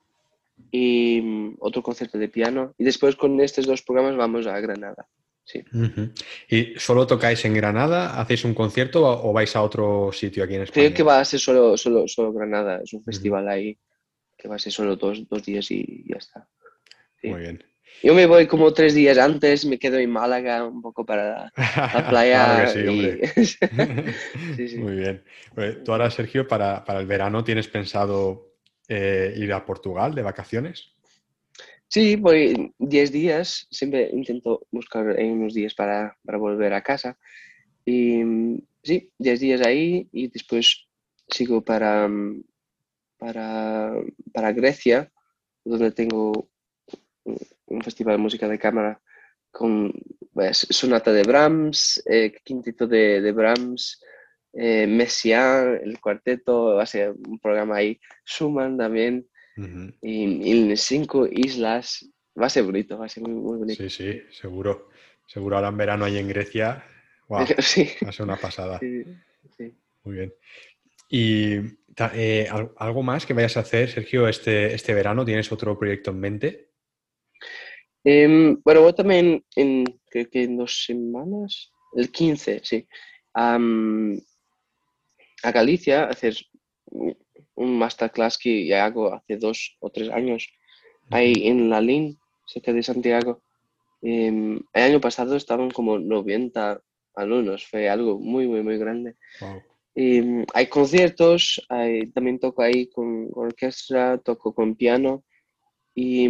y 0.70 1.20
mm, 1.22 1.56
otro 1.60 1.82
concierto 1.82 2.18
de 2.18 2.28
piano. 2.28 2.74
Y 2.78 2.84
después 2.84 3.16
con 3.16 3.40
estos 3.40 3.66
dos 3.66 3.82
programas 3.82 4.16
vamos 4.16 4.46
a 4.46 4.58
Granada. 4.60 5.06
Sí. 5.46 5.62
¿Y 6.48 6.74
solo 6.78 7.06
tocáis 7.06 7.44
en 7.44 7.52
Granada? 7.54 8.18
¿Hacéis 8.18 8.44
un 8.46 8.54
concierto 8.54 9.04
o 9.04 9.32
vais 9.32 9.54
a 9.54 9.62
otro 9.62 10.10
sitio 10.10 10.42
aquí 10.42 10.54
en 10.54 10.62
España? 10.62 10.86
Creo 10.86 10.96
que 10.96 11.02
va 11.02 11.20
a 11.20 11.24
ser 11.24 11.38
solo, 11.38 11.76
solo, 11.76 12.08
solo 12.08 12.32
Granada, 12.32 12.80
es 12.82 12.92
un 12.94 13.04
festival 13.04 13.46
ahí 13.48 13.76
que 14.38 14.48
va 14.48 14.56
a 14.56 14.58
ser 14.58 14.72
solo 14.72 14.96
dos, 14.96 15.28
dos 15.28 15.44
días 15.44 15.70
y 15.70 16.04
ya 16.08 16.16
está. 16.16 16.48
sí. 17.20 17.28
Muy 17.28 17.40
bien. 17.40 17.62
Yo 18.02 18.12
me 18.14 18.26
voy 18.26 18.46
como 18.46 18.72
tres 18.72 18.94
días 18.94 19.16
antes, 19.18 19.64
me 19.66 19.78
quedo 19.78 19.98
en 19.98 20.10
Málaga 20.10 20.64
un 20.66 20.82
poco 20.82 21.06
para 21.06 21.50
la 21.56 22.06
playa. 22.10 22.66
Sí, 22.66 22.80
y- 22.80 23.44
sí. 24.68 24.78
Muy 24.78 24.96
bien. 24.96 25.24
Pues, 25.54 25.84
Tú 25.84 25.92
ahora, 25.92 26.10
Sergio, 26.10 26.48
para, 26.48 26.84
para 26.84 27.00
el 27.00 27.06
verano 27.06 27.44
tienes 27.44 27.68
pensado 27.68 28.53
eh, 28.88 29.34
ir 29.36 29.52
a 29.52 29.64
Portugal 29.64 30.14
de 30.14 30.22
vacaciones. 30.22 30.94
Sí, 31.88 32.16
voy 32.16 32.74
10 32.78 33.12
días, 33.12 33.66
siempre 33.70 34.10
intento 34.12 34.66
buscar 34.70 35.06
unos 35.06 35.54
días 35.54 35.74
para, 35.74 36.16
para 36.24 36.38
volver 36.38 36.72
a 36.74 36.82
casa. 36.82 37.16
Y 37.84 38.22
sí, 38.82 39.12
10 39.18 39.40
días 39.40 39.60
ahí 39.60 40.08
y 40.10 40.28
después 40.28 40.88
sigo 41.28 41.62
para, 41.62 42.10
para, 43.18 43.92
para 44.32 44.52
Grecia, 44.52 45.12
donde 45.64 45.92
tengo 45.92 46.48
un- 47.24 47.82
festival 47.82 48.14
de 48.16 48.22
música 48.22 48.48
de 48.48 48.58
cámara 48.58 49.00
con 49.50 49.92
pues, 50.32 50.66
sonata 50.70 51.12
de 51.12 51.22
Brahms, 51.22 52.02
eh, 52.06 52.32
quinteto 52.44 52.86
de 52.86 53.32
Brahms, 53.32 54.00
eh, 54.56 54.86
Messiaen, 54.86 55.80
el 55.84 56.00
cuarteto, 56.00 56.74
va 56.76 56.82
a 56.82 56.86
ser 56.86 57.12
un 57.26 57.38
programa 57.38 57.76
ahí, 57.76 58.00
Schumann 58.26 58.76
también 58.78 59.26
Ujú. 59.56 59.92
y, 60.02 60.24
y 60.48 60.70
en 60.70 60.76
cinco 60.76 61.26
islas. 61.30 62.08
Va 62.40 62.46
a 62.46 62.50
ser 62.50 62.64
bonito, 62.64 62.98
va 62.98 63.06
a 63.06 63.08
ser 63.08 63.22
muy, 63.22 63.32
muy 63.32 63.58
bonito. 63.58 63.82
Sí, 63.82 63.90
sí, 63.90 64.22
seguro. 64.32 64.88
Seguro 65.26 65.56
ahora 65.56 65.68
en 65.68 65.76
verano 65.76 66.04
ahí 66.04 66.18
en 66.18 66.28
Grecia. 66.28 66.84
Sí, 67.58 67.88
va 68.04 68.10
a 68.10 68.12
ser 68.12 68.24
una 68.26 68.36
pasada. 68.36 68.78
sí, 68.80 69.02
sí. 69.56 69.72
Muy 70.04 70.16
bien. 70.16 70.34
¿Y 71.08 71.54
eh, 72.14 72.48
al- 72.50 72.72
algo 72.76 73.02
más 73.02 73.24
que 73.24 73.32
vayas 73.34 73.56
a 73.56 73.60
hacer, 73.60 73.88
Sergio, 73.90 74.28
este, 74.28 74.74
este 74.74 74.92
verano? 74.94 75.24
¿Tienes 75.24 75.50
otro 75.50 75.78
proyecto 75.78 76.10
en 76.10 76.20
mente? 76.20 76.70
Em, 78.04 78.60
bueno, 78.62 78.82
voy 78.82 78.92
también 78.94 79.44
en, 79.56 79.84
creo 80.10 80.28
que 80.28 80.44
en 80.44 80.56
dos 80.58 80.84
semanas, 80.84 81.72
el 81.96 82.10
15, 82.10 82.60
sí, 82.62 82.86
a 85.44 85.52
Galicia 85.52 86.04
a 86.04 86.10
hacer 86.10 86.34
un 87.56 87.78
masterclass 87.78 88.38
que 88.38 88.66
ya 88.66 88.84
hago 88.84 89.12
hace 89.14 89.36
dos 89.36 89.76
o 89.80 89.90
tres 89.90 90.10
años, 90.10 90.48
ahí 91.10 91.32
en 91.46 91.68
La 91.70 91.80
Lin, 91.80 92.18
cerca 92.46 92.72
de 92.72 92.82
Santiago. 92.82 93.42
Em, 94.02 94.60
el 94.72 94.82
año 94.82 95.00
pasado 95.00 95.36
estaban 95.36 95.70
como 95.70 95.98
90 95.98 96.80
alumnos, 97.14 97.66
fue 97.66 97.88
algo 97.88 98.18
muy, 98.18 98.46
muy, 98.46 98.62
muy 98.62 98.76
grande. 98.78 99.16
Wow. 99.40 99.62
Mm, 99.96 100.42
hay 100.52 100.66
conciertos, 100.66 101.64
hay- 101.68 102.06
también 102.10 102.38
toco 102.40 102.62
ahí 102.62 102.88
con 102.88 103.28
orquesta, 103.32 104.18
toco 104.18 104.52
con 104.52 104.74
piano 104.74 105.24
y, 105.94 106.26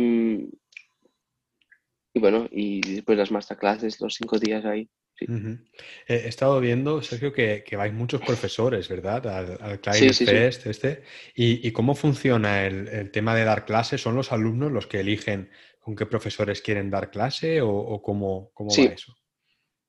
y 2.12 2.20
bueno, 2.20 2.46
y 2.50 2.80
después 2.82 3.18
las 3.18 3.30
masterclasses, 3.30 4.00
los 4.00 4.14
cinco 4.14 4.38
días 4.38 4.64
ahí. 4.64 4.88
Sí. 5.18 5.26
Eh, 5.26 6.22
He 6.24 6.28
estado 6.28 6.60
viendo, 6.60 7.02
Sergio, 7.02 7.32
que, 7.32 7.64
que 7.64 7.76
vais 7.76 7.92
muchos 7.92 8.20
profesores, 8.22 8.88
¿verdad? 8.88 9.26
Al, 9.26 9.58
al 9.60 9.94
sí, 9.94 10.12
sí. 10.12 10.24
Fest 10.24 10.66
este. 10.66 11.02
¿Y, 11.34 11.66
y 11.66 11.72
cómo 11.72 11.94
funciona 11.94 12.66
el, 12.66 12.88
el 12.88 13.10
tema 13.10 13.34
de 13.34 13.44
dar 13.44 13.64
clases? 13.64 14.00
¿Son 14.00 14.14
los 14.14 14.32
alumnos 14.32 14.72
los 14.72 14.86
que 14.86 15.00
eligen 15.00 15.50
con 15.80 15.94
qué 15.96 16.06
profesores 16.06 16.62
quieren 16.62 16.90
dar 16.90 17.10
clase 17.10 17.60
o, 17.60 17.70
o 17.70 18.02
cómo, 18.02 18.50
cómo 18.54 18.70
va 18.70 18.92
eso? 18.92 19.16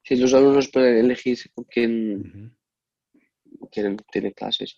Sí, 0.04 0.16
los 0.18 0.34
alumnos 0.34 0.70
pueden 0.70 1.06
elegir 1.06 1.40
con 1.54 1.64
quién 1.66 2.20
Ujú, 2.20 3.70
quieren 3.72 3.98
tener 4.12 4.34
clases. 4.34 4.76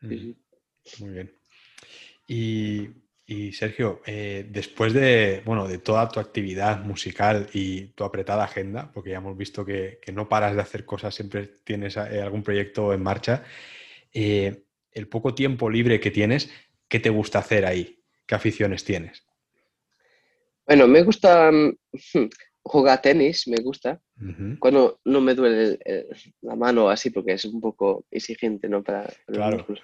Muy 0.00 1.10
bien. 1.10 1.32
Y, 2.26 2.88
y, 3.26 3.52
Sergio, 3.52 4.02
eh, 4.06 4.46
después 4.50 4.92
de, 4.92 5.42
bueno, 5.46 5.66
de 5.66 5.78
toda 5.78 6.08
tu 6.08 6.20
actividad 6.20 6.80
musical 6.84 7.48
y 7.54 7.86
tu 7.88 8.04
apretada 8.04 8.44
agenda, 8.44 8.90
porque 8.92 9.10
ya 9.10 9.16
hemos 9.16 9.36
visto 9.36 9.64
que, 9.64 9.98
que 10.02 10.12
no 10.12 10.28
paras 10.28 10.54
de 10.54 10.60
hacer 10.60 10.84
cosas, 10.84 11.14
siempre 11.14 11.46
tienes 11.64 11.96
eh, 11.96 12.20
algún 12.20 12.42
proyecto 12.42 12.92
en 12.92 13.02
marcha, 13.02 13.42
eh, 14.12 14.64
el 14.92 15.08
poco 15.08 15.34
tiempo 15.34 15.70
libre 15.70 16.00
que 16.00 16.10
tienes, 16.10 16.50
¿qué 16.86 17.00
te 17.00 17.08
gusta 17.08 17.38
hacer 17.38 17.64
ahí? 17.64 17.98
¿Qué 18.26 18.34
aficiones 18.34 18.84
tienes? 18.84 19.24
Bueno, 20.66 20.86
me 20.86 21.02
gusta 21.02 21.50
mm, 21.50 21.76
jugar 22.62 23.00
tenis, 23.00 23.48
me 23.48 23.56
gusta. 23.62 24.00
Cuando 24.58 25.00
no 25.04 25.20
me 25.20 25.34
duele 25.34 25.62
el- 25.64 25.78
el- 25.84 26.06
la 26.42 26.54
mano 26.56 26.88
así, 26.88 27.10
porque 27.10 27.32
es 27.32 27.44
un 27.44 27.60
poco 27.60 28.04
exigente, 28.10 28.68
¿no? 28.68 28.82
Para, 28.82 29.02
para 29.02 29.12
los 29.28 29.36
Claro. 29.36 29.56
músculos. 29.58 29.82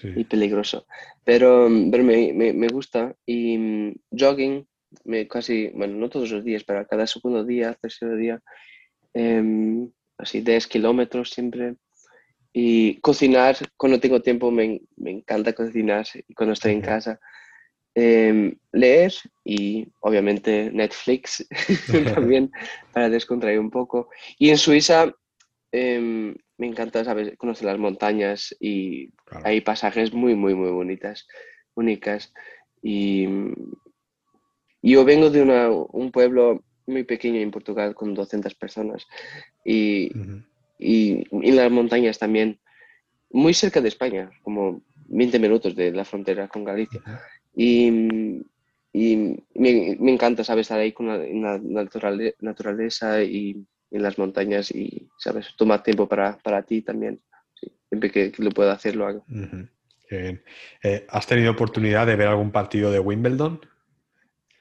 sí. 0.00 0.12
y 0.14 0.24
peligroso. 0.24 0.86
Pero, 1.24 1.68
pero 1.90 2.04
me, 2.04 2.32
me, 2.32 2.52
me 2.52 2.68
gusta. 2.68 3.14
Y 3.26 3.58
mm, 3.58 3.94
jogging, 4.16 4.66
me 5.04 5.26
casi, 5.26 5.68
bueno, 5.74 5.96
no 5.96 6.08
todos 6.08 6.30
los 6.30 6.44
días, 6.44 6.62
pero 6.64 6.86
cada 6.86 7.06
segundo 7.06 7.44
día, 7.44 7.74
tercer 7.80 8.16
día, 8.16 8.40
em, 9.14 9.90
así 10.18 10.40
10 10.40 10.66
kilómetros 10.66 11.30
siempre. 11.30 11.74
Y 12.52 12.96
cocinar, 13.00 13.56
cuando 13.76 14.00
tengo 14.00 14.20
tiempo, 14.22 14.50
me, 14.50 14.80
me 14.96 15.10
encanta 15.10 15.52
cocinar 15.52 16.06
y 16.26 16.34
cuando 16.34 16.52
estoy 16.52 16.72
en 16.72 16.80
casa. 16.80 17.20
Em, 18.00 18.54
leer 18.70 19.12
y 19.44 19.88
obviamente 19.98 20.70
Netflix 20.72 21.44
también 22.14 22.48
para 22.92 23.10
descontraer 23.10 23.58
un 23.58 23.70
poco. 23.70 24.08
Y 24.38 24.50
en 24.50 24.56
Suiza 24.56 25.12
em, 25.72 26.36
me 26.58 26.66
encanta, 26.68 27.04
¿sabes? 27.04 27.36
Conocer 27.36 27.66
las 27.66 27.78
montañas 27.78 28.54
y 28.60 29.08
Claro. 29.24 29.46
hay 29.46 29.62
pasajes 29.62 30.12
muy, 30.12 30.36
muy, 30.36 30.54
muy 30.54 30.70
bonitas, 30.70 31.26
únicas. 31.74 32.32
Y 32.80 33.26
yo 34.80 35.04
vengo 35.04 35.30
de 35.30 35.42
una- 35.42 35.68
un 35.70 36.12
pueblo 36.12 36.62
muy 36.86 37.02
pequeño 37.02 37.40
en 37.40 37.50
Portugal 37.50 37.96
con 37.96 38.14
200 38.14 38.54
personas 38.54 39.06
y, 39.64 40.16
Ujú, 40.16 40.42
y 40.78 41.24
en 41.32 41.56
las 41.56 41.70
montañas 41.70 42.16
también, 42.18 42.60
muy 43.30 43.54
cerca 43.54 43.80
de 43.80 43.88
España, 43.88 44.30
como 44.42 44.82
20 45.08 45.38
minutos 45.40 45.74
de 45.74 45.90
la 45.90 46.04
frontera 46.04 46.46
con 46.48 46.64
Galicia. 46.64 47.02
Y, 47.60 47.88
y 48.92 49.16
me, 49.56 49.96
me, 49.98 50.12
encanta, 50.12 50.44
¿sabes? 50.44 50.66
Estar 50.66 50.78
ahí 50.78 50.92
con 50.92 51.08
la, 51.08 51.58
naturaleza 52.38 53.20
y 53.24 53.66
en 53.90 54.02
las 54.02 54.16
montañas 54.16 54.70
y, 54.70 55.08
¿sabes? 55.18 55.48
Tomar 55.56 55.82
tiempo 55.82 56.08
para, 56.08 56.38
para 56.38 56.62
ti 56.62 56.82
también. 56.82 57.20
Sí, 57.54 57.72
siempre 57.88 58.12
que, 58.12 58.30
que, 58.30 58.44
lo 58.44 58.50
pueda 58.50 58.74
hacer, 58.74 58.94
lo 58.94 59.08
hago. 59.08 59.26
Qué 60.08 60.18
bien. 60.18 60.42
Eh, 60.84 61.04
¿Has 61.08 61.26
tenido 61.26 61.50
oportunidad 61.50 62.06
de 62.06 62.14
ver 62.14 62.28
algún 62.28 62.52
partido 62.52 62.92
de 62.92 63.00
Wimbledon? 63.00 63.60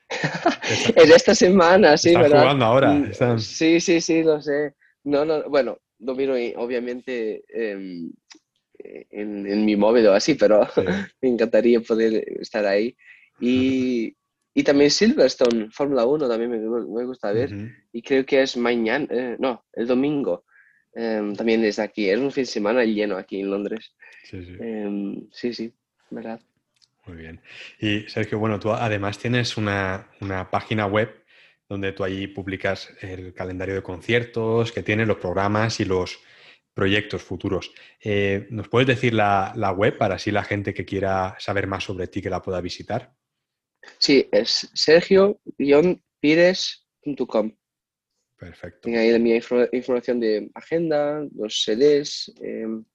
es 0.95 1.09
esta 1.11 1.35
semana, 1.35 1.97
sí, 1.97 2.09
Están 2.09 2.23
¿verdad? 2.23 2.41
jugando 2.41 2.65
ahora. 2.65 2.93
Mm, 2.93 3.05
Están... 3.11 3.39
Sí, 3.39 3.79
sí, 3.79 4.01
sí, 4.01 4.23
lo 4.23 4.41
sé. 4.41 4.73
No, 5.03 5.23
no, 5.23 5.47
bueno, 5.51 5.77
lo 5.99 6.15
miro 6.15 6.33
obviamente 6.55 7.43
eh, 7.47 8.09
en, 9.09 9.47
en, 9.47 9.65
mi 9.65 9.75
móvil 9.75 10.07
o 10.07 10.13
así, 10.13 10.35
pero 10.35 10.65
sí. 10.73 10.81
me 11.21 11.29
encantaría 11.29 11.79
poder 11.81 12.25
estar 12.39 12.65
ahí. 12.65 12.95
Y, 13.39 14.15
y 14.53 14.63
también 14.63 14.89
Silverstone, 14.89 15.69
Fórmula 15.71 16.05
1, 16.05 16.27
también 16.27 16.51
me, 16.51 16.57
me, 16.59 17.05
gusta 17.05 17.31
ver. 17.31 17.53
Uh 17.53 17.57
-huh. 17.57 17.75
Y 17.93 18.01
creo 18.01 18.25
que 18.25 18.41
es 18.41 18.57
mañana, 18.57 19.07
eh, 19.09 19.35
no, 19.39 19.65
el 19.73 19.87
domingo. 19.87 20.45
Um, 20.93 21.35
también 21.35 21.63
es 21.63 21.77
aquí, 21.77 22.09
es 22.09 22.17
un 22.17 22.31
fin 22.31 22.43
de 22.43 22.49
semana 22.49 22.83
lleno 22.83 23.17
aquí 23.17 23.39
en 23.39 23.51
Londres. 23.51 23.93
Sí, 24.23 24.43
sí. 24.43 24.53
Um, 24.59 25.29
sí, 25.31 25.53
sí, 25.53 25.71
verdad. 26.09 26.41
Muy 27.05 27.17
bien. 27.17 27.39
Y 27.79 28.01
Sergio, 28.09 28.39
bueno, 28.39 28.59
tú 28.59 28.71
además 28.71 29.19
tienes 29.19 29.57
una, 29.57 30.07
una, 30.21 30.49
página 30.49 30.87
web 30.87 31.23
donde 31.69 31.91
tú 31.91 32.03
allí 32.03 32.27
publicas 32.27 32.91
el 33.01 33.33
calendario 33.33 33.75
de 33.75 33.83
conciertos 33.83 34.71
que 34.71 34.81
tienes, 34.81 35.07
los 35.07 35.17
programas 35.17 35.79
y 35.79 35.85
los 35.85 36.19
proyectos 36.77 37.21
futuros. 37.23 37.73
Eh, 37.99 38.45
¿Nos 38.51 38.69
puedes 38.69 38.87
decir 38.87 39.15
la, 39.15 39.51
la, 39.55 39.71
web 39.71 39.97
para 39.97 40.13
así 40.15 40.29
la 40.29 40.43
gente 40.43 40.75
que 40.75 40.85
quiera 40.85 41.35
saber 41.39 41.65
más 41.65 41.83
sobre 41.83 42.05
ti 42.05 42.21
que 42.21 42.29
la 42.29 42.43
pueda 42.43 42.61
visitar? 42.61 43.15
Sí, 43.97 44.29
es 44.31 44.69
sergio-pires.com. 44.75 47.51
Perfecto. 48.37 48.81
Tengo 48.81 48.99
ahí 48.99 49.19
mi 49.19 49.41
información 49.71 50.19
de 50.19 50.51
agenda, 50.53 51.25
los 51.35 51.63
CDs, 51.63 52.31
eh, 52.43 52.67
uh 52.67 52.85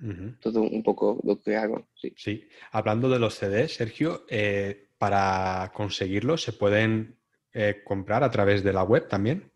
-huh. 0.00 0.36
todo 0.40 0.62
un 0.62 0.82
poco 0.82 1.20
lo 1.22 1.40
que 1.40 1.54
hago. 1.54 1.88
Sí. 1.94 2.12
sí. 2.16 2.48
Hablando 2.72 3.08
de 3.08 3.20
los 3.20 3.36
CDs, 3.36 3.74
Sergio, 3.74 4.26
eh, 4.28 4.88
para 4.98 5.70
conseguirlos, 5.72 6.42
¿se 6.42 6.52
pueden 6.52 7.16
eh, 7.54 7.80
comprar 7.84 8.24
a 8.24 8.30
través 8.32 8.64
de 8.64 8.72
la 8.72 8.82
web 8.82 9.06
también? 9.06 9.52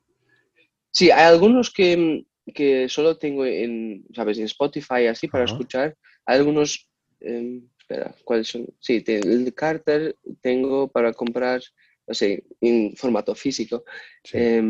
Sí, 0.92 1.10
hay 1.10 1.24
algunos 1.24 1.72
que, 1.72 2.24
que 2.54 2.88
solo 2.88 3.16
tengo 3.16 3.44
en, 3.44 4.04
¿sabes? 4.14 4.38
en 4.38 4.44
Spotify, 4.44 5.06
así, 5.08 5.28
para 5.28 5.44
uh 5.44 5.46
-huh. 5.46 5.52
escuchar. 5.52 5.96
Hay 6.26 6.38
algunos, 6.38 6.88
eh, 7.20 7.60
espera, 7.78 8.14
¿cuáles 8.24 8.48
son? 8.48 8.66
Sí, 8.80 9.02
el 9.06 9.52
Carter 9.54 10.16
tengo 10.40 10.88
para 10.88 11.12
comprar, 11.12 11.60
no 12.06 12.14
sé, 12.14 12.44
en 12.60 12.96
formato 12.96 13.34
físico. 13.34 13.84
Sí. 14.24 14.38
Eh, 14.38 14.62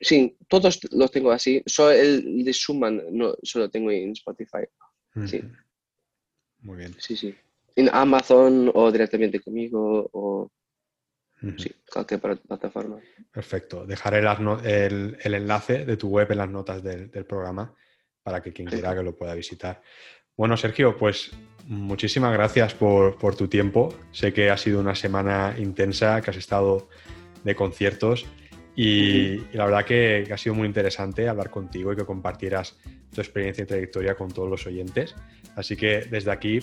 sí, 0.00 0.36
todos 0.48 0.80
los 0.92 1.10
tengo 1.10 1.30
así. 1.30 1.62
Solo 1.66 1.92
el 1.92 2.44
de 2.44 2.52
Schumann 2.52 3.02
no, 3.10 3.34
solo 3.42 3.68
tengo 3.70 3.90
en 3.90 4.12
Spotify. 4.12 4.64
Uh 5.14 5.20
-huh. 5.20 5.26
Sí. 5.26 5.42
Muy 6.60 6.76
bien. 6.76 6.94
Sí, 6.98 7.16
sí. 7.16 7.34
En 7.76 7.88
Amazon 7.92 8.70
o 8.74 8.90
directamente 8.90 9.40
conmigo 9.40 10.10
o 10.12 10.50
Uh 11.42 11.46
-huh. 11.46 11.58
sí, 11.58 11.70
cualquier 11.90 12.20
plataforma. 12.20 12.98
Perfecto. 13.32 13.86
Dejaré 13.86 14.22
las 14.22 14.40
no 14.40 14.60
el, 14.60 15.16
el, 15.22 15.34
enlace 15.34 15.84
de 15.84 15.96
tu 15.96 16.08
web 16.08 16.30
en 16.32 16.38
las 16.38 16.50
notas 16.50 16.82
del, 16.82 17.10
del 17.10 17.24
programa 17.24 17.74
para 18.22 18.42
que 18.42 18.52
quien 18.52 18.68
quiera 18.68 18.94
que 18.94 19.02
lo 19.02 19.16
pueda 19.16 19.34
visitar. 19.34 19.80
Bueno, 20.36 20.56
Sergio, 20.56 20.96
pues 20.96 21.32
muchísimas 21.66 22.32
gracias 22.32 22.74
por, 22.74 23.18
por, 23.18 23.34
tu 23.34 23.48
tiempo. 23.48 23.94
Sé 24.12 24.32
que 24.32 24.50
ha 24.50 24.56
sido 24.56 24.80
una 24.80 24.94
semana 24.94 25.54
intensa, 25.58 26.20
que 26.20 26.30
has 26.30 26.36
estado 26.36 26.88
de 27.42 27.54
conciertos 27.54 28.26
y, 28.76 28.84
y 28.86 29.48
la 29.54 29.64
verdad 29.64 29.84
que, 29.84 30.24
que, 30.26 30.32
ha 30.32 30.38
sido 30.38 30.54
muy 30.54 30.66
interesante 30.66 31.28
hablar 31.28 31.50
contigo 31.50 31.92
y 31.92 31.96
que 31.96 32.04
compartieras 32.04 32.76
tu 33.14 33.20
experiencia 33.20 33.64
y 33.64 33.66
trayectoria 33.66 34.14
con 34.14 34.30
todos 34.30 34.48
los 34.48 34.66
oyentes. 34.66 35.14
Así 35.56 35.76
que 35.76 36.02
desde 36.02 36.30
aquí, 36.30 36.60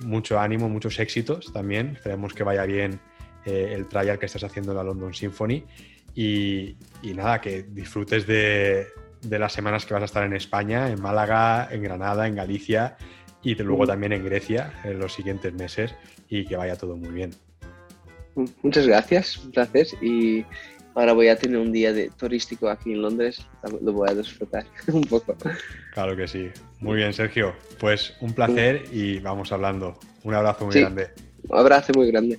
mucho 0.00 0.40
ánimo, 0.40 0.68
muchos 0.68 0.98
éxitos 0.98 1.52
también. 1.52 1.90
Esperemos 1.96 2.34
que 2.34 2.42
vaya 2.42 2.64
bien 2.64 3.00
eh, 3.44 3.72
el 3.74 3.86
trial 3.88 4.18
que 4.18 4.26
estás 4.26 4.44
haciendo 4.44 4.72
en 4.72 4.78
la 4.78 4.84
London 4.84 5.12
Symphony 5.14 5.64
y, 6.14 6.76
y 7.02 7.14
nada, 7.14 7.40
que 7.40 7.62
disfrutes 7.62 8.26
de, 8.26 8.88
de, 9.22 9.38
las 9.38 9.52
semanas 9.52 9.86
que 9.86 9.94
vas 9.94 10.02
a 10.02 10.06
estar 10.06 10.24
en 10.24 10.34
España, 10.34 10.90
en 10.90 11.00
Málaga, 11.00 11.68
en 11.70 11.82
Granada, 11.82 12.26
en 12.26 12.34
Galicia 12.34 12.96
y 13.42 13.54
de 13.54 13.64
luego 13.64 13.86
también 13.86 14.12
en 14.12 14.24
Grecia 14.24 14.72
en 14.84 14.98
los 14.98 15.12
siguientes 15.12 15.52
meses 15.54 15.94
y 16.28 16.44
que 16.44 16.56
vaya 16.56 16.76
todo 16.76 16.96
muy 16.96 17.10
bien. 17.10 17.30
Muchas 18.62 18.86
gracias, 18.86 19.38
un 19.38 19.50
placer 19.50 19.86
y 20.00 20.44
ahora 20.94 21.12
voy 21.12 21.28
a 21.28 21.36
tener 21.36 21.58
un 21.58 21.72
día 21.72 21.92
de 21.92 22.10
turístico 22.10 22.68
aquí 22.68 22.92
en 22.92 23.02
Londres, 23.02 23.46
lo 23.80 23.92
voy 23.92 24.10
a 24.10 24.14
disfrutar 24.14 24.64
un 24.88 25.02
poco. 25.02 25.36
Claro 25.92 26.16
que 26.16 26.28
sí. 26.28 26.50
Muy 26.80 26.96
bien, 26.96 27.12
Sergio. 27.12 27.54
Pues 27.78 28.14
un 28.20 28.32
placer 28.32 28.84
y 28.92 29.18
vamos 29.18 29.52
hablando. 29.52 29.98
Un 30.24 30.34
abrazo 30.34 30.64
muy 30.64 30.72
sí, 30.72 30.80
grande. 30.80 31.10
Un 31.48 31.58
abrazo 31.58 31.92
muy 31.94 32.10
grande. 32.10 32.38